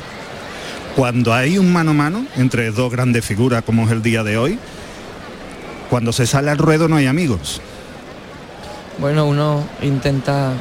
Cuando 0.94 1.34
hay 1.34 1.58
un 1.58 1.72
mano 1.72 1.90
a 1.90 1.94
mano 1.94 2.24
entre 2.36 2.70
dos 2.70 2.90
grandes 2.92 3.24
figuras 3.24 3.62
como 3.64 3.84
es 3.86 3.90
el 3.90 4.02
día 4.02 4.22
de 4.22 4.38
hoy, 4.38 4.58
cuando 5.90 6.12
se 6.12 6.26
sale 6.26 6.50
al 6.50 6.58
ruedo 6.58 6.88
no 6.88 6.96
hay 6.96 7.06
amigos. 7.06 7.60
Bueno, 8.98 9.26
uno 9.26 9.62
intenta 9.82 10.52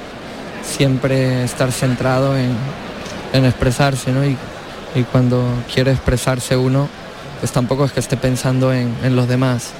siempre 0.65 1.43
estar 1.43 1.71
centrado 1.71 2.37
en, 2.37 2.55
en 3.33 3.45
expresarse, 3.45 4.11
¿no? 4.11 4.25
Y, 4.25 4.37
y 4.95 5.03
cuando 5.03 5.43
quiere 5.73 5.91
expresarse 5.91 6.55
uno, 6.57 6.87
pues 7.39 7.51
tampoco 7.51 7.85
es 7.85 7.91
que 7.91 7.99
esté 7.99 8.17
pensando 8.17 8.73
en, 8.73 8.93
en 9.03 9.15
los 9.15 9.27
demás. 9.27 9.71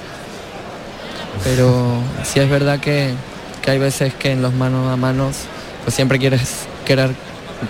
Pero 1.44 1.98
sí 2.24 2.40
es 2.40 2.48
verdad 2.48 2.80
que, 2.80 3.12
que 3.62 3.70
hay 3.70 3.78
veces 3.78 4.14
que 4.14 4.32
en 4.32 4.42
los 4.42 4.52
manos 4.54 4.90
a 4.90 4.96
manos, 4.96 5.36
pues 5.84 5.94
siempre 5.94 6.18
quieres, 6.18 6.66
querer, 6.84 7.10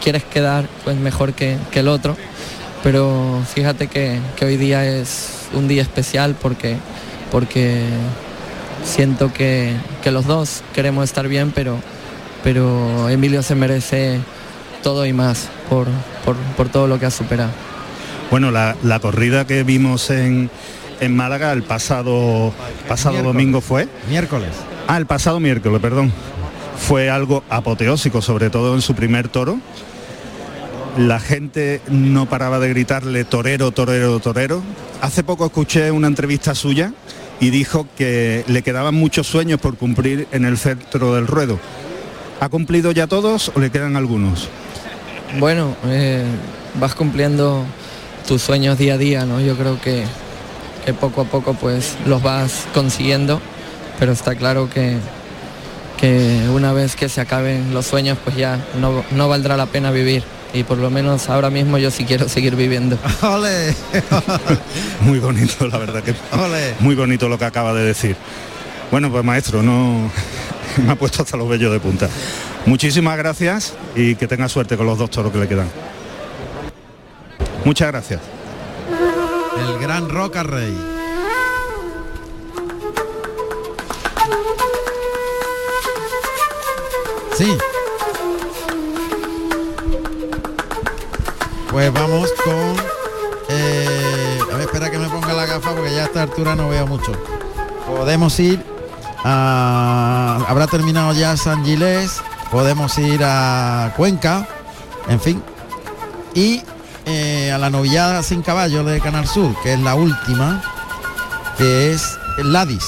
quieres 0.03 0.25
quedar 0.25 0.67
pues 0.85 0.97
mejor 0.97 1.33
que, 1.33 1.57
que 1.71 1.81
el 1.81 1.89
otro. 1.89 2.17
Pero 2.83 3.43
fíjate 3.53 3.89
que, 3.89 4.21
que 4.37 4.45
hoy 4.45 4.57
día 4.57 4.85
es 4.85 5.49
un 5.53 5.67
día 5.67 5.83
especial 5.83 6.37
porque, 6.41 6.77
porque 7.33 7.85
siento 8.85 9.33
que, 9.33 9.75
que 10.03 10.11
los 10.11 10.27
dos 10.27 10.63
queremos 10.75 11.05
estar 11.05 11.27
bien, 11.27 11.51
pero, 11.53 11.79
pero 12.47 13.09
Emilio 13.09 13.43
se 13.43 13.57
merece 13.57 14.21
todo 14.81 15.05
y 15.05 15.13
más 15.13 15.49
por, 15.69 15.89
por, 16.25 16.37
por 16.57 16.69
todo 16.69 16.87
lo 16.87 17.01
que 17.01 17.07
ha 17.07 17.11
superado. 17.11 17.51
Bueno, 18.31 18.53
la, 18.53 18.77
la 18.85 19.01
corrida 19.01 19.49
que 19.49 19.65
vimos 19.65 20.11
en, 20.11 20.49
en 21.01 21.17
Málaga 21.17 21.51
el 21.51 21.65
pasado, 21.65 22.53
pasado 22.87 23.15
Miércoles. 23.15 23.35
domingo 23.35 23.61
fue. 23.61 23.89
Miércoles. 24.09 24.51
Ah, 24.87 24.97
el 24.97 25.07
pasado 25.07 25.41
miércoles, 25.41 25.81
perdón. 25.81 26.13
Fue 26.79 27.11
algo 27.11 27.43
apoteósico, 27.51 28.23
sobre 28.23 28.49
todo 28.49 28.77
en 28.77 28.81
su 28.81 28.95
primer 28.95 29.27
toro. 29.27 29.59
La 30.97 31.19
gente 31.19 31.81
no 31.89 32.27
paraba 32.27 32.61
de 32.61 32.69
gritarle 32.69 33.25
torero, 33.25 33.73
torero, 33.73 34.21
torero. 34.21 34.63
Hace 35.01 35.25
poco 35.25 35.47
escuché 35.47 35.91
una 35.91 36.07
entrevista 36.07 36.55
suya 36.55 36.93
y 37.41 37.51
dijo 37.51 37.89
que 37.99 38.45
le 38.47 38.63
quedaban 38.63 38.95
muchos 38.95 39.27
sueños 39.27 39.61
por 39.61 39.77
cumplir 39.77 40.29
en 40.31 40.45
el 40.45 40.57
centro 40.59 41.13
del 41.17 41.27
ruedo. 41.27 41.59
¿Ha 42.41 42.49
cumplido 42.49 42.93
ya 42.93 43.07
todos 43.07 43.51
o 43.55 43.61
le 43.61 43.71
quedan 43.71 43.97
algunos? 43.97 44.49
Bueno, 45.39 45.75
eh, 45.87 46.25
vas 46.79 46.95
cumpliendo 46.95 47.65
tus 48.29 48.43
sueños 48.43 48.79
día 48.79 48.95
a 48.95 48.99
día, 48.99 49.25
¿no? 49.25 49.41
Yo 49.41 49.57
creo 49.57 49.81
que, 49.81 50.05
que 50.85 50.93
poco 50.93 51.23
a 51.23 51.25
poco 51.25 51.55
pues 51.55 51.97
los 52.07 52.23
vas 52.23 52.67
consiguiendo, 52.75 53.41
pero 53.99 54.13
está 54.13 54.35
claro 54.35 54.69
que, 54.69 54.97
que 55.99 56.49
una 56.53 56.73
vez 56.73 56.95
que 56.97 57.09
se 57.09 57.21
acaben 57.21 57.73
los 57.73 57.87
sueños 57.87 58.19
pues 58.23 58.37
ya 58.37 58.59
no, 58.81 59.05
no 59.13 59.29
valdrá 59.29 59.57
la 59.57 59.67
pena 59.67 59.91
vivir 59.91 60.23
y 60.53 60.65
por 60.65 60.79
lo 60.79 60.91
menos 60.91 61.29
ahora 61.29 61.51
mismo 61.51 61.79
yo 61.79 61.91
sí 61.91 62.05
quiero 62.05 62.29
seguir 62.29 62.57
viviendo. 62.57 62.99
¡Ole! 63.23 63.75
Muy 65.01 65.19
bonito, 65.19 65.67
la 65.67 65.79
verdad 65.79 66.03
que 66.03 66.15
¡Ole! 66.37 66.75
muy 66.81 66.95
bonito 66.95 67.29
lo 67.29 67.39
que 67.39 67.45
acaba 67.45 67.73
de 67.75 67.85
decir. 67.85 68.17
Bueno, 68.91 69.11
pues 69.11 69.25
maestro, 69.25 69.63
no 69.63 70.11
me 70.85 70.93
ha 70.93 70.97
puesto 70.97 71.23
hasta 71.23 71.37
los 71.37 71.49
vellos 71.49 71.73
de 71.73 71.81
punta. 71.81 72.09
Muchísimas 72.67 73.17
gracias 73.17 73.75
y 73.95 74.17
que 74.17 74.27
tenga 74.27 74.49
suerte 74.49 74.77
con 74.77 74.87
los 74.87 74.99
dos 74.99 75.11
toros 75.11 75.33
que 75.33 75.39
le 75.39 75.49
quedan. 75.49 75.69
Muchas 77.65 77.89
gracias. 77.89 78.21
El 79.59 79.79
gran 79.81 80.09
Roca 80.09 80.43
Rey. 80.43 80.77
Sí. 87.37 87.57
Pues 91.71 91.93
vamos 91.93 92.33
con... 92.43 92.77
eh, 93.51 94.39
a 94.51 94.57
ver, 94.57 94.61
espera 94.63 94.91
que 94.91 94.99
me 94.99 95.09
ponga 95.09 95.35
la 95.35 95.45
gafa 95.45 95.75
porque 95.75 95.93
ya 95.95 96.03
a 96.03 96.07
esta 96.07 96.23
altura 96.23 96.55
no 96.55 96.69
veo 96.69 96.87
mucho. 96.87 97.13
Podemos 97.87 98.39
ir 98.41 98.76
a... 99.25 100.45
Habrá 100.49 100.67
terminado 100.67 101.13
ya 101.13 101.37
San 101.37 101.65
Gilés. 101.65 102.23
Podemos 102.51 102.97
ir 102.99 103.23
a 103.25 103.93
Cuenca. 103.97 104.47
En 105.09 105.21
fin. 105.21 105.43
Y 106.35 106.63
eh, 107.07 107.53
a 107.53 107.59
la 107.59 107.71
novillada 107.71 108.23
sin 108.23 108.43
caballo 108.43 108.83
de 108.83 109.01
Canal 109.01 109.29
Sur, 109.29 109.55
que 109.63 109.75
es 109.75 109.81
la 109.81 109.95
última, 109.95 110.61
que 111.57 111.93
es 111.93 112.19
Ladis. 112.39 112.85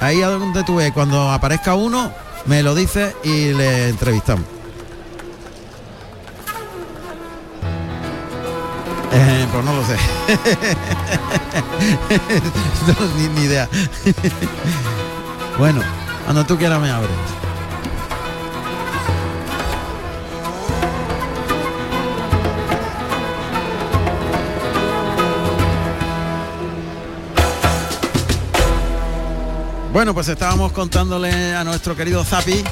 Ahí 0.00 0.20
a 0.22 0.28
donde 0.28 0.64
tú 0.64 0.76
ves, 0.76 0.92
cuando 0.92 1.30
aparezca 1.30 1.74
uno, 1.74 2.12
me 2.46 2.62
lo 2.62 2.74
dice 2.74 3.14
y 3.22 3.52
le 3.52 3.90
entrevistamos. 3.90 4.44
Eh, 9.12 9.46
pues 9.52 9.64
no 9.64 9.74
lo 9.74 9.84
sé. 9.84 9.96
No, 12.86 12.94
ni 13.34 13.42
idea. 13.42 13.68
bueno, 15.60 15.82
cuando 16.24 16.46
tú 16.46 16.56
quieras 16.56 16.80
me 16.80 16.88
abres. 16.88 17.10
Bueno, 29.92 30.14
pues 30.14 30.28
estábamos 30.28 30.72
contándole 30.72 31.54
a 31.54 31.62
nuestro 31.62 31.94
querido 31.94 32.24
Zapi 32.24 32.64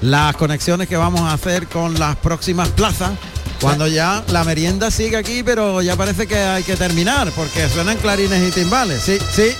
las 0.00 0.34
conexiones 0.34 0.88
que 0.88 0.96
vamos 0.96 1.20
a 1.20 1.34
hacer 1.34 1.68
con 1.68 2.00
las 2.00 2.16
próximas 2.16 2.68
plazas. 2.70 3.12
Cuando 3.60 3.86
ya 3.86 4.24
la 4.32 4.42
merienda 4.42 4.90
sigue 4.90 5.16
aquí, 5.16 5.44
pero 5.44 5.82
ya 5.82 5.94
parece 5.94 6.26
que 6.26 6.36
hay 6.36 6.64
que 6.64 6.74
terminar, 6.74 7.30
porque 7.36 7.68
suenan 7.68 7.96
clarines 7.98 8.48
y 8.48 8.50
timbales. 8.50 9.04
Sí, 9.04 9.18
sí. 9.30 9.54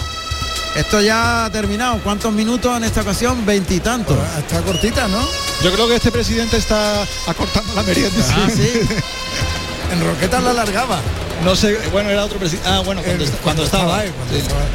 Esto 0.74 1.00
ya 1.00 1.44
ha 1.44 1.50
terminado. 1.50 1.98
¿Cuántos 2.02 2.32
minutos 2.32 2.74
en 2.76 2.84
esta 2.84 3.02
ocasión? 3.02 3.44
Veintitantos. 3.44 4.16
Está 4.38 4.60
cortita, 4.62 5.06
¿no? 5.08 5.20
Yo 5.62 5.72
creo 5.72 5.86
que 5.86 5.96
este 5.96 6.10
presidente 6.10 6.56
está 6.56 7.02
acortando 7.26 7.74
la 7.74 7.82
merienda. 7.82 8.24
Ah, 8.30 8.48
sí. 8.54 8.70
En 9.92 10.02
Roquetas 10.02 10.42
la 10.42 10.52
alargaba. 10.52 11.00
No 11.44 11.54
sé, 11.54 11.76
bueno, 11.92 12.08
era 12.08 12.24
otro 12.24 12.38
presidente. 12.38 12.66
Ah, 12.66 12.80
bueno, 12.82 13.02
cuando, 13.02 13.22
El- 13.24 13.28
est- 13.30 13.40
cuando 13.42 13.62
estaba. 13.64 13.98
ahí, 13.98 14.10
cuando 14.16 14.34
sí. 14.34 14.40
estaba 14.40 14.60
ahí. 14.62 14.66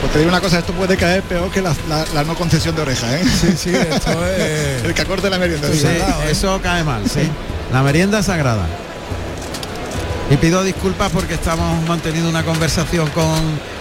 Pues 0.00 0.12
te 0.14 0.18
digo 0.20 0.30
una 0.30 0.40
cosa, 0.40 0.60
esto 0.60 0.72
puede 0.72 0.96
caer 0.96 1.22
peor 1.24 1.50
que 1.50 1.60
la, 1.60 1.74
la- 1.90 2.06
la 2.14 2.24
no 2.24 2.34
concesión 2.34 2.74
de 2.74 2.80
oreja, 2.80 3.14
¿eh? 3.18 3.22
Sí, 3.24 3.54
sí, 3.54 3.70
esto 3.74 4.26
es... 4.38 4.82
El 4.84 4.94
que 4.94 5.02
acorte 5.02 5.28
la 5.28 5.36
merienda. 5.38 5.68
Sí, 5.70 5.78
sagrado, 5.80 6.22
¿eh? 6.22 6.30
eso 6.30 6.58
cae 6.62 6.82
mal, 6.84 7.02
sí. 7.06 7.28
La 7.70 7.82
merienda 7.82 8.22
sagrada. 8.22 8.64
Y 10.30 10.36
pido 10.38 10.62
disculpas 10.64 11.10
porque 11.12 11.34
estamos 11.34 11.86
manteniendo 11.86 12.30
una 12.30 12.44
conversación 12.44 13.10
con 13.10 13.34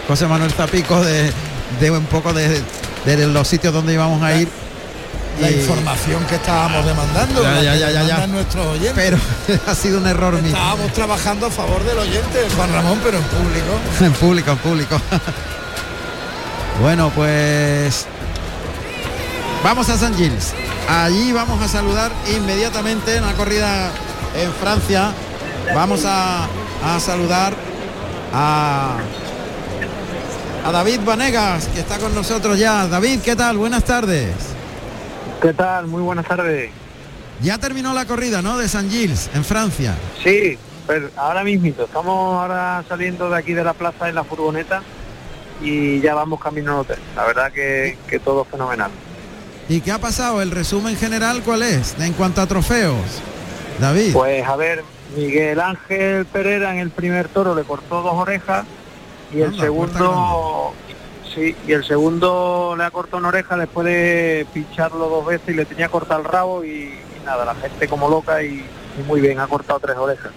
José 0.07 0.27
Manuel 0.27 0.51
Zapico 0.51 1.01
de, 1.03 1.31
de 1.79 1.91
un 1.91 2.05
poco 2.05 2.33
de, 2.33 2.61
de 3.05 3.27
los 3.27 3.47
sitios 3.47 3.73
donde 3.73 3.93
íbamos 3.93 4.21
a 4.23 4.35
ir. 4.35 4.47
La 5.41 5.51
Y- 5.51 5.55
información 5.59 6.25
que 6.25 6.35
estábamos 6.35 6.83
demandando, 6.85 7.43
Ya, 7.43 7.61
ya, 7.61 7.75
ya, 7.75 7.91
ya, 7.91 8.03
ya. 8.03 8.27
nuestros 8.27 8.65
oyentes. 8.67 8.93
Pero 8.95 9.17
ha 9.67 9.75
sido 9.75 9.99
un 9.99 10.07
error 10.07 10.33
mío. 10.41 10.47
Estábamos 10.55 10.91
trabajando 10.93 11.45
a 11.47 11.51
favor 11.51 11.83
del 11.83 11.97
oyente, 11.99 12.47
Juan 12.55 12.73
Ramón, 12.73 12.99
pero 13.03 13.17
en 13.19 13.23
público. 13.25 13.79
En 14.05 14.13
público, 14.13 14.51
en 14.51 14.57
público. 14.57 15.01
bueno, 16.81 17.11
pues 17.13 18.05
vamos 19.63 19.89
a 19.89 19.97
San 19.97 20.15
Gilles. 20.15 20.53
Allí 20.89 21.31
vamos 21.33 21.61
a 21.61 21.67
saludar 21.67 22.11
inmediatamente 22.35 23.17
en 23.17 23.25
la 23.25 23.33
corrida 23.33 23.91
en 24.35 24.51
Francia. 24.53 25.11
Vamos 25.75 26.05
a, 26.05 26.45
a 26.83 26.99
saludar 26.99 27.53
a, 28.33 28.97
a 30.67 30.71
David 30.73 30.99
Vanegas, 31.05 31.65
que 31.67 31.79
está 31.79 31.97
con 31.97 32.13
nosotros 32.13 32.59
ya. 32.59 32.87
David, 32.87 33.21
¿qué 33.21 33.37
tal? 33.37 33.55
Buenas 33.55 33.85
tardes. 33.85 34.35
¿Qué 35.41 35.53
tal? 35.53 35.87
Muy 35.87 36.01
buenas 36.01 36.27
tardes. 36.27 36.71
Ya 37.41 37.57
terminó 37.57 37.93
la 37.93 38.03
corrida, 38.03 38.41
¿no? 38.41 38.57
De 38.57 38.67
San 38.67 38.89
Gilles, 38.89 39.29
en 39.33 39.45
Francia. 39.45 39.95
Sí, 40.21 40.57
pero 40.85 41.09
ahora 41.15 41.45
mismito, 41.45 41.85
estamos 41.85 42.35
ahora 42.35 42.83
saliendo 42.85 43.29
de 43.29 43.37
aquí 43.37 43.53
de 43.53 43.63
la 43.63 43.73
plaza 43.75 44.09
en 44.09 44.15
la 44.15 44.25
furgoneta 44.25 44.83
y 45.61 46.01
ya 46.01 46.13
vamos 46.15 46.41
camino 46.41 46.73
al 46.73 46.79
hotel. 46.79 46.99
La 47.15 47.25
verdad 47.25 47.49
que, 47.53 47.97
que 48.05 48.19
todo 48.19 48.43
fenomenal. 48.43 48.91
¿Y 49.69 49.79
qué 49.79 49.93
ha 49.93 49.99
pasado? 49.99 50.41
¿El 50.41 50.51
resumen 50.51 50.97
general 50.97 51.43
cuál 51.43 51.63
es? 51.63 51.95
En 51.97 52.11
cuanto 52.11 52.41
a 52.41 52.45
trofeos. 52.45 53.21
David. 53.79 54.11
Pues 54.11 54.45
a 54.45 54.57
ver, 54.57 54.83
Miguel 55.15 55.61
Ángel 55.61 56.25
Pereira 56.25 56.73
en 56.73 56.79
el 56.79 56.89
primer 56.89 57.29
toro 57.29 57.55
le 57.55 57.63
cortó 57.63 58.01
dos 58.01 58.15
orejas 58.15 58.65
y 59.33 59.41
el 59.41 59.49
Anda, 59.49 59.63
segundo 59.63 60.73
sí, 61.33 61.55
y 61.67 61.71
el 61.71 61.83
segundo 61.83 62.75
le 62.77 62.83
ha 62.83 62.91
cortado 62.91 63.17
una 63.17 63.29
oreja 63.29 63.57
después 63.57 63.85
de 63.85 64.45
pincharlo 64.53 65.09
dos 65.09 65.25
veces 65.25 65.49
y 65.49 65.53
le 65.53 65.65
tenía 65.65 65.89
cortado 65.89 66.21
el 66.21 66.25
rabo 66.25 66.63
y, 66.63 66.69
y 66.69 67.25
nada, 67.25 67.45
la 67.45 67.55
gente 67.55 67.87
como 67.87 68.09
loca 68.09 68.41
y, 68.43 68.65
y 68.97 69.03
muy 69.07 69.21
bien, 69.21 69.39
ha 69.39 69.47
cortado 69.47 69.79
tres 69.79 69.97
orejas. 69.97 70.31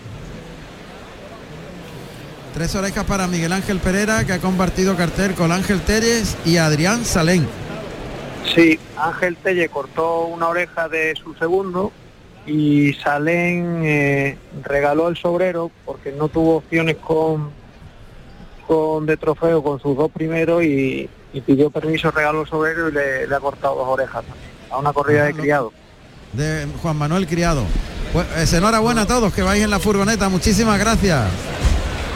Tres 2.54 2.74
orejas 2.74 3.04
para 3.04 3.28
Miguel 3.28 3.52
Ángel 3.52 3.78
Pereira, 3.78 4.24
que 4.24 4.32
ha 4.32 4.40
compartido 4.40 4.96
cartel 4.96 5.34
con 5.34 5.52
Ángel 5.52 5.80
Teres 5.82 6.36
y 6.44 6.56
Adrián 6.56 7.04
Salén. 7.04 7.46
Sí, 8.54 8.78
Ángel 8.96 9.36
Telle 9.36 9.68
cortó 9.68 10.22
una 10.24 10.48
oreja 10.48 10.88
de 10.88 11.14
su 11.14 11.34
segundo 11.34 11.92
y 12.46 12.94
Salén 12.94 13.82
eh, 13.84 14.36
regaló 14.64 15.08
el 15.08 15.16
sobrero 15.16 15.70
porque 15.84 16.10
no 16.10 16.28
tuvo 16.28 16.56
opciones 16.56 16.96
con, 16.96 17.52
con 18.70 19.04
de 19.06 19.16
trofeo 19.16 19.62
con 19.64 19.80
sus 19.80 19.96
dos 19.96 20.10
primeros 20.12 20.62
y, 20.62 21.10
y 21.32 21.40
pidió 21.40 21.70
permiso, 21.70 22.10
regaló 22.12 22.42
el 22.42 22.48
sobrero 22.48 22.88
y 22.88 22.92
le, 22.92 23.26
le 23.26 23.34
ha 23.34 23.40
cortado 23.40 23.74
dos 23.74 23.88
orejas 23.88 24.22
también, 24.24 24.50
a 24.70 24.78
una 24.78 24.92
corrida 24.92 25.24
de 25.24 25.30
Ah, 25.30 25.36
criado. 25.36 25.72
de 26.32 26.68
Juan 26.80 26.96
Manuel 26.96 27.26
Criado. 27.26 27.64
Pues, 28.12 28.26
eh, 28.52 28.56
enhorabuena 28.56 29.02
a 29.02 29.06
todos 29.06 29.32
que 29.34 29.42
vais 29.42 29.60
en 29.62 29.70
la 29.70 29.80
furgoneta. 29.80 30.28
Muchísimas 30.28 30.78
gracias. 30.78 31.28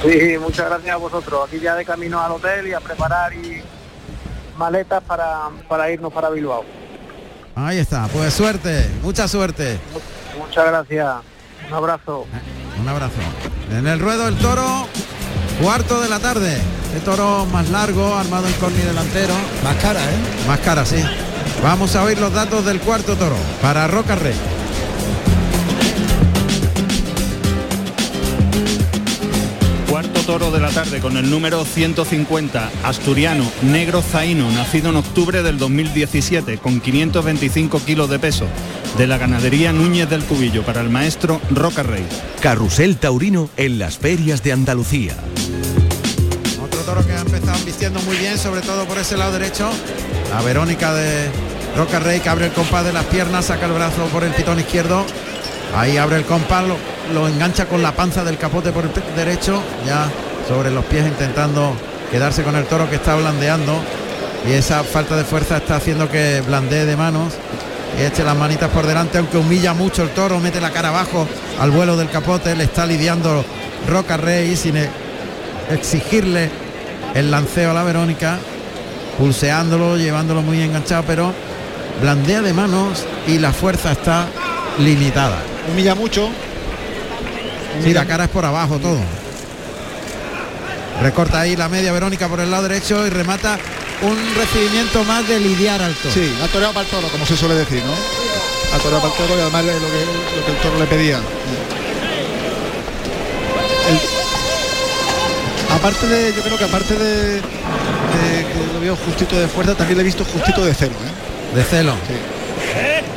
Sí, 0.04 0.36
muchas 0.40 0.66
gracias 0.68 0.94
a 0.94 0.96
vosotros. 0.98 1.48
Aquí 1.48 1.58
ya 1.58 1.74
de 1.74 1.84
camino 1.84 2.20
al 2.20 2.30
hotel 2.32 2.68
y 2.68 2.72
a 2.72 2.78
preparar 2.80 3.32
y 3.34 3.60
maletas 4.56 5.02
para, 5.02 5.48
para 5.68 5.90
irnos 5.90 6.12
para 6.12 6.30
Bilbao. 6.30 6.64
Ahí 7.56 7.78
está. 7.78 8.06
Pues 8.12 8.32
suerte, 8.32 8.88
mucha 9.02 9.26
suerte. 9.26 9.78
Muchas 10.38 10.66
gracias. 10.66 11.14
Un 11.68 11.74
abrazo. 11.74 12.26
Un 12.80 12.88
abrazo. 12.88 13.14
En 13.70 13.86
el 13.86 13.98
ruedo 13.98 14.28
el 14.28 14.36
toro, 14.38 14.86
cuarto 15.60 16.00
de 16.00 16.08
la 16.08 16.18
tarde. 16.18 16.58
El 16.94 17.00
toro 17.02 17.46
más 17.46 17.70
largo, 17.70 18.14
armado 18.14 18.46
en 18.46 18.52
corni 18.54 18.78
delantero. 18.78 19.34
Más 19.62 19.76
cara, 19.76 20.00
¿eh? 20.00 20.46
Más 20.46 20.60
cara, 20.60 20.86
sí. 20.86 21.02
Vamos 21.62 21.96
a 21.96 22.04
oír 22.04 22.18
los 22.18 22.32
datos 22.32 22.64
del 22.64 22.80
cuarto 22.80 23.16
toro 23.16 23.36
para 23.62 23.86
Roca 23.86 24.14
Rey. 24.14 24.34
Cuarto 29.88 30.20
toro 30.22 30.50
de 30.50 30.60
la 30.60 30.70
tarde 30.70 31.00
con 31.00 31.16
el 31.16 31.30
número 31.30 31.64
150, 31.64 32.70
asturiano, 32.84 33.44
negro 33.62 34.02
zaino, 34.02 34.50
nacido 34.50 34.90
en 34.90 34.96
octubre 34.96 35.42
del 35.42 35.58
2017, 35.58 36.58
con 36.58 36.80
525 36.80 37.80
kilos 37.80 38.10
de 38.10 38.18
peso, 38.18 38.46
de 38.98 39.06
la 39.06 39.18
ganadería 39.18 39.72
Núñez 39.72 40.08
del 40.10 40.24
Cubillo, 40.24 40.64
para 40.64 40.80
el 40.80 40.90
maestro 40.90 41.40
Roca 41.50 41.82
Rey. 41.82 42.04
Carrusel 42.40 42.96
Taurino 42.98 43.48
en 43.56 43.78
las 43.78 43.98
ferias 43.98 44.42
de 44.42 44.52
Andalucía. 44.52 45.14
Toro 46.94 47.06
que 47.08 47.12
ha 47.12 47.20
empezado 47.20 47.58
vistiendo 47.64 48.00
muy 48.02 48.16
bien, 48.16 48.38
sobre 48.38 48.60
todo 48.60 48.84
por 48.84 48.98
ese 48.98 49.16
lado 49.16 49.32
derecho. 49.32 49.68
La 50.30 50.42
Verónica 50.42 50.94
de 50.94 51.28
Roca 51.76 51.98
Rey 51.98 52.20
que 52.20 52.28
abre 52.28 52.46
el 52.46 52.52
compás 52.52 52.84
de 52.84 52.92
las 52.92 53.04
piernas, 53.06 53.46
saca 53.46 53.66
el 53.66 53.72
brazo 53.72 54.04
por 54.12 54.22
el 54.22 54.30
pitón 54.30 54.60
izquierdo. 54.60 55.04
Ahí 55.76 55.96
abre 55.96 56.18
el 56.18 56.24
compás, 56.24 56.62
lo, 56.64 56.76
lo 57.12 57.26
engancha 57.26 57.66
con 57.66 57.82
la 57.82 57.92
panza 57.92 58.22
del 58.22 58.38
capote 58.38 58.70
por 58.70 58.84
el 58.84 58.92
derecho, 59.16 59.60
ya 59.84 60.08
sobre 60.46 60.70
los 60.70 60.84
pies 60.84 61.04
intentando 61.04 61.74
quedarse 62.12 62.44
con 62.44 62.54
el 62.54 62.64
toro 62.66 62.88
que 62.88 62.96
está 62.96 63.16
blandeando. 63.16 63.76
Y 64.48 64.52
esa 64.52 64.84
falta 64.84 65.16
de 65.16 65.24
fuerza 65.24 65.56
está 65.56 65.76
haciendo 65.76 66.08
que 66.08 66.42
blandee 66.46 66.84
de 66.84 66.96
manos 66.96 67.32
eche 67.98 68.22
las 68.22 68.36
manitas 68.36 68.70
por 68.70 68.86
delante, 68.86 69.18
aunque 69.18 69.38
humilla 69.38 69.72
mucho 69.72 70.02
el 70.04 70.10
toro, 70.10 70.38
mete 70.38 70.60
la 70.60 70.70
cara 70.70 70.90
abajo 70.90 71.26
al 71.60 71.70
vuelo 71.72 71.96
del 71.96 72.10
capote, 72.10 72.54
le 72.54 72.64
está 72.64 72.86
lidiando 72.86 73.44
Roca 73.88 74.16
Rey 74.16 74.56
sin 74.56 74.76
e- 74.76 74.90
exigirle 75.70 76.63
el 77.14 77.30
lanceo 77.30 77.70
a 77.70 77.74
la 77.74 77.82
Verónica, 77.84 78.38
pulseándolo, 79.18 79.96
llevándolo 79.96 80.42
muy 80.42 80.60
enganchado, 80.62 81.04
pero 81.06 81.32
blandea 82.00 82.42
de 82.42 82.52
manos 82.52 83.04
y 83.26 83.38
la 83.38 83.52
fuerza 83.52 83.92
está 83.92 84.26
limitada. 84.78 85.38
Humilla 85.70 85.94
mucho. 85.94 86.28
Sí, 87.82 87.92
la 87.92 88.04
cara 88.06 88.24
es 88.24 88.30
por 88.30 88.44
abajo 88.44 88.78
todo. 88.78 88.98
Recorta 91.02 91.40
ahí 91.40 91.56
la 91.56 91.68
media 91.68 91.92
Verónica 91.92 92.28
por 92.28 92.40
el 92.40 92.50
lado 92.50 92.64
derecho 92.68 93.04
y 93.06 93.10
remata 93.10 93.58
un 94.02 94.16
recibimiento 94.36 95.02
más 95.04 95.26
de 95.26 95.40
lidiar 95.40 95.80
al 95.82 95.94
toro. 95.94 96.14
Sí, 96.14 96.32
ha 96.42 96.46
toreado 96.48 96.72
para 96.74 96.84
el 96.84 96.90
toro, 96.90 97.08
como 97.08 97.26
se 97.26 97.36
suele 97.36 97.54
decir, 97.54 97.82
¿no? 97.84 97.92
Ha 98.74 98.78
toreado 98.78 99.02
para 99.02 99.12
el 99.14 99.18
toro 99.18 99.38
y 99.38 99.42
además 99.42 99.64
lo 99.64 99.70
que, 99.72 99.76
lo 99.78 100.46
que 100.46 100.50
el 100.52 100.56
toro 100.58 100.78
le 100.78 100.86
pedía. 100.86 101.18
El- 103.88 104.13
aparte 105.84 106.06
de, 106.06 106.32
yo 106.32 106.42
creo 106.42 106.56
que 106.56 106.64
aparte 106.64 106.94
de, 106.94 107.34
de 107.34 107.40
que 107.40 108.72
lo 108.72 108.80
veo 108.80 108.96
justito 108.96 109.38
de 109.38 109.46
fuerza, 109.48 109.74
también 109.74 109.98
le 109.98 110.02
he 110.02 110.06
visto 110.06 110.24
justito 110.24 110.64
de 110.64 110.72
cero, 110.72 110.94
¿eh? 110.94 111.56
De 111.56 111.62
celo. 111.62 111.92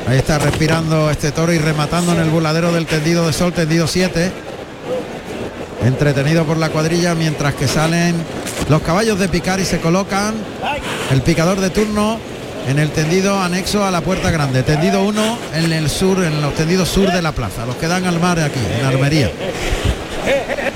Ahí 0.06 0.18
está 0.18 0.38
respirando 0.38 1.10
este 1.10 1.32
toro 1.32 1.54
y 1.54 1.60
rematando 1.60 2.12
en 2.12 2.20
el 2.20 2.30
burladero 2.30 2.74
del 2.74 2.86
tendido 2.86 3.26
de 3.26 3.32
sol, 3.32 3.54
tendido 3.54 3.88
7. 3.88 4.32
Entretenido 5.86 6.44
por 6.44 6.58
la 6.58 6.68
cuadrilla 6.68 7.16
mientras 7.16 7.56
que 7.56 7.70
salen 7.70 8.16
los 8.68 8.82
caballos 8.82 9.18
de 9.18 9.30
picar 9.30 9.62
y 9.62 9.66
se 9.66 9.80
colocan 9.80 10.36
el 11.12 11.22
picador 11.22 11.62
de 11.62 11.70
turno 11.70 12.20
en 12.68 12.80
el 12.80 12.92
tendido 12.92 13.42
anexo 13.42 13.86
a 13.86 13.92
la 13.92 14.02
puerta 14.02 14.30
grande. 14.30 14.64
Tendido 14.64 15.04
1 15.04 15.38
en 15.54 15.72
el 15.72 15.90
sur, 15.90 16.22
en 16.22 16.42
los 16.42 16.54
tendidos 16.54 16.90
sur 16.90 17.10
de 17.10 17.22
la 17.22 17.32
plaza. 17.32 17.66
Los 17.66 17.78
que 17.78 17.88
dan 17.88 18.06
al 18.06 18.20
mar 18.20 18.42
aquí, 18.42 18.60
en 18.78 18.86
Armería. 18.86 19.32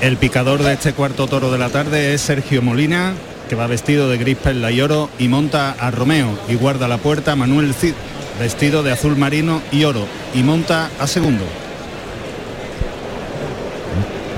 El 0.00 0.16
picador 0.16 0.62
de 0.62 0.72
este 0.72 0.92
cuarto 0.92 1.26
toro 1.26 1.50
de 1.50 1.58
la 1.58 1.68
tarde 1.68 2.14
es 2.14 2.20
Sergio 2.20 2.62
Molina, 2.62 3.14
que 3.48 3.54
va 3.54 3.66
vestido 3.66 4.08
de 4.08 4.18
gris 4.18 4.36
perla 4.36 4.70
y 4.70 4.80
oro 4.80 5.10
y 5.18 5.28
monta 5.28 5.76
a 5.78 5.90
Romeo 5.90 6.38
y 6.48 6.54
guarda 6.54 6.88
la 6.88 6.98
puerta 6.98 7.36
Manuel 7.36 7.74
Cid, 7.74 7.94
vestido 8.40 8.82
de 8.82 8.92
azul 8.92 9.16
marino 9.16 9.62
y 9.70 9.84
oro 9.84 10.06
y 10.34 10.42
monta 10.42 10.90
a 10.98 11.06
segundo. 11.06 11.44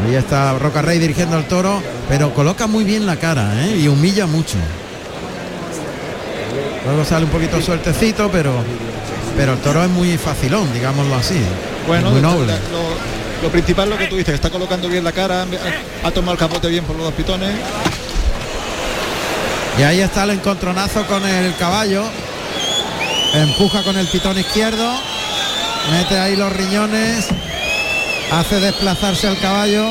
Ahí 0.07 0.17
está 0.17 0.59
Roca 0.59 0.83
Rey 0.83 0.99
dirigiendo 0.99 1.37
al 1.37 1.45
toro, 1.45 1.81
pero 2.09 2.35
coloca 2.35 2.67
muy 2.67 2.85
bien 2.85 3.07
la 3.07 3.17
cara 3.17 3.65
¿eh? 3.65 3.79
y 3.79 3.89
humilla 3.89 4.27
mucho. 4.27 4.59
Luego 6.85 7.05
sale 7.05 7.25
un 7.25 7.31
poquito 7.31 7.63
sueltecito, 7.63 8.29
pero 8.31 8.53
pero 9.37 9.55
el 9.55 9.59
toro 9.59 9.83
es 9.83 9.91
muy 9.91 10.17
facilón, 10.17 10.73
digámoslo 10.73 11.15
así. 11.17 11.41
Bueno, 11.87 12.11
muy 12.11 12.21
noble. 12.21 12.53
Lo, 12.53 13.24
lo 13.45 13.51
principal 13.51 13.91
lo 13.91 13.99
que 13.99 14.07
tú 14.07 14.17
dices, 14.17 14.33
está 14.33 14.49
colocando 14.49 14.89
bien 14.89 15.05
la 15.05 15.13
cara, 15.13 15.47
ha, 16.03 16.11
tomado 16.13 16.33
el 16.33 16.39
capote 16.39 16.67
bien 16.69 16.83
por 16.83 16.97
los 16.97 17.05
dos 17.05 17.13
pitones. 17.13 17.55
Y 19.79 19.83
ahí 19.83 20.01
está 20.01 20.25
el 20.25 20.31
encontronazo 20.31 21.07
con 21.07 21.23
el 21.27 21.55
caballo. 21.57 22.05
Empuja 23.35 23.83
con 23.83 23.99
el 23.99 24.07
pitón 24.07 24.39
izquierdo. 24.39 24.91
Mete 25.91 26.19
ahí 26.19 26.37
los 26.37 26.51
riñones. 26.55 27.27
Hace 28.33 28.61
desplazarse 28.61 29.29
al 29.29 29.39
caballo. 29.39 29.91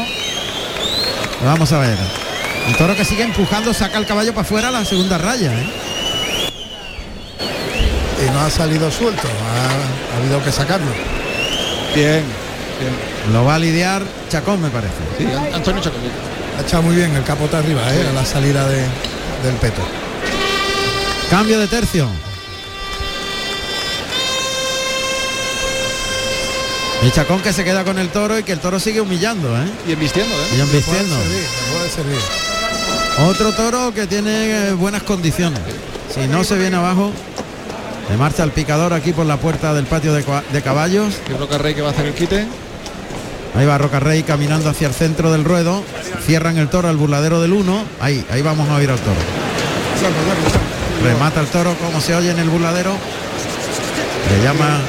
Vamos 1.45 1.71
a 1.73 1.77
ver. 1.77 1.97
El 2.67 2.75
toro 2.75 2.95
que 2.95 3.05
sigue 3.05 3.21
empujando 3.21 3.71
saca 3.71 3.99
el 3.99 4.07
caballo 4.07 4.31
para 4.31 4.41
afuera 4.41 4.69
a 4.69 4.71
la 4.71 4.83
segunda 4.83 5.19
raya. 5.19 5.53
¿eh? 5.53 5.69
Y 8.25 8.31
no 8.31 8.39
ha 8.39 8.49
salido 8.49 8.89
suelto, 8.89 9.27
ha, 9.27 10.15
ha 10.15 10.17
habido 10.21 10.43
que 10.43 10.51
sacarlo. 10.51 10.91
Bien, 11.93 12.23
Lo 13.31 13.45
va 13.45 13.55
a 13.55 13.59
lidiar 13.59 14.03
Chacón, 14.29 14.61
me 14.61 14.69
parece. 14.69 14.93
Sí, 15.17 15.25
Antonio 15.53 15.81
Chacón. 15.81 16.01
Ha 16.57 16.61
echado 16.61 16.83
muy 16.83 16.95
bien 16.95 17.15
el 17.15 17.23
capote 17.23 17.55
arriba, 17.55 17.81
¿eh? 17.93 18.07
a 18.09 18.13
la 18.13 18.25
salida 18.25 18.67
de- 18.67 18.81
del 19.43 19.55
peto. 19.59 19.81
Cambio 21.29 21.59
de 21.59 21.67
tercio. 21.67 22.07
El 27.01 27.11
Chacón 27.11 27.41
que 27.41 27.51
se 27.51 27.63
queda 27.65 27.83
con 27.83 27.97
el 27.99 28.09
toro 28.09 28.37
y 28.39 28.43
que 28.43 28.53
el 28.53 28.59
toro 28.59 28.79
sigue 28.79 29.01
humillando, 29.01 29.49
¿eh? 29.57 29.65
Y 29.87 29.91
embistiendo, 29.91 30.33
¿eh? 30.35 30.47
Y 30.57 30.61
embistiendo. 30.61 31.15
Puede 31.15 31.27
servir, 31.27 31.47
le 31.69 31.77
puede 31.77 31.89
servir. 31.89 33.29
Otro 33.29 33.51
toro 33.53 33.93
que 33.93 34.07
tiene 34.07 34.69
eh, 34.69 34.73
buenas 34.73 35.03
condiciones. 35.03 35.59
Si 36.13 36.27
no 36.27 36.43
se 36.45 36.57
viene 36.57 36.77
abajo, 36.77 37.11
le 38.09 38.17
marcha 38.17 38.43
el 38.43 38.51
picador 38.51 38.93
aquí 38.93 39.11
por 39.11 39.25
la 39.25 39.37
puerta 39.37 39.73
del 39.73 39.85
patio 39.85 40.13
de, 40.13 40.23
caballos. 40.63 41.15
Y 41.29 41.33
Roca 41.37 41.57
Rey 41.57 41.73
que 41.75 41.81
va 41.81 41.89
a 41.89 41.91
hacer 41.91 42.05
el 42.05 42.13
quite. 42.13 42.47
Ahí 43.55 43.65
va 43.65 43.77
Roca 43.77 43.99
Rey 43.99 44.23
caminando 44.23 44.69
hacia 44.69 44.87
el 44.87 44.93
centro 44.93 45.31
del 45.31 45.43
ruedo. 45.43 45.83
Cierran 46.25 46.57
el 46.57 46.69
toro 46.69 46.89
al 46.89 46.97
burladero 46.97 47.41
del 47.41 47.53
1. 47.53 47.83
Ahí, 48.01 48.25
ahí 48.31 48.41
vamos 48.41 48.67
a 48.69 48.75
oír 48.75 48.89
al 48.89 48.99
toro. 48.99 49.19
Remata 51.03 51.39
el 51.41 51.47
toro 51.47 51.75
como 51.75 52.01
se 52.01 52.15
oye 52.15 52.31
en 52.31 52.39
el 52.39 52.49
burladero. 52.49 52.91
Le 54.31 54.43
llama 54.43 54.79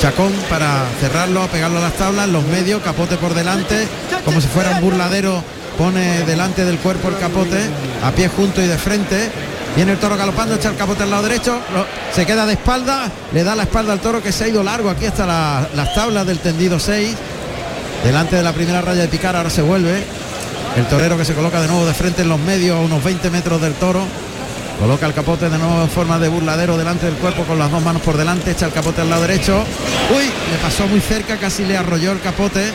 Chacón 0.00 0.32
para 0.48 0.84
cerrarlo, 1.00 1.46
pegarlo 1.48 1.78
a 1.78 1.82
las 1.82 1.94
tablas, 1.94 2.28
los 2.28 2.44
medios, 2.46 2.82
capote 2.82 3.16
por 3.16 3.34
delante, 3.34 3.86
como 4.24 4.40
si 4.40 4.46
fuera 4.48 4.70
un 4.72 4.80
burladero, 4.80 5.42
pone 5.78 6.22
delante 6.24 6.64
del 6.64 6.76
cuerpo 6.78 7.08
el 7.08 7.16
capote, 7.18 7.58
a 8.04 8.10
pie 8.12 8.28
junto 8.28 8.60
y 8.62 8.66
de 8.66 8.78
frente. 8.78 9.30
Viene 9.74 9.92
el 9.92 9.98
toro 9.98 10.16
galopando, 10.18 10.54
echa 10.54 10.68
el 10.68 10.76
capote 10.76 11.02
al 11.04 11.10
lado 11.10 11.22
derecho, 11.22 11.58
se 12.14 12.26
queda 12.26 12.44
de 12.44 12.52
espalda, 12.54 13.10
le 13.32 13.42
da 13.42 13.54
la 13.54 13.62
espalda 13.62 13.94
al 13.94 14.00
toro 14.00 14.22
que 14.22 14.30
se 14.30 14.44
ha 14.44 14.48
ido 14.48 14.62
largo 14.62 14.90
aquí 14.90 15.06
hasta 15.06 15.24
la- 15.24 15.66
las 15.74 15.94
tablas 15.94 16.26
del 16.26 16.40
tendido 16.40 16.78
6. 16.78 17.14
Delante 18.04 18.36
de 18.36 18.42
la 18.42 18.52
primera 18.52 18.80
raya 18.80 19.02
de 19.02 19.08
picar, 19.08 19.36
ahora 19.36 19.50
se 19.50 19.62
vuelve. 19.62 20.02
El 20.76 20.86
torero 20.86 21.16
que 21.16 21.24
se 21.24 21.34
coloca 21.34 21.60
de 21.60 21.68
nuevo 21.68 21.86
de 21.86 21.94
frente 21.94 22.22
en 22.22 22.28
los 22.28 22.40
medios, 22.40 22.76
a 22.76 22.80
unos 22.80 23.02
20 23.04 23.30
metros 23.30 23.60
del 23.60 23.74
toro. 23.74 24.04
Coloca 24.80 25.06
el 25.06 25.14
capote 25.14 25.48
de 25.48 25.58
nuevo 25.58 25.82
en 25.82 25.88
forma 25.88 26.18
de 26.18 26.28
burladero 26.28 26.76
delante 26.76 27.06
del 27.06 27.14
cuerpo 27.14 27.44
con 27.44 27.58
las 27.58 27.70
dos 27.70 27.82
manos 27.82 28.02
por 28.02 28.16
delante, 28.16 28.50
echa 28.50 28.66
el 28.66 28.72
capote 28.72 29.02
al 29.02 29.10
lado 29.10 29.22
derecho. 29.22 29.62
Uy, 30.16 30.24
le 30.24 30.58
pasó 30.60 30.88
muy 30.88 31.00
cerca, 31.00 31.36
casi 31.36 31.64
le 31.64 31.76
arrolló 31.76 32.12
el 32.12 32.20
capote. 32.20 32.70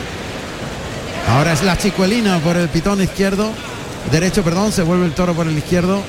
Ahora 1.28 1.52
es 1.52 1.62
la 1.62 1.76
chicuelina 1.76 2.38
por 2.38 2.56
el 2.56 2.68
pitón 2.68 3.02
izquierdo. 3.02 3.50
Derecho, 4.10 4.42
perdón, 4.42 4.72
se 4.72 4.82
vuelve 4.82 5.04
el 5.04 5.12
toro 5.12 5.34
por 5.34 5.46
el 5.46 5.58
izquierdo. 5.58 6.00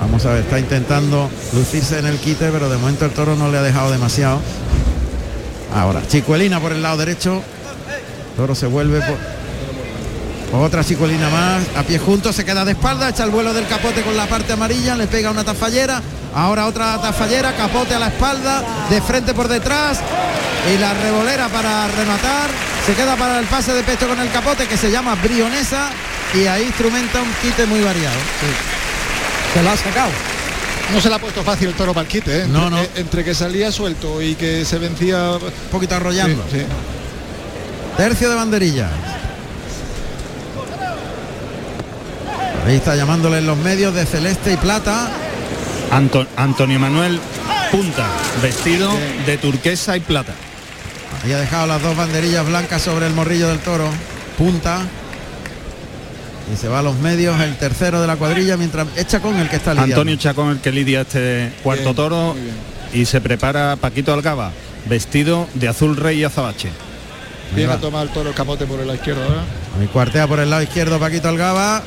Vamos 0.00 0.26
a 0.26 0.32
ver, 0.32 0.42
está 0.42 0.58
intentando 0.58 1.30
lucirse 1.52 1.98
en 1.98 2.06
el 2.06 2.16
quite, 2.16 2.50
pero 2.50 2.68
de 2.68 2.78
momento 2.78 3.04
el 3.04 3.12
toro 3.12 3.36
no 3.36 3.50
le 3.50 3.58
ha 3.58 3.62
dejado 3.62 3.92
demasiado. 3.92 4.40
Ahora, 5.74 6.02
chicuelina 6.06 6.60
por 6.60 6.72
el 6.72 6.82
lado 6.82 6.96
derecho. 6.96 7.42
Toro 8.36 8.54
se 8.54 8.66
vuelve 8.66 9.00
por, 9.00 10.60
otra 10.60 10.84
chicuelina 10.84 11.28
más, 11.28 11.62
a 11.76 11.82
pie 11.82 11.98
juntos, 11.98 12.34
se 12.34 12.44
queda 12.44 12.64
de 12.64 12.72
espalda, 12.72 13.08
echa 13.08 13.24
el 13.24 13.30
vuelo 13.30 13.52
del 13.52 13.66
capote 13.66 14.02
con 14.02 14.16
la 14.16 14.26
parte 14.26 14.52
amarilla, 14.52 14.96
le 14.96 15.06
pega 15.06 15.30
una 15.30 15.44
tafallera, 15.44 16.00
ahora 16.34 16.66
otra 16.66 17.00
tafallera, 17.02 17.54
capote 17.54 17.94
a 17.94 17.98
la 17.98 18.08
espalda, 18.08 18.62
de 18.88 19.02
frente 19.02 19.34
por 19.34 19.48
detrás, 19.48 20.00
y 20.72 20.78
la 20.78 20.94
revolera 20.94 21.48
para 21.48 21.88
rematar, 21.88 22.48
se 22.86 22.94
queda 22.94 23.16
para 23.16 23.40
el 23.40 23.46
pase 23.46 23.72
de 23.72 23.82
pecho 23.82 24.08
con 24.08 24.20
el 24.20 24.30
capote 24.30 24.66
que 24.66 24.76
se 24.76 24.90
llama 24.90 25.16
brionesa, 25.16 25.90
y 26.32 26.46
ahí 26.46 26.62
instrumenta 26.62 27.20
un 27.20 27.32
quite 27.42 27.66
muy 27.66 27.80
variado. 27.80 28.16
Se 29.52 29.62
lo 29.62 29.70
ha 29.70 29.76
sacado. 29.76 30.27
No 30.92 31.00
se 31.00 31.08
le 31.08 31.14
ha 31.16 31.18
puesto 31.18 31.42
fácil 31.42 31.68
el 31.68 31.74
toro 31.74 31.92
para 31.92 32.02
el 32.06 32.08
quite, 32.08 32.42
¿eh? 32.42 32.46
No, 32.48 32.64
Entre- 32.64 32.70
no. 32.70 32.78
eh, 32.82 32.90
Entre 32.96 33.24
que 33.24 33.34
salía 33.34 33.70
suelto 33.70 34.22
y 34.22 34.34
que 34.36 34.64
se 34.64 34.78
vencía 34.78 35.32
Un 35.32 35.40
poquito 35.70 35.94
arrollando. 35.96 36.42
Sí, 36.50 36.60
sí. 36.60 36.64
Tercio 37.96 38.30
de 38.30 38.34
banderilla. 38.36 38.88
Ahí 42.66 42.76
está 42.76 42.94
llamándole 42.96 43.38
en 43.38 43.46
los 43.46 43.56
medios 43.58 43.94
de 43.94 44.04
celeste 44.06 44.52
y 44.52 44.56
plata. 44.56 45.08
Anto- 45.90 46.26
Antonio 46.36 46.78
Manuel 46.78 47.18
Punta, 47.72 48.06
vestido 48.42 48.90
de 49.26 49.36
turquesa 49.38 49.96
y 49.96 50.00
plata. 50.00 50.32
Ahí 51.24 51.32
ha 51.32 51.38
dejado 51.38 51.66
las 51.66 51.82
dos 51.82 51.96
banderillas 51.96 52.46
blancas 52.46 52.80
sobre 52.82 53.06
el 53.06 53.12
morrillo 53.14 53.48
del 53.48 53.58
toro. 53.58 53.88
Punta. 54.38 54.80
Y 56.52 56.56
se 56.56 56.68
va 56.68 56.78
a 56.78 56.82
los 56.82 56.96
medios 56.98 57.40
el 57.40 57.56
tercero 57.56 58.00
de 58.00 58.06
la 58.06 58.16
cuadrilla 58.16 58.56
mientras 58.56 58.86
echa 58.96 59.20
con 59.20 59.36
el 59.36 59.48
que 59.48 59.56
está 59.56 59.72
lidiando. 59.72 59.96
Antonio 59.96 60.16
Chacón 60.16 60.50
el 60.50 60.58
que 60.60 60.72
lidia 60.72 61.02
este 61.02 61.52
cuarto 61.62 61.84
Bien, 61.84 61.96
toro 61.96 62.36
y 62.92 63.04
se 63.04 63.20
prepara 63.20 63.76
Paquito 63.76 64.14
Algaba, 64.14 64.52
vestido 64.86 65.46
de 65.54 65.68
azul 65.68 65.96
rey 65.96 66.20
y 66.20 66.24
azabache. 66.24 66.70
Bien 67.54 67.68
va. 67.68 67.74
a 67.74 67.78
tomar 67.78 68.06
el 68.06 68.12
toro 68.12 68.30
el 68.30 68.34
capote 68.34 68.66
por 68.66 68.80
el 68.80 68.86
lado 68.86 68.96
izquierdo 68.96 69.22
ahora. 69.22 69.42
Y 69.82 69.86
cuartea 69.88 70.26
por 70.26 70.40
el 70.40 70.48
lado 70.48 70.62
izquierdo 70.62 70.98
Paquito 70.98 71.28
Algaba. 71.28 71.82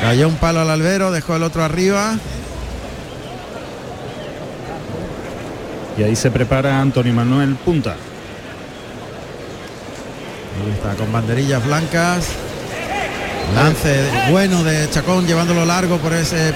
Cayó 0.00 0.28
un 0.28 0.36
palo 0.36 0.60
al 0.60 0.70
albero, 0.70 1.10
dejó 1.10 1.36
el 1.36 1.42
otro 1.42 1.64
arriba. 1.64 2.16
Y 5.98 6.02
ahí 6.02 6.16
se 6.16 6.30
prepara 6.30 6.80
Antonio 6.80 7.12
Manuel 7.12 7.56
Punta. 7.56 7.96
Ahí 10.62 10.72
está 10.72 10.94
con 10.94 11.12
banderillas 11.12 11.64
blancas. 11.64 12.28
Lance 13.54 14.30
bueno 14.30 14.62
de 14.62 14.88
Chacón 14.90 15.26
llevándolo 15.26 15.64
largo 15.64 15.98
por 15.98 16.12
ese 16.12 16.54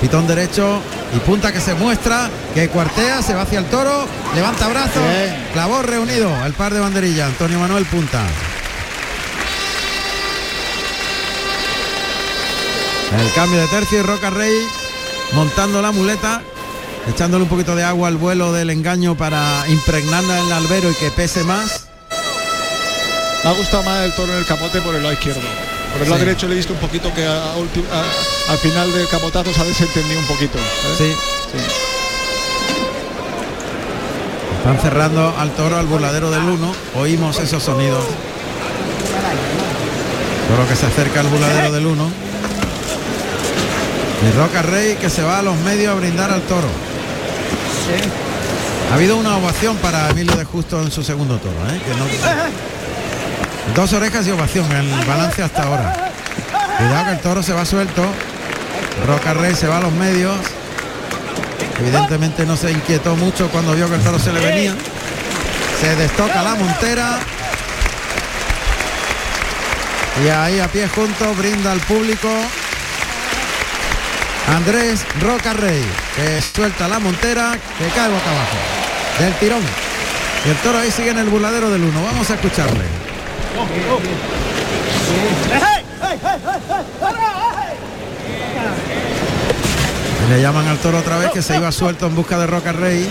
pitón 0.00 0.26
derecho. 0.26 0.80
Y 1.14 1.18
punta 1.20 1.52
que 1.52 1.60
se 1.60 1.74
muestra, 1.74 2.30
que 2.54 2.68
cuartea, 2.68 3.20
se 3.20 3.34
va 3.34 3.42
hacia 3.42 3.58
el 3.58 3.66
toro, 3.66 4.06
levanta 4.34 4.66
brazos, 4.68 5.02
Bien. 5.02 5.46
clavó 5.52 5.82
reunido 5.82 6.30
el 6.46 6.54
par 6.54 6.72
de 6.72 6.80
banderillas, 6.80 7.28
Antonio 7.28 7.58
Manuel 7.58 7.84
Punta. 7.84 8.22
El 13.20 13.30
cambio 13.34 13.60
de 13.60 13.66
tercio 13.68 13.98
y 14.00 14.02
Roca 14.02 14.30
Rey 14.30 14.66
montando 15.32 15.82
la 15.82 15.92
muleta, 15.92 16.40
echándole 17.10 17.42
un 17.44 17.50
poquito 17.50 17.76
de 17.76 17.84
agua 17.84 18.08
al 18.08 18.16
vuelo 18.16 18.54
del 18.54 18.70
engaño 18.70 19.14
para 19.14 19.64
impregnarla 19.68 20.38
en 20.38 20.46
el 20.46 20.52
albero 20.52 20.90
y 20.90 20.94
que 20.94 21.10
pese 21.10 21.44
más. 21.44 21.88
Me 23.44 23.50
ha 23.50 23.52
gustado 23.52 23.82
más 23.82 24.04
el 24.04 24.14
toro 24.14 24.32
en 24.32 24.38
el 24.38 24.46
capote 24.46 24.80
por 24.80 24.94
el 24.94 25.02
lado 25.02 25.12
izquierdo. 25.12 25.71
Por 25.92 26.02
el 26.02 26.08
lado 26.08 26.20
Sí. 26.20 26.26
derecho 26.26 26.46
le 26.48 26.54
he 26.54 26.56
visto 26.56 26.72
un 26.72 26.78
poquito 26.80 27.12
que 27.14 27.24
a- 27.26 27.52
a 27.52 27.56
ulti- 27.56 27.84
a- 27.92 28.52
al 28.52 28.58
final 28.58 28.92
del 28.92 29.08
capotazo 29.08 29.52
se 29.52 29.60
ha 29.60 29.64
desentendido 29.64 30.20
un 30.20 30.26
poquito. 30.26 30.58
¿sabes? 30.82 30.98
Sí. 30.98 31.16
Están 34.58 34.78
cerrando 34.80 35.34
al 35.38 35.50
toro 35.52 35.76
al 35.76 35.86
burladero 35.86 36.30
del 36.30 36.42
1. 36.44 36.72
Oímos 36.96 37.38
esos 37.40 37.62
sonidos. 37.62 38.04
Toro 40.48 40.68
que 40.68 40.76
se 40.76 40.86
acerca 40.86 41.20
al 41.20 41.26
burladero 41.28 41.72
del 41.72 41.86
1. 41.86 42.10
Y 44.24 44.36
Roca 44.36 44.62
Rey 44.62 44.94
que 45.00 45.10
se 45.10 45.22
va 45.22 45.40
a 45.40 45.42
los 45.42 45.56
medios 45.58 45.92
a 45.92 45.94
brindar 45.98 46.30
al 46.30 46.42
toro. 46.42 46.68
Ha 48.90 48.94
habido 48.94 49.16
una 49.16 49.36
ovación 49.36 49.76
para 49.78 50.08
Emilio 50.10 50.36
de 50.36 50.44
Justo 50.44 50.80
en 50.80 50.90
su 50.92 51.02
segundo 51.02 51.38
toro. 51.38 51.56
¿eh? 51.70 51.80
Que 51.84 51.90
no- 51.94 52.06
Dos 53.74 53.92
orejas 53.94 54.26
y 54.26 54.30
ovación 54.30 54.70
en 54.72 54.92
el 54.92 55.04
balance 55.06 55.42
hasta 55.42 55.62
ahora. 55.62 56.12
Cuidado 56.76 57.04
que 57.06 57.12
el 57.12 57.20
toro 57.20 57.42
se 57.42 57.52
va 57.54 57.64
suelto. 57.64 58.04
Roca 59.06 59.32
Rey 59.32 59.54
se 59.54 59.66
va 59.66 59.78
a 59.78 59.80
los 59.80 59.92
medios. 59.92 60.36
Evidentemente 61.80 62.44
no 62.44 62.56
se 62.56 62.70
inquietó 62.70 63.16
mucho 63.16 63.48
cuando 63.48 63.74
vio 63.74 63.88
que 63.88 63.94
el 63.94 64.02
toro 64.02 64.18
se 64.18 64.32
le 64.32 64.40
venía. 64.40 64.74
Se 65.80 65.96
destoca 65.96 66.42
la 66.42 66.54
montera. 66.54 67.18
Y 70.22 70.28
ahí 70.28 70.60
a 70.60 70.68
pie 70.68 70.86
juntos 70.88 71.36
brinda 71.38 71.72
al 71.72 71.80
público. 71.80 72.28
Andrés 74.54 75.04
Roca 75.20 75.54
Rey, 75.54 75.82
que 76.14 76.42
suelta 76.42 76.88
la 76.88 76.98
montera, 76.98 77.56
que 77.78 77.86
cae 77.88 78.10
boca 78.10 78.30
abajo. 78.30 78.56
Del 79.18 79.32
tirón. 79.34 79.62
Y 80.44 80.50
el 80.50 80.56
toro 80.56 80.78
ahí 80.78 80.90
sigue 80.90 81.10
en 81.10 81.18
el 81.18 81.28
burladero 81.30 81.70
del 81.70 81.84
uno. 81.84 82.02
Vamos 82.04 82.28
a 82.30 82.34
escucharle. 82.34 83.01
Le 90.30 90.40
llaman 90.40 90.66
al 90.68 90.78
toro 90.78 90.98
otra 90.98 91.18
vez 91.18 91.30
que 91.30 91.42
se 91.42 91.56
iba 91.56 91.70
suelto 91.72 92.06
en 92.06 92.14
busca 92.14 92.38
de 92.38 92.46
Roca 92.46 92.72
Rey. 92.72 93.08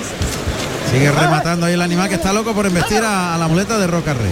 Sigue 0.92 1.12
rematando 1.12 1.66
ahí 1.66 1.74
el 1.74 1.82
animal 1.82 2.10
que 2.10 2.16
está 2.16 2.34
loco 2.34 2.54
por 2.54 2.66
embestir 2.66 3.04
a, 3.04 3.36
a 3.36 3.38
la 3.38 3.48
muleta 3.48 3.78
de 3.78 3.88
Roca 3.88 4.14
Rey. 4.14 4.32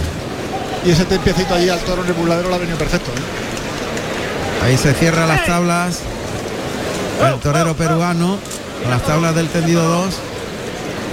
Y 0.84 0.90
ese 0.90 1.04
tempiecito 1.04 1.54
allí 1.54 1.68
al 1.68 1.78
toro 1.80 2.02
en 2.02 2.08
el 2.08 2.14
burladero 2.14 2.48
le 2.48 2.54
ha 2.54 2.58
venido 2.58 2.78
perfecto. 2.78 3.10
¿eh? 3.10 4.64
Ahí 4.66 4.76
se 4.76 4.92
cierra 4.94 5.26
las 5.26 5.44
tablas. 5.46 6.00
El 7.24 7.38
torero 7.40 7.74
peruano. 7.76 8.38
Las 8.88 9.02
tablas 9.02 9.34
del 9.34 9.48
tendido 9.48 9.82
2. 9.82 10.14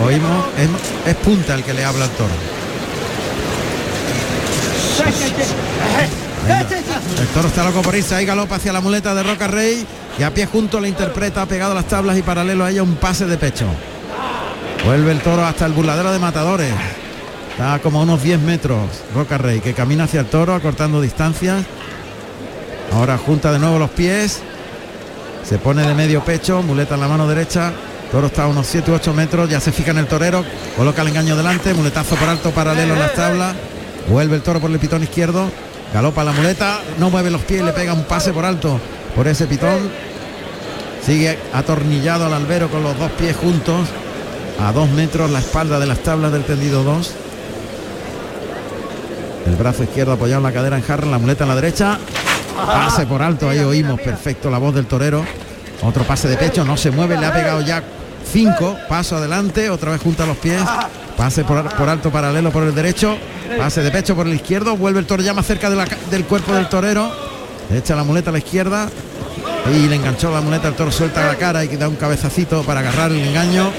Oímos. 0.05 0.45
Es, 0.57 1.09
es 1.11 1.15
punta 1.17 1.53
el 1.53 1.63
que 1.63 1.73
le 1.73 1.85
habla 1.85 2.05
al 2.05 2.11
toro. 2.11 2.56
El 7.19 7.27
toro 7.27 7.47
está 7.47 7.63
loco 7.63 7.81
por 7.81 7.95
irse. 7.95 8.15
Ahí 8.15 8.25
galopa 8.25 8.55
hacia 8.55 8.73
la 8.73 8.81
muleta 8.81 9.13
de 9.13 9.23
Roca 9.23 9.47
Rey. 9.47 9.85
Y 10.17 10.23
a 10.23 10.33
pie 10.33 10.45
junto 10.45 10.79
le 10.79 10.89
interpreta 10.89 11.45
pegado 11.45 11.73
a 11.73 11.75
las 11.75 11.87
tablas 11.87 12.17
y 12.17 12.21
paralelo 12.21 12.63
a 12.63 12.71
ella 12.71 12.83
un 12.83 12.95
pase 12.95 13.25
de 13.25 13.37
pecho. 13.37 13.65
Vuelve 14.85 15.11
el 15.11 15.21
toro 15.21 15.45
hasta 15.45 15.65
el 15.65 15.73
burladero 15.73 16.11
de 16.11 16.19
matadores. 16.19 16.73
Está 17.51 17.79
como 17.79 17.99
a 17.99 18.03
unos 18.03 18.21
10 18.23 18.39
metros 18.39 18.79
Roca 19.13 19.37
Rey, 19.37 19.59
que 19.59 19.73
camina 19.73 20.05
hacia 20.05 20.21
el 20.21 20.27
toro 20.27 20.53
acortando 20.53 21.01
distancias. 21.01 21.65
Ahora 22.93 23.17
junta 23.17 23.51
de 23.51 23.59
nuevo 23.59 23.79
los 23.79 23.89
pies. 23.89 24.41
Se 25.43 25.57
pone 25.57 25.85
de 25.85 25.93
medio 25.93 26.23
pecho, 26.23 26.61
muleta 26.61 26.95
en 26.95 27.01
la 27.01 27.07
mano 27.07 27.27
derecha. 27.27 27.73
Toro 28.11 28.27
está 28.27 28.43
a 28.43 28.47
unos 28.47 28.67
7 28.67 28.91
u 28.91 28.93
8 28.95 29.13
metros, 29.13 29.49
ya 29.49 29.59
se 29.59 29.71
fija 29.71 29.91
en 29.91 29.97
el 29.97 30.07
torero, 30.07 30.43
coloca 30.77 31.01
el 31.01 31.09
engaño 31.09 31.35
delante, 31.35 31.73
muletazo 31.73 32.15
por 32.15 32.29
alto 32.29 32.51
paralelo 32.51 32.93
en 32.93 32.99
las 32.99 33.13
tablas. 33.13 33.55
Vuelve 34.07 34.35
el 34.35 34.41
toro 34.41 34.59
por 34.59 34.71
el 34.71 34.79
pitón 34.79 35.03
izquierdo, 35.03 35.49
galopa 35.93 36.23
la 36.23 36.31
muleta, 36.31 36.79
no 36.97 37.09
mueve 37.09 37.29
los 37.29 37.41
pies, 37.41 37.61
le 37.61 37.73
pega 37.73 37.93
un 37.93 38.05
pase 38.05 38.31
por 38.31 38.45
alto 38.45 38.79
por 39.15 39.27
ese 39.27 39.47
pitón. 39.47 39.89
Sigue 41.03 41.37
atornillado 41.53 42.25
al 42.25 42.33
albero 42.33 42.69
con 42.69 42.83
los 42.83 42.97
dos 42.99 43.11
pies 43.11 43.35
juntos. 43.35 43.87
A 44.59 44.71
dos 44.71 44.89
metros 44.89 45.29
la 45.29 45.39
espalda 45.39 45.79
de 45.79 45.85
las 45.85 45.99
tablas 45.99 46.31
del 46.31 46.43
tendido 46.43 46.83
2. 46.83 47.11
El 49.47 49.55
brazo 49.55 49.83
izquierdo 49.83 50.13
apoyado 50.13 50.39
en 50.39 50.43
la 50.43 50.51
cadera 50.51 50.77
en 50.77 50.83
jarra, 50.83 51.05
la 51.05 51.19
muleta 51.19 51.43
en 51.43 51.49
la 51.49 51.55
derecha. 51.55 51.97
Pase 52.55 53.05
por 53.05 53.21
alto, 53.21 53.49
ahí 53.49 53.59
oímos 53.59 53.99
perfecto 54.01 54.49
la 54.49 54.57
voz 54.57 54.73
del 54.75 54.85
torero. 54.85 55.23
Otro 55.81 56.03
pase 56.03 56.27
de 56.27 56.37
pecho, 56.37 56.65
no 56.65 56.75
se 56.75 56.91
mueve, 56.91 57.17
le 57.17 57.25
ha 57.25 57.33
pegado 57.33 57.61
ya 57.61 57.83
cinco, 58.31 58.77
paso 58.89 59.15
adelante, 59.17 59.69
otra 59.69 59.91
vez 59.91 60.01
junta 60.01 60.25
los 60.25 60.37
pies. 60.37 60.61
Pase 61.17 61.43
por, 61.43 61.67
por 61.75 61.89
alto 61.89 62.11
paralelo 62.11 62.51
por 62.51 62.61
el 62.63 62.75
derecho, 62.75 63.17
pase 63.57 63.81
de 63.81 63.89
pecho 63.89 64.15
por 64.15 64.27
el 64.27 64.35
izquierdo, 64.35 64.77
vuelve 64.77 64.99
el 64.99 65.07
toro 65.07 65.23
ya 65.23 65.33
más 65.33 65.47
cerca 65.47 65.67
de 65.69 65.75
la 65.75 65.87
ca- 65.87 65.97
del 66.11 66.25
cuerpo 66.25 66.53
del 66.53 66.69
torero. 66.69 67.11
Le 67.71 67.79
echa 67.79 67.95
la 67.95 68.03
muleta 68.03 68.29
a 68.29 68.33
la 68.33 68.37
izquierda 68.39 68.87
y 69.73 69.87
le 69.87 69.95
enganchó 69.95 70.31
la 70.31 70.41
muleta, 70.41 70.67
el 70.67 70.75
toro 70.75 70.91
suelta 70.91 71.25
la 71.25 71.35
cara 71.35 71.63
y 71.65 71.75
da 71.75 71.89
un 71.89 71.95
cabezacito 71.95 72.61
para 72.63 72.81
agarrar 72.81 73.11
el 73.11 73.19
engaño. 73.19 73.71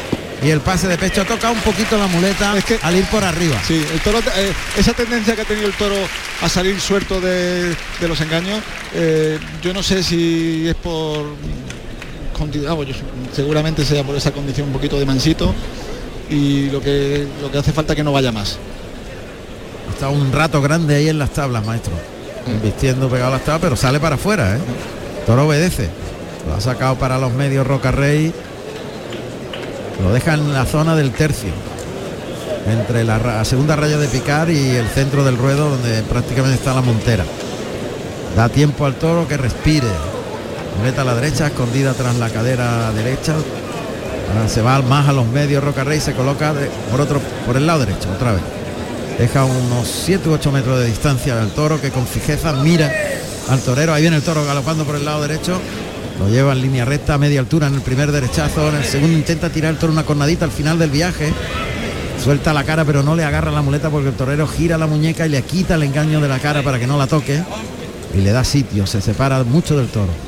Y 0.42 0.50
el 0.50 0.60
pase 0.60 0.86
de 0.88 0.96
pecho 0.98 1.24
toca 1.24 1.50
un 1.50 1.58
poquito 1.60 1.96
la 1.98 2.06
muleta 2.08 2.54
al 2.82 2.96
ir 2.96 3.04
por 3.06 3.22
arriba. 3.24 3.56
Sí, 3.66 3.84
el 3.92 4.00
toro, 4.00 4.18
eh, 4.36 4.52
esa 4.76 4.92
tendencia 4.92 5.34
que 5.36 5.42
ha 5.42 5.44
tenido 5.44 5.66
el 5.66 5.74
toro 5.74 5.96
a 6.42 6.48
salir 6.48 6.80
suelto 6.80 7.20
de, 7.20 7.70
de 8.00 8.08
los 8.08 8.20
engaños, 8.20 8.60
eh, 8.94 9.38
yo 9.62 9.72
no 9.72 9.82
sé 9.82 10.02
si 10.04 10.68
es 10.68 10.74
por 10.76 11.24
pues 12.46 12.88
yo- 12.88 12.94
seguramente 13.34 13.84
sea 13.84 14.02
por 14.04 14.16
esa 14.16 14.30
condición 14.32 14.68
un 14.68 14.72
poquito 14.72 14.98
de 14.98 15.04
mansito 15.06 15.54
y 16.30 16.70
lo 16.70 16.80
que 16.80 17.26
lo 17.42 17.50
que 17.50 17.58
hace 17.58 17.72
falta 17.72 17.92
es 17.92 17.96
que 17.96 18.04
no 18.04 18.12
vaya 18.12 18.32
más. 18.32 18.58
Está 19.92 20.08
un 20.10 20.30
rato 20.32 20.60
grande 20.62 20.94
ahí 20.96 21.08
en 21.08 21.18
las 21.18 21.30
tablas, 21.30 21.64
maestro. 21.66 21.92
Vistiendo 22.62 23.08
pegado 23.08 23.28
a 23.32 23.36
las 23.36 23.44
tablas, 23.44 23.60
pero 23.62 23.76
sale 23.76 24.00
para 24.00 24.14
afuera, 24.14 24.56
¿eh? 24.56 24.60
Toro 25.26 25.46
obedece. 25.46 25.88
Lo 26.46 26.54
ha 26.54 26.60
sacado 26.60 26.96
para 26.96 27.18
los 27.18 27.32
medios 27.32 27.66
Roca 27.66 27.90
Rey. 27.90 28.32
Lo 30.02 30.12
deja 30.12 30.34
en 30.34 30.52
la 30.54 30.64
zona 30.64 30.94
del 30.94 31.10
tercio. 31.10 31.50
Entre 32.66 33.02
la 33.04 33.44
segunda 33.44 33.76
raya 33.76 33.98
de 33.98 34.08
picar 34.08 34.50
y 34.50 34.58
el 34.76 34.86
centro 34.88 35.24
del 35.24 35.36
ruedo 35.36 35.70
donde 35.70 36.02
prácticamente 36.02 36.56
está 36.58 36.74
la 36.74 36.82
montera. 36.82 37.24
Da 38.36 38.48
tiempo 38.48 38.84
al 38.86 38.94
toro 38.94 39.26
que 39.26 39.36
respire. 39.36 39.86
Muleta 40.78 41.02
a 41.02 41.04
la 41.04 41.14
derecha, 41.14 41.48
escondida 41.48 41.92
tras 41.94 42.16
la 42.16 42.30
cadera 42.30 42.92
derecha. 42.92 43.34
Se 44.48 44.62
va 44.62 44.80
más 44.82 45.08
a 45.08 45.12
los 45.12 45.26
medios 45.26 45.64
Roca 45.64 45.82
Rey, 45.84 46.00
se 46.00 46.12
coloca 46.12 46.54
por 46.90 47.00
otro, 47.00 47.20
por 47.46 47.56
el 47.56 47.66
lado 47.66 47.80
derecho, 47.80 48.08
otra 48.14 48.32
vez. 48.32 48.42
Deja 49.18 49.44
unos 49.44 49.88
7 49.88 50.28
u 50.28 50.32
8 50.32 50.52
metros 50.52 50.78
de 50.78 50.86
distancia 50.86 51.40
al 51.40 51.50
toro 51.50 51.80
que 51.80 51.90
con 51.90 52.06
fijeza 52.06 52.52
mira 52.52 52.92
al 53.48 53.60
torero. 53.60 53.92
Ahí 53.92 54.02
viene 54.02 54.16
el 54.16 54.22
toro 54.22 54.44
galopando 54.44 54.84
por 54.84 54.94
el 54.94 55.04
lado 55.04 55.22
derecho. 55.22 55.58
Lo 56.20 56.28
lleva 56.28 56.52
en 56.52 56.60
línea 56.62 56.84
recta 56.84 57.14
a 57.14 57.18
media 57.18 57.40
altura 57.40 57.66
en 57.66 57.74
el 57.74 57.80
primer 57.80 58.12
derechazo. 58.12 58.68
En 58.68 58.76
el 58.76 58.84
segundo 58.84 59.16
intenta 59.18 59.50
tirar 59.50 59.72
el 59.72 59.78
toro 59.78 59.92
una 59.92 60.04
cornadita 60.04 60.44
al 60.44 60.52
final 60.52 60.78
del 60.78 60.90
viaje. 60.90 61.32
Suelta 62.22 62.52
la 62.52 62.62
cara 62.62 62.84
pero 62.84 63.02
no 63.02 63.16
le 63.16 63.24
agarra 63.24 63.50
la 63.50 63.62
muleta 63.62 63.90
porque 63.90 64.10
el 64.10 64.14
torero 64.14 64.46
gira 64.46 64.78
la 64.78 64.86
muñeca 64.86 65.26
y 65.26 65.30
le 65.30 65.42
quita 65.42 65.74
el 65.74 65.82
engaño 65.82 66.20
de 66.20 66.28
la 66.28 66.38
cara 66.38 66.62
para 66.62 66.78
que 66.78 66.86
no 66.86 66.96
la 66.96 67.08
toque. 67.08 67.42
Y 68.14 68.18
le 68.18 68.30
da 68.30 68.44
sitio, 68.44 68.86
se 68.86 69.00
separa 69.00 69.42
mucho 69.42 69.76
del 69.76 69.88
toro. 69.88 70.27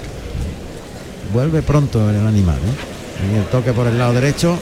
Vuelve 1.32 1.62
pronto 1.62 2.10
el 2.10 2.26
animal. 2.26 2.56
¿eh? 2.56 3.32
Y 3.32 3.38
el 3.38 3.44
toque 3.46 3.72
por 3.72 3.86
el 3.86 3.98
lado 3.98 4.12
derecho. 4.14 4.58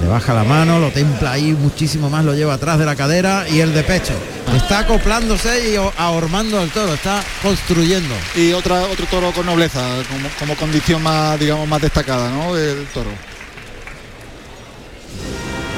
Le 0.00 0.06
baja 0.06 0.32
la 0.32 0.44
mano, 0.44 0.78
lo 0.78 0.90
templa 0.90 1.32
ahí 1.32 1.52
muchísimo 1.52 2.08
más, 2.08 2.24
lo 2.24 2.32
lleva 2.32 2.54
atrás 2.54 2.78
de 2.78 2.86
la 2.86 2.94
cadera 2.94 3.48
y 3.48 3.60
el 3.60 3.74
de 3.74 3.82
pecho. 3.82 4.12
Está 4.54 4.80
acoplándose 4.80 5.72
y 5.72 5.76
ahormando 5.76 6.60
al 6.60 6.70
toro, 6.70 6.94
está 6.94 7.20
construyendo. 7.42 8.14
Y 8.36 8.52
otra 8.52 8.82
otro 8.82 9.06
toro 9.06 9.32
con 9.32 9.46
nobleza, 9.46 9.80
como, 10.08 10.28
como 10.38 10.54
condición 10.54 11.02
más 11.02 11.38
digamos 11.40 11.66
más 11.66 11.82
destacada, 11.82 12.30
¿no? 12.30 12.54
Del 12.54 12.86
toro. 12.94 13.10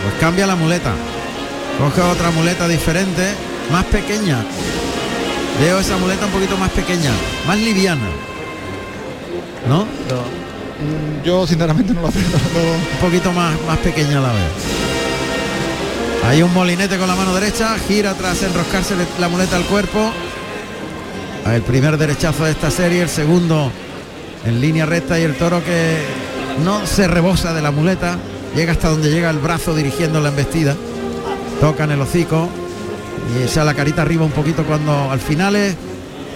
Pues 0.02 0.14
cambia 0.20 0.46
la 0.46 0.54
muleta. 0.54 0.92
Coge 1.78 2.02
otra 2.02 2.30
muleta 2.30 2.68
diferente, 2.68 3.32
más 3.72 3.86
pequeña. 3.86 4.44
Veo 5.60 5.80
esa 5.80 5.96
muleta 5.96 6.26
un 6.26 6.32
poquito 6.32 6.58
más 6.58 6.70
pequeña, 6.70 7.10
más 7.46 7.56
liviana. 7.58 8.06
¿No? 9.68 9.82
Mm, 9.84 11.24
Yo 11.24 11.46
sinceramente 11.46 11.92
no 11.92 12.02
lo 12.02 12.08
veo. 12.08 12.22
Un 12.92 12.98
poquito 13.00 13.32
más, 13.32 13.54
más 13.66 13.78
pequeña 13.78 14.20
la 14.20 14.32
veo. 14.32 14.48
Hay 16.28 16.42
un 16.42 16.52
molinete 16.52 16.98
con 16.98 17.08
la 17.08 17.14
mano 17.14 17.34
derecha, 17.34 17.76
gira 17.88 18.14
tras 18.14 18.42
enroscarse 18.42 18.94
la 19.18 19.28
muleta 19.28 19.56
al 19.56 19.64
cuerpo. 19.64 20.10
El 21.46 21.62
primer 21.62 21.96
derechazo 21.96 22.44
de 22.44 22.50
esta 22.52 22.70
serie, 22.70 23.02
el 23.02 23.08
segundo 23.08 23.70
en 24.44 24.60
línea 24.60 24.86
recta 24.86 25.18
y 25.18 25.22
el 25.22 25.34
toro 25.36 25.62
que 25.64 25.96
no 26.64 26.86
se 26.86 27.08
rebosa 27.08 27.54
de 27.54 27.62
la 27.62 27.70
muleta, 27.70 28.18
llega 28.54 28.72
hasta 28.72 28.88
donde 28.90 29.10
llega 29.10 29.30
el 29.30 29.38
brazo 29.38 29.74
dirigiendo 29.74 30.20
la 30.20 30.28
embestida. 30.28 30.76
Toca 31.60 31.84
en 31.84 31.92
el 31.92 32.00
hocico 32.00 32.48
y 33.38 33.42
echa 33.44 33.64
la 33.64 33.74
carita 33.74 34.02
arriba 34.02 34.24
un 34.24 34.30
poquito 34.32 34.64
cuando 34.64 35.10
al 35.10 35.20
final 35.20 35.56
es, 35.56 35.74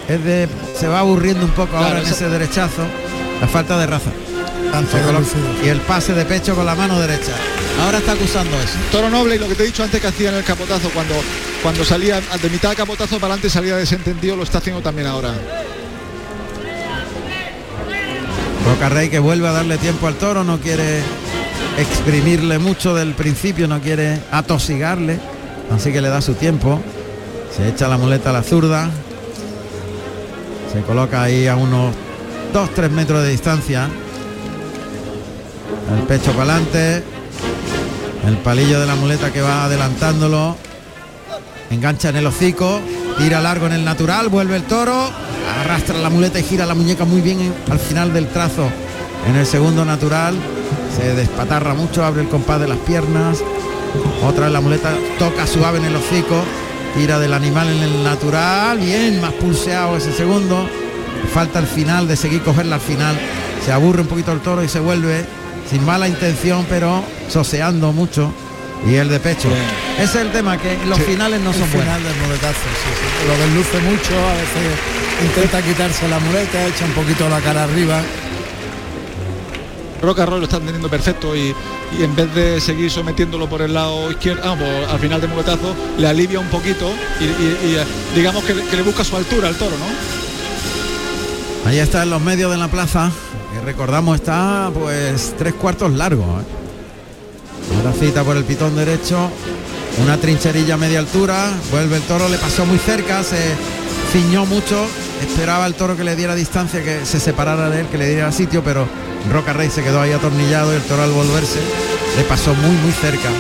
es 0.09 0.25
de 0.25 0.49
se 0.79 0.89
va 0.89 1.01
aburriendo 1.01 1.45
un 1.45 1.51
poco 1.53 1.70
Claro, 1.72 1.87
ahora 1.87 2.01
en 2.01 2.07
eso- 2.07 2.14
ese 2.14 2.29
derechazo. 2.31 2.83
La 3.41 3.49
falta 3.49 3.78
de 3.78 3.87
raza. 3.87 4.11
Y 5.64 5.68
el 5.68 5.80
pase 5.80 6.14
de 6.14 6.24
pecho 6.24 6.55
con 6.57 6.66
la 6.66 6.74
mano 6.74 6.99
derecha. 6.99 7.32
Ahora 7.80 7.99
está 7.99 8.12
acusando 8.12 8.57
eso. 8.59 8.76
Toro 8.91 9.09
noble 9.09 9.37
y 9.37 9.39
lo 9.39 9.49
que 9.49 9.55
te 9.55 9.62
he 9.62 9.66
dicho 9.66 9.85
antes 9.85 10.01
que 10.01 10.07
hacía 10.09 10.30
en 10.30 10.37
el 10.37 10.45
capotazo, 10.45 10.91
cuando, 10.91 11.14
cuando 11.62 11.85
salía 11.85 12.20
de 12.20 12.51
mitad 12.51 12.70
de 12.70 12.76
capotazo 12.76 13.16
para 13.16 13.35
adelante 13.35 13.51
salía 13.51 13.76
desentendido, 13.76 14.35
lo 14.35 14.43
está 14.43 14.59
haciendo 14.59 14.82
también 14.82 15.07
ahora. 15.07 15.32
Roca 18.66 18.89
Rey 18.89 19.11
que 19.11 19.20
vuelve 19.20 19.47
a 19.47 19.53
darle 19.53 19.78
tiempo 19.78 20.09
al 20.09 20.14
toro, 20.14 20.43
no 20.43 20.59
quiere 20.59 21.01
exprimirle 21.78 22.59
mucho 22.59 22.95
del 22.95 23.14
principio, 23.14 23.68
no 23.68 23.80
quiere 23.80 24.18
atosigarle, 24.32 25.18
así 25.70 25.93
que 25.93 26.01
le 26.01 26.09
da 26.09 26.20
su 26.20 26.35
tiempo. 26.35 26.80
Se 27.57 27.68
echa 27.68 27.87
la 27.87 27.97
muleta 27.97 28.30
a 28.30 28.32
la 28.32 28.43
zurda. 28.43 28.91
Se 30.72 30.80
coloca 30.80 31.22
ahí 31.22 31.47
a 31.47 31.55
unos 31.55 31.95
2-3 32.55 32.89
metros 32.91 33.23
de 33.25 33.31
distancia. 33.31 33.89
El 35.93 36.03
pecho 36.07 36.31
para 36.33 36.55
adelante. 36.55 37.03
El 38.29 38.37
palillo 38.39 38.81
de 38.81 38.87
la 38.87 38.95
muleta 38.95 39.33
que 39.33 39.43
va 39.43 39.65
adelantándolo. 39.65 40.57
Engancha 41.71 42.11
en 42.11 42.17
el 42.17 42.27
hocico. 42.27 42.81
Tira 43.19 43.41
largo 43.41 43.67
en 43.67 43.73
el 43.73 43.85
natural. 43.85 44.29
Vuelve 44.29 44.55
el 44.57 44.63
toro. 44.63 45.11
Arrastra 45.61 45.99
la 45.99 46.11
muleta 46.11 46.39
y 46.39 46.45
gira 46.45 46.65
la 46.65 46.75
muñeca 46.75 47.05
muy 47.05 47.21
bien 47.21 47.41
en- 47.41 47.55
al 47.71 47.81
final 47.81 48.13
del 48.13 48.29
trazo. 48.29 48.69
En 49.29 49.35
el 49.35 49.47
segundo 49.47 49.85
natural. 49.85 50.37
Se 50.97 51.13
despatarra 51.15 51.75
mucho. 51.75 52.05
Abre 52.05 52.23
el 52.23 52.29
compás 52.29 52.61
de 52.61 52.69
las 52.69 52.79
piernas. 52.79 53.39
Otra 54.25 54.45
vez 54.45 54.53
la 54.53 54.61
muleta 54.61 54.93
toca 55.19 55.45
suave 55.47 55.79
en 55.79 55.87
el 55.87 55.97
hocico. 55.97 56.41
Tira 56.97 57.19
del 57.19 57.35
animal 57.35 57.69
en 57.69 57.83
el 57.83 58.05
natural. 58.05 58.79
Bien, 58.79 59.21
más 59.21 59.33
pulseado 59.33 59.97
ese 59.97 60.13
segundo. 60.13 60.69
Falta 61.33 61.59
el 61.59 61.66
final 61.66 62.07
de 62.09 62.16
seguir 62.16 62.43
cogerla 62.43 62.77
al 62.77 62.81
final. 62.81 63.18
Se 63.64 63.72
aburre 63.72 64.03
un 64.03 64.07
poquito 64.09 64.33
el 64.33 64.41
toro 64.41 64.62
y 64.62 64.68
se 64.68 64.79
vuelve 64.81 65.25
sin 65.70 65.85
mala 65.85 66.07
intención, 66.09 66.66
pero 66.68 67.03
soseando 67.29 67.93
mucho. 67.93 68.33
Y 68.87 68.97
el 68.97 69.09
de 69.09 69.18
pecho. 69.18 69.49
Ese 69.97 70.05
es 70.05 70.14
el 70.16 70.31
tema, 70.31 70.59
que 70.59 70.77
los 70.87 70.99
finales 71.01 71.41
no 71.41 71.51
El 71.53 71.57
son 71.57 71.70
buenos. 71.72 71.85
final 71.97 72.03
del 72.03 72.16
muletazo, 72.22 72.53
sí, 72.55 72.91
sí. 72.93 73.27
Lo 73.29 73.39
desluce 73.39 73.79
mucho, 73.91 74.29
a 74.29 74.33
veces 74.35 75.25
intenta 75.25 75.62
quitarse 75.62 76.07
la 76.09 76.18
muleta, 76.18 76.66
echa 76.66 76.85
un 76.85 76.91
poquito 76.93 77.27
la 77.31 77.41
cara 77.41 77.64
arriba. 77.64 78.03
Roca 80.03 80.27
Roy 80.27 80.39
lo 80.41 80.45
está 80.45 80.59
teniendo 80.61 80.91
perfecto 80.91 81.35
y, 81.35 81.55
y 81.99 82.03
en 82.03 82.14
vez 82.14 82.35
de 82.35 82.61
seguir 82.61 82.91
sometiéndolo 82.91 83.49
por 83.49 83.62
el 83.62 83.72
lado 83.72 84.11
izquierdo, 84.11 84.43
ah, 84.45 84.55
pues, 84.59 84.91
al 84.91 84.99
final 84.99 85.18
del 85.20 85.31
muletazo, 85.31 85.75
le 85.97 86.07
alivia 86.07 86.41
un 86.41 86.49
poquito 86.49 86.93
y, 87.20 87.25
y- 87.25 87.70
y, 87.72 87.77
eh, 87.77 87.85
digamos 88.14 88.45
que, 88.45 88.55
le- 88.55 88.64
que 88.66 88.77
le 88.77 88.83
busca 88.83 89.03
su 89.03 89.16
altura 89.16 89.49
al 89.49 89.57
toro, 89.57 89.77
¿no? 89.79 89.87
Ahí 91.67 91.79
está 91.79 92.03
en 92.03 92.11
los 92.11 92.21
medios 92.21 92.51
de 92.51 92.59
la 92.59 92.69
plaza, 92.69 93.11
que 93.53 93.61
recordamos 93.61 94.17
está 94.17 94.71
pues 94.75 95.35
tres 95.39 95.55
cuartos 95.55 95.93
largo. 95.93 96.23
¿eh? 96.23 97.77
Ahora 97.77 97.93
cita 97.99 98.23
por 98.23 98.37
el 98.37 98.45
pitón 98.45 98.77
derecho, 98.77 99.31
una 100.03 100.19
trincherilla 100.19 100.75
a 100.75 100.77
media 100.77 100.99
altura, 100.99 101.51
vuelve 101.71 101.97
el 101.97 102.03
toro, 102.03 102.29
le 102.29 102.37
pasó 102.37 102.67
muy 102.67 102.79
cerca, 102.79 103.25
se 103.25 103.55
ciñó 104.12 104.45
mucho, 104.45 104.87
esperaba 105.23 105.67
el 105.67 105.75
toro 105.75 105.97
que 105.97 106.05
le 106.05 106.17
diera 106.17 106.35
distancia, 106.35 106.83
que 106.83 107.07
se 107.07 107.19
separara 107.19 107.71
de 107.71 107.81
él, 107.81 107.87
que 107.87 107.97
le 107.97 108.09
diera 108.09 108.31
sitio, 108.31 108.62
pero 108.62 108.87
Roca 109.33 109.55
Rey 109.55 109.71
se 109.71 109.83
quedó 109.83 110.03
ahí 110.03 110.12
atornillado 110.12 110.73
y 110.73 110.77
el 110.77 110.83
toro 110.83 111.03
al 111.03 111.12
volverse 111.12 111.61
le 112.17 112.25
pasó 112.25 112.55
muy 112.55 112.77
muy 112.77 112.93
cerca. 112.93 113.31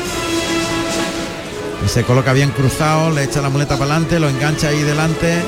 Y 1.84 1.88
se 1.88 2.04
coloca 2.04 2.32
bien 2.32 2.50
cruzado, 2.50 3.10
le 3.10 3.24
echa 3.24 3.42
la 3.42 3.50
muleta 3.50 3.76
para 3.76 3.92
adelante, 3.92 4.18
lo 4.18 4.30
engancha 4.30 4.68
ahí 4.68 4.82
delante, 4.82 5.42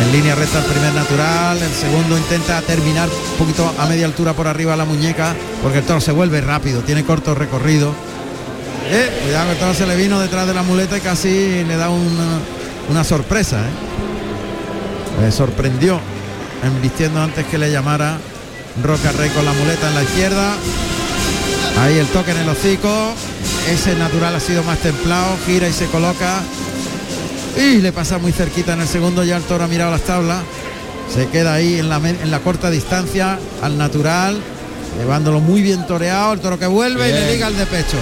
en 0.00 0.12
línea 0.12 0.34
recta 0.34 0.58
el 0.58 0.64
primer 0.64 0.92
natural, 0.94 1.58
el 1.60 1.72
segundo 1.72 2.16
intenta 2.16 2.60
terminar 2.62 3.08
un 3.08 3.38
poquito 3.38 3.72
a 3.78 3.86
media 3.86 4.06
altura 4.06 4.32
por 4.32 4.46
arriba 4.48 4.76
la 4.76 4.84
muñeca, 4.84 5.34
porque 5.62 5.78
el 5.78 5.84
toro 5.84 6.00
se 6.00 6.12
vuelve 6.12 6.40
rápido, 6.40 6.80
tiene 6.80 7.04
corto 7.04 7.34
recorrido. 7.34 7.92
Eh, 8.90 9.20
cuidado 9.24 9.52
el 9.52 9.58
toro 9.58 9.74
se 9.74 9.86
le 9.86 9.96
vino 9.96 10.20
detrás 10.20 10.46
de 10.46 10.54
la 10.54 10.62
muleta 10.62 10.96
y 10.96 11.00
casi 11.00 11.64
le 11.64 11.76
da 11.76 11.88
una, 11.90 12.38
una 12.90 13.04
sorpresa. 13.04 13.60
¿eh? 15.24 15.30
Sorprendió 15.30 16.00
embistiendo 16.62 17.20
antes 17.20 17.46
que 17.46 17.58
le 17.58 17.70
llamara 17.70 18.18
Roca 18.82 19.12
Rey 19.12 19.30
con 19.30 19.44
la 19.44 19.52
muleta 19.52 19.88
en 19.88 19.94
la 19.94 20.02
izquierda. 20.02 20.54
Ahí 21.80 21.98
el 21.98 22.06
toque 22.08 22.32
en 22.32 22.38
el 22.38 22.48
hocico. 22.48 23.14
Ese 23.68 23.94
natural 23.94 24.34
ha 24.34 24.40
sido 24.40 24.62
más 24.64 24.78
templado, 24.78 25.36
gira 25.46 25.68
y 25.68 25.72
se 25.72 25.86
coloca. 25.86 26.40
Y 27.56 27.78
le 27.78 27.92
pasa 27.92 28.18
muy 28.18 28.32
cerquita 28.32 28.72
en 28.74 28.80
el 28.80 28.88
segundo, 28.88 29.24
ya 29.24 29.36
el 29.36 29.42
toro 29.42 29.64
ha 29.64 29.68
mirado 29.68 29.90
las 29.90 30.02
tablas. 30.02 30.42
Se 31.12 31.28
queda 31.28 31.54
ahí 31.54 31.78
en 31.78 31.88
la, 31.88 31.96
en 31.96 32.30
la 32.30 32.38
corta 32.40 32.70
distancia 32.70 33.38
al 33.60 33.76
natural, 33.76 34.40
llevándolo 34.98 35.40
muy 35.40 35.60
bien 35.60 35.86
toreado, 35.86 36.32
el 36.32 36.40
toro 36.40 36.58
que 36.58 36.66
vuelve 36.66 37.10
y 37.10 37.12
le 37.12 37.32
liga 37.32 37.48
el 37.48 37.56
de 37.56 37.66
pecho. 37.66 37.98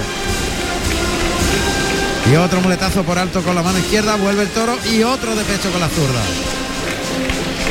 Y 2.30 2.36
otro 2.36 2.60
muletazo 2.60 3.02
por 3.02 3.18
alto 3.18 3.42
con 3.42 3.56
la 3.56 3.62
mano 3.62 3.78
izquierda, 3.78 4.14
vuelve 4.14 4.42
el 4.42 4.48
toro 4.50 4.78
y 4.88 5.02
otro 5.02 5.34
de 5.34 5.42
pecho 5.42 5.70
con 5.72 5.80
la 5.80 5.88
zurda. 5.88 6.22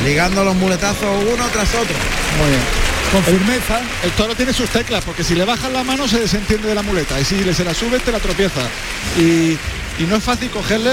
Ligando 0.04 0.44
los 0.44 0.56
muletazos 0.56 1.24
uno 1.34 1.46
tras 1.54 1.70
otro. 1.76 1.96
Muy 2.40 2.50
bien. 2.50 2.62
Con 3.12 3.24
firmeza. 3.24 3.80
El 4.04 4.12
toro 4.12 4.36
tiene 4.36 4.52
sus 4.54 4.70
teclas, 4.70 5.04
porque 5.06 5.24
si 5.24 5.36
le 5.36 5.46
bajas 5.46 5.72
la 5.72 5.84
mano 5.84 6.08
se 6.08 6.20
desentiende 6.20 6.68
de 6.68 6.76
la 6.76 6.84
muleta 6.84 7.20
y 7.20 7.26
si 7.26 7.44
le 7.44 7.54
se 7.54 7.64
la 7.64 7.74
subes 7.74 8.04
te 8.04 8.12
la 8.12 8.20
tropieza. 8.20 8.62
Y, 9.18 9.58
y 10.00 10.04
no 10.04 10.16
es 10.16 10.24
fácil 10.24 10.50
cogerle 10.50 10.90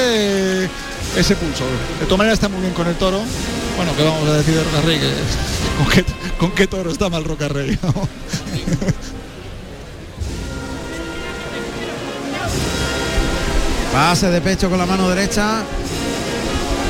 eh, 0.65 0.69
ese 1.17 1.37
pulso. 1.37 1.65
De 2.01 2.05
todas 2.07 2.19
maneras 2.19 2.35
está 2.35 2.49
muy 2.49 2.61
bien 2.61 2.75
con 2.75 2.89
el 2.89 2.97
toro. 2.97 3.23
Bueno, 3.77 3.95
que 3.97 4.03
vamos 4.03 4.29
a 4.29 4.35
decir 4.35 4.55
de 4.55 4.65
Roca 4.65 4.81
Rey? 4.83 4.99
Que, 4.99 5.13
¿con, 5.79 6.51
qué, 6.51 6.57
qué 6.57 6.67
toro 6.67 6.91
está 6.91 7.09
mal 7.09 7.23
Roca 7.25 7.47
Rey? 7.49 7.79
Pase 13.93 14.29
de 14.31 14.41
pecho 14.41 14.69
con 14.69 14.79
la 14.79 14.87
mano 14.87 15.09
derecha. 15.09 15.63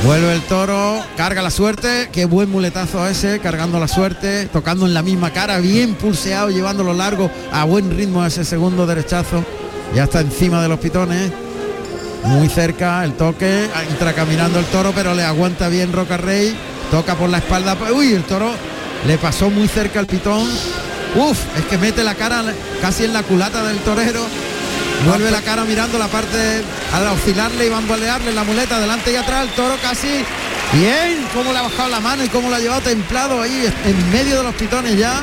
Vuelve 0.03 0.33
el 0.33 0.41
toro, 0.41 1.03
carga 1.15 1.41
la 1.41 1.49
suerte, 1.49 2.09
qué 2.11 2.25
buen 2.25 2.49
muletazo 2.49 3.07
ese, 3.07 3.39
cargando 3.39 3.79
la 3.79 3.87
suerte, 3.87 4.45
tocando 4.45 4.85
en 4.85 4.93
la 4.93 5.01
misma 5.01 5.31
cara, 5.33 5.57
bien 5.59 5.95
pulseado, 5.95 6.49
llevándolo 6.49 6.93
largo 6.93 7.31
a 7.51 7.63
buen 7.63 7.95
ritmo 7.95 8.23
ese 8.25 8.45
segundo 8.45 8.85
derechazo. 8.85 9.43
Ya 9.95 10.03
está 10.03 10.21
encima 10.21 10.61
de 10.61 10.67
los 10.67 10.79
pitones, 10.79 11.31
muy 12.23 12.49
cerca 12.49 13.03
el 13.03 13.13
toque, 13.13 13.69
entra 13.89 14.13
caminando 14.13 14.59
el 14.59 14.65
toro, 14.65 14.91
pero 14.93 15.13
le 15.13 15.23
aguanta 15.23 15.69
bien 15.69 15.93
Roca 15.93 16.17
Rey, 16.17 16.55
toca 16.91 17.15
por 17.15 17.29
la 17.29 17.37
espalda, 17.37 17.77
uy, 17.93 18.13
el 18.13 18.23
toro 18.23 18.51
le 19.05 19.17
pasó 19.17 19.49
muy 19.49 19.67
cerca 19.67 19.99
al 19.99 20.07
pitón. 20.07 20.47
Uf, 21.15 21.37
es 21.57 21.65
que 21.65 21.77
mete 21.77 22.03
la 22.03 22.15
cara 22.15 22.43
casi 22.81 23.05
en 23.05 23.13
la 23.13 23.23
culata 23.23 23.63
del 23.63 23.77
torero. 23.79 24.21
Vuelve 25.05 25.31
la 25.31 25.41
cara 25.41 25.63
mirando 25.63 25.97
la 25.99 26.07
parte 26.07 26.63
al 26.93 27.07
oscilarle 27.07 27.67
y 27.67 27.69
bambolearle 27.69 28.33
la 28.33 28.43
muleta 28.43 28.79
delante 28.79 29.13
y 29.13 29.15
atrás, 29.15 29.43
el 29.43 29.49
toro 29.51 29.75
casi 29.81 30.07
bien, 30.73 31.25
cómo 31.33 31.53
le 31.53 31.59
ha 31.59 31.61
bajado 31.61 31.89
la 31.89 31.99
mano 31.99 32.23
y 32.23 32.29
cómo 32.29 32.49
lo 32.49 32.55
ha 32.55 32.59
llevado 32.59 32.81
templado 32.81 33.41
ahí 33.41 33.71
en 33.85 34.11
medio 34.11 34.37
de 34.37 34.43
los 34.43 34.55
pitones 34.55 34.97
ya. 34.97 35.21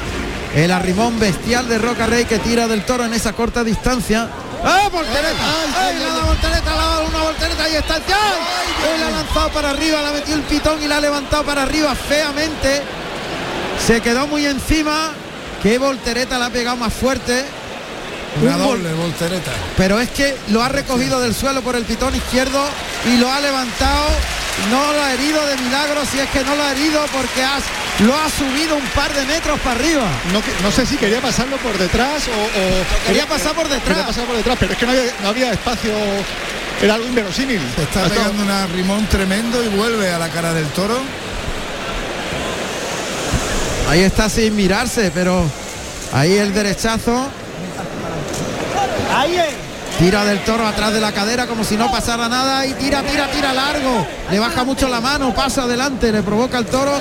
El 0.55 0.71
arrimón 0.71 1.19
bestial 1.19 1.69
de 1.69 1.79
Roca 1.79 2.07
Rey 2.07 2.25
que 2.25 2.39
tira 2.39 2.69
del 2.69 2.85
toro 2.85 3.05
en 3.05 3.13
esa 3.13 3.33
corta 3.33 3.65
distancia. 3.65 4.29
¡Ah, 4.65 4.89
voltereta! 4.91 5.45
¡Ay, 5.79 5.99
dado 5.99 6.27
voltereta! 6.27 6.75
Dado 6.75 7.07
una 7.07 7.23
voltereta! 7.23 7.65
¡Ahí 7.65 7.75
está! 7.77 7.99
La 9.01 9.07
ha 9.07 9.11
lanzado 9.11 9.51
para 9.51 9.71
arriba, 9.71 10.01
la 10.01 10.13
metió 10.13 10.35
el 10.35 10.43
pitón 10.43 10.83
y 10.83 10.87
la 10.87 10.97
ha 10.97 11.01
levantado 11.01 11.45
para 11.45 11.63
arriba 11.63 11.95
feamente. 11.95 12.83
Se 13.87 14.01
quedó 14.01 14.27
muy 14.27 14.47
encima. 14.47 15.11
¡Qué 15.63 15.79
voltereta 15.79 16.39
la 16.39 16.47
ha 16.47 16.51
pegado 16.51 16.77
más 16.77 16.93
fuerte! 16.93 17.45
Una 18.43 18.57
doble 18.57 18.93
voltereta. 18.95 19.53
pero 19.77 20.01
es 20.01 20.11
que 20.11 20.37
lo 20.49 20.63
ha 20.63 20.69
recogido 20.69 21.21
del 21.21 21.35
suelo 21.35 21.63
por 21.63 21.77
el 21.77 21.85
pitón 21.85 22.15
izquierdo 22.17 22.61
y 23.07 23.17
lo 23.19 23.33
ha 23.33 23.41
levantado. 23.41 24.09
No 24.71 24.93
lo 24.93 25.03
ha 25.03 25.13
herido 25.13 25.47
de 25.47 25.57
milagro, 25.57 26.01
si 26.11 26.19
es 26.19 26.29
que 26.31 26.43
no 26.45 26.55
lo 26.57 26.63
ha 26.63 26.73
herido 26.73 27.05
porque 27.13 27.45
has, 27.45 27.63
lo 28.01 28.15
ha 28.17 28.29
subido 28.29 28.77
un 28.77 28.85
par 28.89 29.13
de 29.15 29.25
metros 29.25 29.59
para 29.61 29.77
arriba. 29.79 30.07
No, 30.63 30.71
sé 30.73 30.85
si 30.87 30.97
quería 30.97 31.21
pasarlo 31.21 31.57
por 31.59 31.77
detrás 31.79 32.25
o... 32.29 32.31
o- 32.33 33.07
Quería 33.07 33.27
pasar 33.27 33.55
por 33.55 33.69
detrás. 33.69 33.85
Quería 33.89 34.07
pasar 34.07 34.25
por 34.27 34.37
detrás, 34.37 34.57
pero 34.59 34.73
es 34.73 34.79
que 34.79 34.87
no 34.87 34.93
había, 34.93 35.05
no 35.23 35.29
había 35.29 35.53
espacio 35.53 35.93
era 36.83 36.95
algo 36.95 37.07
inverosímil. 37.07 37.61
Se 37.77 37.83
está 37.85 38.03
pegando 38.09 38.43
un 38.43 38.51
arrimón 38.51 39.07
tremendo 39.07 39.63
y 39.63 39.69
vuelve 39.69 40.11
a 40.13 40.19
la 40.19 40.29
cara 40.29 40.53
del 40.53 40.67
toro. 40.69 40.99
Ahí 43.89 44.01
está 44.01 44.29
sin 44.29 44.57
mirarse, 44.57 45.11
pero 45.15 45.45
ahí 46.13 46.33
el 46.37 46.53
derechazo. 46.53 47.29
Tira 49.99 50.25
del 50.25 50.41
toro 50.43 50.67
atrás 50.67 50.93
de 50.93 51.01
la 51.01 51.13
cadera 51.13 51.47
como 51.47 51.63
si 51.63 51.77
no 51.77 51.91
pasara 51.93 52.29
nada 52.29 52.67
y 52.67 52.73
tira, 52.75 53.03
tira, 53.03 53.31
tira 53.31 53.53
largo. 53.53 54.05
Le 54.31 54.39
baja 54.41 54.65
mucho 54.65 54.89
la 54.89 55.01
mano, 55.01 55.33
pasa 55.33 55.63
adelante, 55.63 56.11
le 56.11 56.23
provoca 56.23 56.59
el 56.59 56.67
toro. 56.67 56.93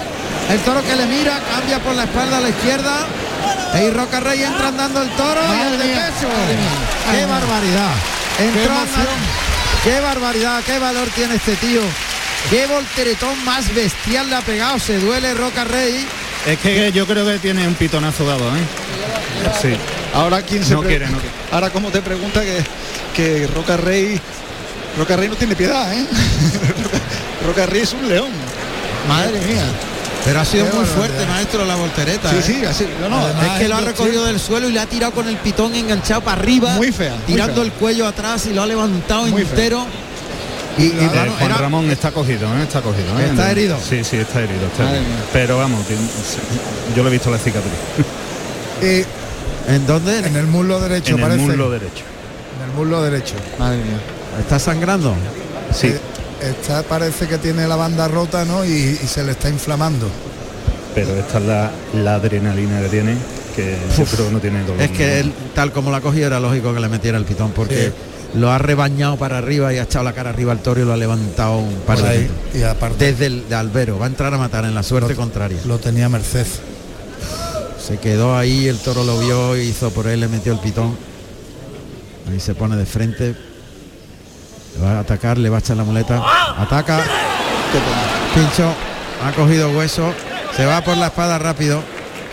El 0.49 0.59
toro 0.59 0.81
que 0.83 0.95
le 0.95 1.05
mira, 1.07 1.39
cambia 1.53 1.79
por 1.79 1.95
la 1.95 2.03
espalda 2.03 2.37
a 2.37 2.41
la 2.41 2.49
izquierda. 2.49 3.07
Y 3.81 3.89
Roca 3.89 4.19
Rey 4.19 4.43
entra 4.43 4.67
andando 4.67 5.01
el 5.01 5.09
toro 5.11 5.41
y 5.41 5.61
el 5.61 5.77
de 5.79 5.83
peso. 5.85 6.27
¡Qué 7.11 7.25
barbaridad! 7.25 7.91
Entró 8.39 8.73
¡Qué 9.83 9.99
barbaridad! 9.99 10.61
¡Qué 10.65 10.79
valor 10.79 11.07
tiene 11.15 11.35
este 11.35 11.55
tío! 11.55 11.81
¡Qué 12.49 12.67
volteretón 12.67 13.43
más 13.45 13.73
bestial 13.73 14.29
le 14.29 14.35
ha 14.35 14.41
pegado! 14.41 14.79
Se 14.79 14.99
duele 14.99 15.33
Roca 15.33 15.63
Rey. 15.63 16.05
Es 16.45 16.59
que 16.59 16.91
yo 16.91 17.07
creo 17.07 17.25
que 17.25 17.39
tiene 17.39 17.67
un 17.67 17.73
pitonazo 17.73 18.25
dado, 18.25 18.45
¿eh? 18.55 18.61
Sí. 19.61 19.73
Ahora 20.13 20.41
quién 20.41 20.63
se 20.63 20.73
No 20.75 20.81
pre- 20.81 20.89
quiere, 20.89 21.07
no 21.07 21.17
quiere. 21.17 21.33
Ahora 21.51 21.69
como 21.71 21.89
te 21.89 22.01
pregunta 22.01 22.41
que, 22.41 22.63
que 23.15 23.47
Roca 23.47 23.77
Rey 23.77 24.19
Roca 24.97 25.15
Rey 25.15 25.29
no 25.29 25.35
tiene 25.35 25.55
piedad, 25.55 25.91
¿eh? 25.93 26.05
Roca 27.45 27.65
Rey 27.65 27.81
es 27.81 27.93
un 27.93 28.07
león. 28.07 28.29
Madre 29.07 29.39
mía. 29.41 29.63
Pero 30.25 30.39
ha 30.39 30.45
sido 30.45 30.69
Qué 30.69 30.77
muy 30.77 30.85
fuerte, 30.85 31.25
maestro, 31.25 31.65
la 31.65 31.75
voltereta. 31.75 32.29
Sí, 32.29 32.37
¿eh? 32.37 32.41
sí, 32.41 32.65
así. 32.65 32.87
No, 33.01 33.09
no. 33.09 33.27
es 33.27 33.59
que 33.59 33.67
lo 33.67 33.75
ha 33.75 33.81
recogido 33.81 34.23
del 34.25 34.39
suelo 34.39 34.69
y 34.69 34.71
le 34.71 34.79
ha 34.79 34.85
tirado 34.85 35.11
con 35.11 35.27
el 35.27 35.35
pitón 35.37 35.75
enganchado 35.75 36.21
para 36.21 36.39
arriba. 36.39 36.73
Muy 36.75 36.91
fea, 36.93 37.11
muy 37.15 37.23
Tirando 37.25 37.55
fea. 37.55 37.63
el 37.65 37.71
cuello 37.73 38.07
atrás 38.07 38.45
y 38.45 38.53
lo 38.53 38.61
ha 38.61 38.65
levantado 38.65 39.23
Muy 39.23 39.41
fea. 39.43 39.49
entero. 39.49 39.85
Y, 40.77 40.85
Eh, 40.87 41.09
Juan 41.37 41.51
era- 41.51 41.57
Ramón 41.57 41.91
está 41.91 42.11
cogido, 42.11 42.47
¿eh? 42.57 42.63
está 42.63 42.81
cogido. 42.81 43.19
¿eh? 43.19 43.27
¿Está 43.29 43.51
herido? 43.51 43.77
Sí, 43.77 44.03
sí, 44.03 44.17
está 44.17 44.39
herido. 44.41 44.65
está. 44.67 44.89
Pero 45.33 45.57
vamos, 45.57 45.81
yo 46.95 47.03
le 47.03 47.09
he 47.09 47.11
visto 47.11 47.29
la 47.29 47.37
cicatriz. 47.37 47.73
Y 48.81 49.05
¿En 49.71 49.85
dónde? 49.85 50.19
en 50.19 50.35
el 50.35 50.47
muslo 50.47 50.79
derecho, 50.79 51.09
en 51.15 51.19
el 51.19 51.21
parece. 51.21 51.41
muslo 51.45 51.69
derecho. 51.69 52.03
En 52.63 52.69
el 52.69 52.75
muslo 52.77 53.03
derecho. 53.03 53.35
Madre 53.59 53.77
mía. 53.77 53.99
Está 54.39 54.57
sangrando. 54.57 55.13
Sí. 55.73 55.93
Está, 56.43 56.83
parece 56.83 57.27
que 57.27 57.37
tiene 57.37 57.67
la 57.67 57.75
banda 57.75 58.07
rota, 58.07 58.43
¿no? 58.45 58.65
Y, 58.65 58.69
y 58.71 59.07
se 59.07 59.23
le 59.23 59.31
está 59.31 59.49
inflamando. 59.49 60.07
Pero 60.93 61.15
esta 61.15 61.37
es 61.39 61.45
la, 61.45 61.71
la 62.03 62.15
adrenalina 62.15 62.81
que 62.81 62.89
tiene, 62.89 63.15
que 63.55 63.77
yo 63.97 64.03
creo 64.05 64.27
que 64.27 64.33
no 64.33 64.39
tiene 64.39 64.61
dolor. 64.63 64.81
Es 64.81 64.91
que 64.91 65.19
él, 65.19 65.33
tal 65.55 65.71
como 65.71 65.89
la 65.89 66.01
cogió 66.01 66.27
era 66.27 66.39
lógico 66.39 66.73
que 66.73 66.79
le 66.79 66.89
metiera 66.89 67.17
el 67.17 67.25
pitón 67.25 67.51
porque 67.51 67.91
lo 68.35 68.51
ha 68.51 68.57
rebañado 68.57 69.15
para 69.17 69.37
arriba 69.37 69.73
y 69.73 69.77
ha 69.77 69.83
echado 69.83 70.03
la 70.03 70.13
cara 70.13 70.31
arriba 70.31 70.51
al 70.51 70.59
toro 70.59 70.81
y 70.81 70.85
lo 70.85 70.93
ha 70.93 70.97
levantado 70.97 71.57
un 71.57 71.75
par 71.87 71.99
de 72.01 72.07
ahí. 72.09 72.29
Y 72.53 72.61
aparte 72.63 73.05
Desde 73.11 73.27
el 73.27 73.47
de 73.49 73.55
albero. 73.55 73.97
Va 73.97 74.05
a 74.05 74.09
entrar 74.09 74.33
a 74.33 74.37
matar 74.37 74.65
en 74.65 74.75
la 74.75 74.83
suerte 74.83 75.11
Lo- 75.11 75.15
contraria. 75.15 75.57
lo 75.65 75.79
tenía 75.79 76.09
Merced. 76.09 76.45
Se 77.85 77.97
quedó 77.97 78.37
ahí, 78.37 78.67
el 78.67 78.77
toro 78.79 79.03
lo 79.03 79.19
vio, 79.19 79.57
hizo 79.57 79.89
por 79.91 80.07
él, 80.07 80.19
le 80.21 80.27
metió 80.27 80.53
el 80.53 80.59
pitón. 80.59 80.95
Ahí 82.31 82.39
se 82.39 82.53
pone 82.55 82.75
de 82.77 82.85
frente. 82.85 83.35
Le 84.75 84.81
va 84.83 84.97
a 84.97 84.99
atacar, 84.99 85.37
le 85.37 85.49
va 85.49 85.57
a 85.57 85.59
echar 85.59 85.77
la 85.77 85.83
muleta. 85.83 86.21
Ataca. 86.57 86.99
Pincho. 88.33 88.73
Ha 89.25 89.31
cogido 89.31 89.69
hueso. 89.71 90.13
Se 90.55 90.65
va 90.65 90.81
por 90.81 90.97
la 90.97 91.07
espada 91.07 91.39
rápido. 91.39 91.81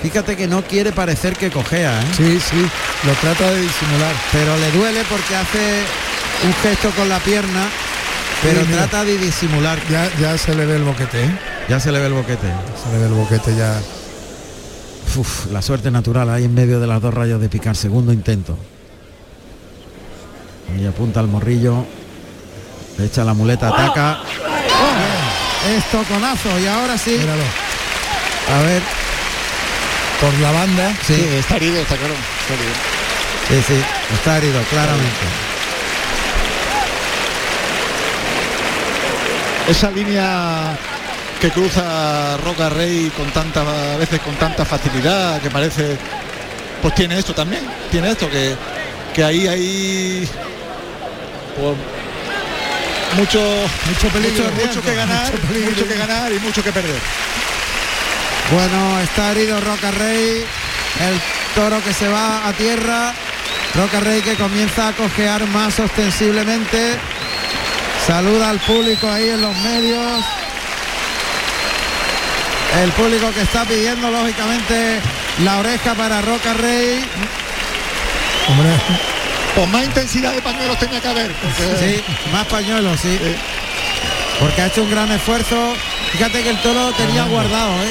Fíjate 0.03 0.37
que 0.37 0.47
no 0.49 0.63
quiere 0.63 0.93
parecer 0.93 1.37
que 1.37 1.51
cojea, 1.51 2.01
¿eh? 2.01 2.05
Sí, 2.17 2.41
sí, 2.41 2.67
lo 3.07 3.13
trata 3.21 3.51
de 3.51 3.61
disimular. 3.61 4.15
pero 4.33 4.57
le 4.57 4.71
duele 4.73 5.03
porque 5.09 5.37
hace 5.37 5.83
un 6.47 6.55
gesto 6.63 6.89
con 6.97 7.07
la 7.09 7.19
pierna, 7.19 7.67
pero 8.43 8.63
Sí, 8.63 8.73
trata 8.73 9.05
de 9.05 9.19
disimular. 9.19 9.79
Ya, 9.91 10.11
ya 10.19 10.39
se 10.39 10.55
le 10.55 10.65
ve 10.65 10.77
el 10.77 10.85
boquete, 10.85 11.25
¿eh? 11.25 11.39
Ya 11.69 11.79
se 11.81 11.93
le 11.93 11.99
ve 11.99 12.07
el 12.07 12.15
boquete. 12.15 12.47
Se 12.83 12.93
le 12.93 12.99
ve 12.99 13.07
el 13.07 13.13
boquete 13.13 13.55
ya. 13.55 13.79
Uf, 15.17 15.53
la 15.53 15.61
suerte 15.61 15.91
natural 15.91 16.31
ahí 16.31 16.45
en 16.45 16.55
medio 16.55 16.81
de 16.81 16.87
las 16.87 17.03
dos 17.03 17.13
rayas 17.13 17.39
de 17.39 17.51
picar. 17.51 17.77
Segundo 17.77 18.11
intento. 18.13 18.57
Y 20.81 20.87
apunta 20.87 21.21
al 21.21 21.29
morrillo. 21.29 21.85
Echa 23.05 23.25
la 23.25 23.35
muleta, 23.35 23.69
ataca. 23.69 24.19
¡Oh! 24.21 25.69
Es 25.77 25.85
toconazo 25.91 26.59
y 26.59 26.67
ahora 26.67 26.97
sí. 26.99 27.17
Míralo. 27.19 27.43
A 27.43 28.63
ver. 28.63 28.83
Por 30.21 30.35
la 30.41 30.51
banda. 30.51 30.93
Sí, 31.07 31.15
Sí, 31.15 31.29
está 31.39 31.57
herido, 31.57 31.81
está 31.81 31.97
claro. 31.97 32.15
Está 32.41 32.55
herido. 32.55 32.75
sí, 33.49 33.75
sí. 33.75 33.83
Está 34.15 34.39
herido, 34.39 34.61
claramente. 34.71 35.27
Esa 39.69 39.91
línea 39.91 40.77
que 41.41 41.51
cruza 41.51 42.37
Roca 42.39 42.69
Rey 42.69 43.11
con 43.17 43.31
tanta 43.31 43.63
a 43.95 43.97
veces 43.97 44.21
con 44.21 44.35
tanta 44.35 44.65
facilidad 44.65 45.41
que 45.41 45.49
parece 45.49 45.97
pues 46.83 46.95
tiene 46.95 47.19
esto 47.19 47.33
también 47.33 47.63
tiene 47.91 48.11
esto 48.11 48.29
que, 48.29 48.55
que 49.15 49.25
ahí 49.25 49.47
hay 49.47 50.29
pues, 51.59 51.77
mucho 53.17 53.41
Mucho 53.87 54.09
peligro, 54.09 54.51
mucho, 54.53 54.83
que 54.83 54.95
ganar 54.95 55.25
mucho 55.33 55.47
peligro. 55.47 55.71
mucho 55.71 55.89
que 55.89 55.97
ganar 55.97 56.33
y 56.33 56.39
mucho 56.41 56.63
que 56.63 56.73
perder. 56.73 57.01
Bueno, 58.53 59.01
está 59.01 59.31
herido 59.33 59.61
Roca 59.61 59.91
Rey, 59.93 60.45
el 61.01 61.21
toro 61.55 61.83
que 61.85 61.93
se 61.95 62.09
va 62.09 62.49
a 62.49 62.53
tierra, 62.53 63.13
Roca 63.77 64.01
Rey 64.01 64.23
que 64.23 64.35
comienza 64.35 64.89
a 64.89 64.93
cojear 64.93 65.47
más 65.49 65.79
ostensiblemente, 65.79 66.97
saluda 68.07 68.51
al 68.51 68.59
público 68.59 69.09
ahí 69.09 69.29
en 69.29 69.41
los 69.41 69.57
medios, 69.59 70.25
el 72.83 72.91
público 72.93 73.31
que 73.33 73.43
está 73.43 73.65
pidiendo 73.65 74.11
lógicamente 74.11 75.01
la 75.45 75.59
oreja 75.59 75.95
para 75.95 76.21
Roca 76.21 76.53
Rey, 76.55 77.05
Hombre, 78.49 78.71
pues 79.55 79.69
más 79.69 79.85
intensidad 79.85 80.33
de 80.33 80.43
pañuelos 80.43 80.79
tenía 80.79 81.01
que 81.01 81.09
haber 81.09 81.33
porque- 81.35 81.77
sí, 81.79 82.03
más 82.33 82.47
pañuelos, 82.47 83.01
sí, 83.01 83.19
porque 84.39 84.63
ha 84.63 84.67
hecho 84.67 84.83
un 84.83 84.91
gran 84.91 85.11
esfuerzo, 85.13 85.75
fíjate 86.13 86.43
que 86.43 86.51
el 86.51 86.59
toro 86.63 86.93
tenía 86.93 87.25
guardado, 87.25 87.71
¿eh? 87.83 87.91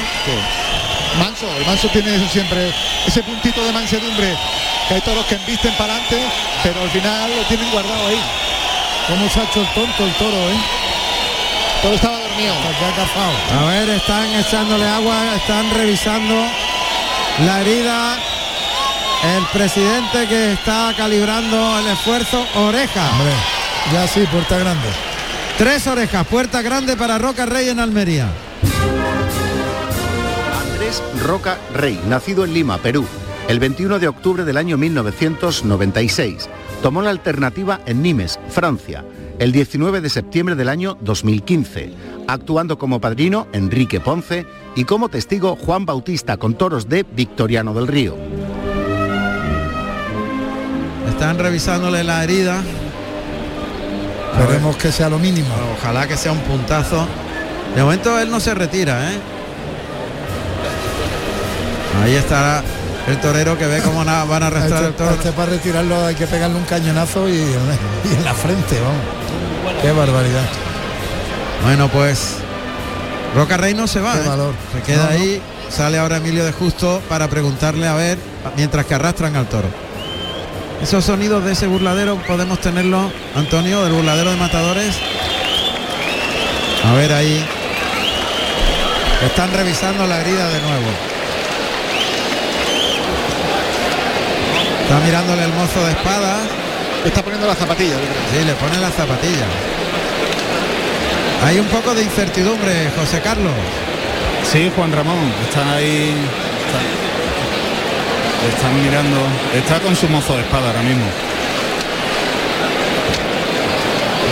Manso, 1.18 1.46
el 1.56 1.66
Manso 1.66 1.88
tiene 1.88 2.14
eso 2.14 2.28
siempre, 2.28 2.72
ese 3.06 3.22
puntito 3.22 3.64
de 3.64 3.72
mansedumbre, 3.72 4.34
que 4.88 4.94
hay 4.94 5.00
toros 5.00 5.24
que 5.26 5.34
embisten 5.36 5.72
para 5.74 5.94
adelante, 5.94 6.22
pero 6.62 6.80
al 6.82 6.90
final 6.90 7.30
lo 7.36 7.42
tienen 7.44 7.70
guardado 7.70 8.08
ahí. 8.08 8.20
cómo 9.08 9.28
se 9.28 9.40
ha 9.40 9.44
hecho 9.44 9.60
el 9.60 9.66
tonto 9.74 10.04
el 10.04 10.12
toro, 10.14 10.36
¿eh? 10.36 10.56
Todo 11.82 11.94
estaba 11.94 12.18
dormido. 12.20 12.54
A 13.58 13.64
ver, 13.70 13.88
están 13.90 14.34
echándole 14.34 14.86
agua, 14.86 15.34
están 15.34 15.68
revisando 15.74 16.34
la 17.44 17.60
herida. 17.60 18.18
El 19.22 19.44
presidente 19.52 20.26
que 20.30 20.52
está 20.54 20.94
calibrando 20.96 21.78
el 21.78 21.88
esfuerzo, 21.88 22.42
oreja. 22.56 23.10
Hombre, 23.10 23.32
ya 23.92 24.06
sí, 24.06 24.24
puerta 24.32 24.58
grande. 24.58 24.88
Tres 25.58 25.86
orejas, 25.86 26.26
puerta 26.26 26.62
grande 26.62 26.96
para 26.96 27.18
Roca 27.18 27.44
Rey 27.44 27.68
en 27.68 27.80
Almería. 27.80 28.30
Andrés 30.62 31.02
Roca 31.22 31.58
Rey, 31.74 32.00
nacido 32.08 32.46
en 32.46 32.54
Lima, 32.54 32.78
Perú, 32.78 33.04
el 33.46 33.60
21 33.60 33.98
de 33.98 34.08
octubre 34.08 34.44
del 34.44 34.56
año 34.56 34.78
1996. 34.78 36.48
Tomó 36.82 37.02
la 37.02 37.10
alternativa 37.10 37.82
en 37.84 38.00
Nimes, 38.00 38.40
Francia, 38.48 39.04
el 39.38 39.52
19 39.52 40.00
de 40.00 40.08
septiembre 40.08 40.54
del 40.54 40.70
año 40.70 40.96
2015, 41.02 41.92
actuando 42.26 42.78
como 42.78 43.02
padrino 43.02 43.48
Enrique 43.52 44.00
Ponce 44.00 44.46
y 44.76 44.84
como 44.84 45.10
testigo 45.10 45.56
Juan 45.56 45.84
Bautista 45.84 46.38
con 46.38 46.54
toros 46.54 46.88
de 46.88 47.02
Victoriano 47.02 47.74
del 47.74 47.86
Río. 47.86 48.16
Están 51.20 51.38
revisándole 51.38 52.02
la 52.02 52.24
herida. 52.24 52.62
Esperemos 54.40 54.74
que 54.78 54.90
sea 54.90 55.10
lo 55.10 55.18
mínimo. 55.18 55.50
Ojalá 55.78 56.08
que 56.08 56.16
sea 56.16 56.32
un 56.32 56.38
puntazo. 56.38 57.06
De 57.76 57.82
momento 57.82 58.18
él 58.18 58.30
no 58.30 58.40
se 58.40 58.54
retira, 58.54 59.12
¿eh? 59.12 59.18
Ahí 62.02 62.14
estará 62.14 62.62
el 63.06 63.20
torero 63.20 63.58
que 63.58 63.66
ve 63.66 63.82
cómo 63.82 64.02
van 64.02 64.08
a 64.08 64.46
arrastrar 64.46 64.82
el 64.84 64.90
este, 64.92 64.96
toro. 65.04 65.10
este 65.14 65.32
para 65.32 65.50
retirarlo 65.50 66.06
hay 66.06 66.14
que 66.14 66.26
pegarle 66.26 66.56
un 66.56 66.64
cañonazo 66.64 67.28
y, 67.28 67.32
y 68.12 68.14
en 68.16 68.24
la 68.24 68.32
frente, 68.32 68.80
vamos. 68.80 69.74
Qué 69.82 69.92
barbaridad. 69.92 70.48
Bueno, 71.64 71.88
pues 71.88 72.36
Roca 73.36 73.58
Rey 73.58 73.74
no 73.74 73.86
se 73.86 74.00
va. 74.00 74.14
Qué 74.14 74.20
¿eh? 74.24 74.26
valor. 74.26 74.54
Se 74.72 74.80
queda 74.90 75.04
No, 75.04 75.10
no. 75.10 75.16
ahí. 75.16 75.42
Sale 75.68 75.98
ahora 75.98 76.16
Emilio 76.16 76.46
de 76.46 76.52
Justo 76.52 77.02
para 77.10 77.28
preguntarle 77.28 77.86
a 77.86 77.92
ver, 77.92 78.16
mientras 78.56 78.86
que 78.86 78.94
arrastran 78.94 79.36
al 79.36 79.46
toro. 79.50 79.68
Esos 80.82 81.04
sonidos 81.04 81.44
de 81.44 81.52
ese 81.52 81.66
burladero 81.66 82.16
podemos 82.26 82.58
tenerlo, 82.60 83.12
Antonio, 83.36 83.84
del 83.84 83.92
burladero 83.92 84.30
de 84.30 84.36
matadores. 84.36 84.96
A 86.84 86.94
ver 86.94 87.12
ahí. 87.12 87.44
Están 89.26 89.52
revisando 89.52 90.06
la 90.06 90.22
herida 90.22 90.48
de 90.48 90.60
nuevo. 90.60 90.90
Está 94.82 94.98
mirándole 95.04 95.44
el 95.44 95.52
mozo 95.52 95.84
de 95.84 95.92
espada. 95.92 96.40
Le 97.02 97.08
está 97.08 97.22
poniendo 97.22 97.46
la 97.46 97.54
zapatilla. 97.54 97.96
Sí, 98.32 98.44
le 98.44 98.54
pone 98.54 98.78
la 98.78 98.90
zapatilla. 98.90 99.46
Hay 101.44 101.58
un 101.58 101.66
poco 101.66 101.94
de 101.94 102.02
incertidumbre, 102.02 102.90
José 102.98 103.20
Carlos. 103.20 103.52
Sí, 104.50 104.72
Juan 104.74 104.92
Ramón, 104.92 105.30
está 105.46 105.74
ahí. 105.74 106.14
Están 108.48 108.82
mirando. 108.82 109.16
Está 109.54 109.80
con 109.80 109.94
su 109.96 110.08
mozo 110.08 110.34
de 110.36 110.42
espada 110.42 110.68
ahora 110.68 110.82
mismo. 110.82 111.04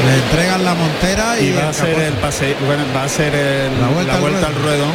Le 0.06 0.14
entregan 0.14 0.64
la 0.64 0.74
montera 0.74 1.38
y, 1.40 1.46
Y 1.48 1.52
va 1.52 1.68
a 1.68 1.72
ser 1.72 1.98
el 1.98 2.14
pase, 2.14 2.54
bueno, 2.66 2.84
va 2.96 3.04
a 3.04 3.09
ser 3.09 3.34
el- 3.34 3.80
La 3.80 3.88
vuelta 3.88 4.46
al 4.46 4.54
al 4.54 4.62
ruedo. 4.62 4.86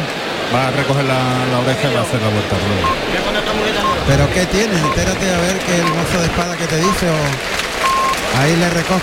Va 0.54 0.68
a 0.68 0.70
recoger 0.70 1.04
la, 1.04 1.18
la 1.50 1.58
oreja 1.60 1.90
y 1.90 1.94
va 1.94 2.00
a 2.00 2.02
hacer 2.04 2.20
la 2.22 2.28
vuelta 2.28 2.54
al 2.56 2.62
ruedo. 2.62 2.86
Pero 4.06 4.30
¿qué 4.32 4.46
tiene? 4.46 4.76
Entérate 4.78 5.30
a 5.34 5.38
ver 5.40 5.58
que 5.58 5.74
el 5.76 5.84
mozo 5.84 6.18
de 6.20 6.26
espada 6.26 6.56
que 6.56 6.66
te 6.66 6.76
dice 6.76 7.06
o 7.10 8.40
ahí 8.40 8.54
le 8.56 8.68
recoge 8.70 9.02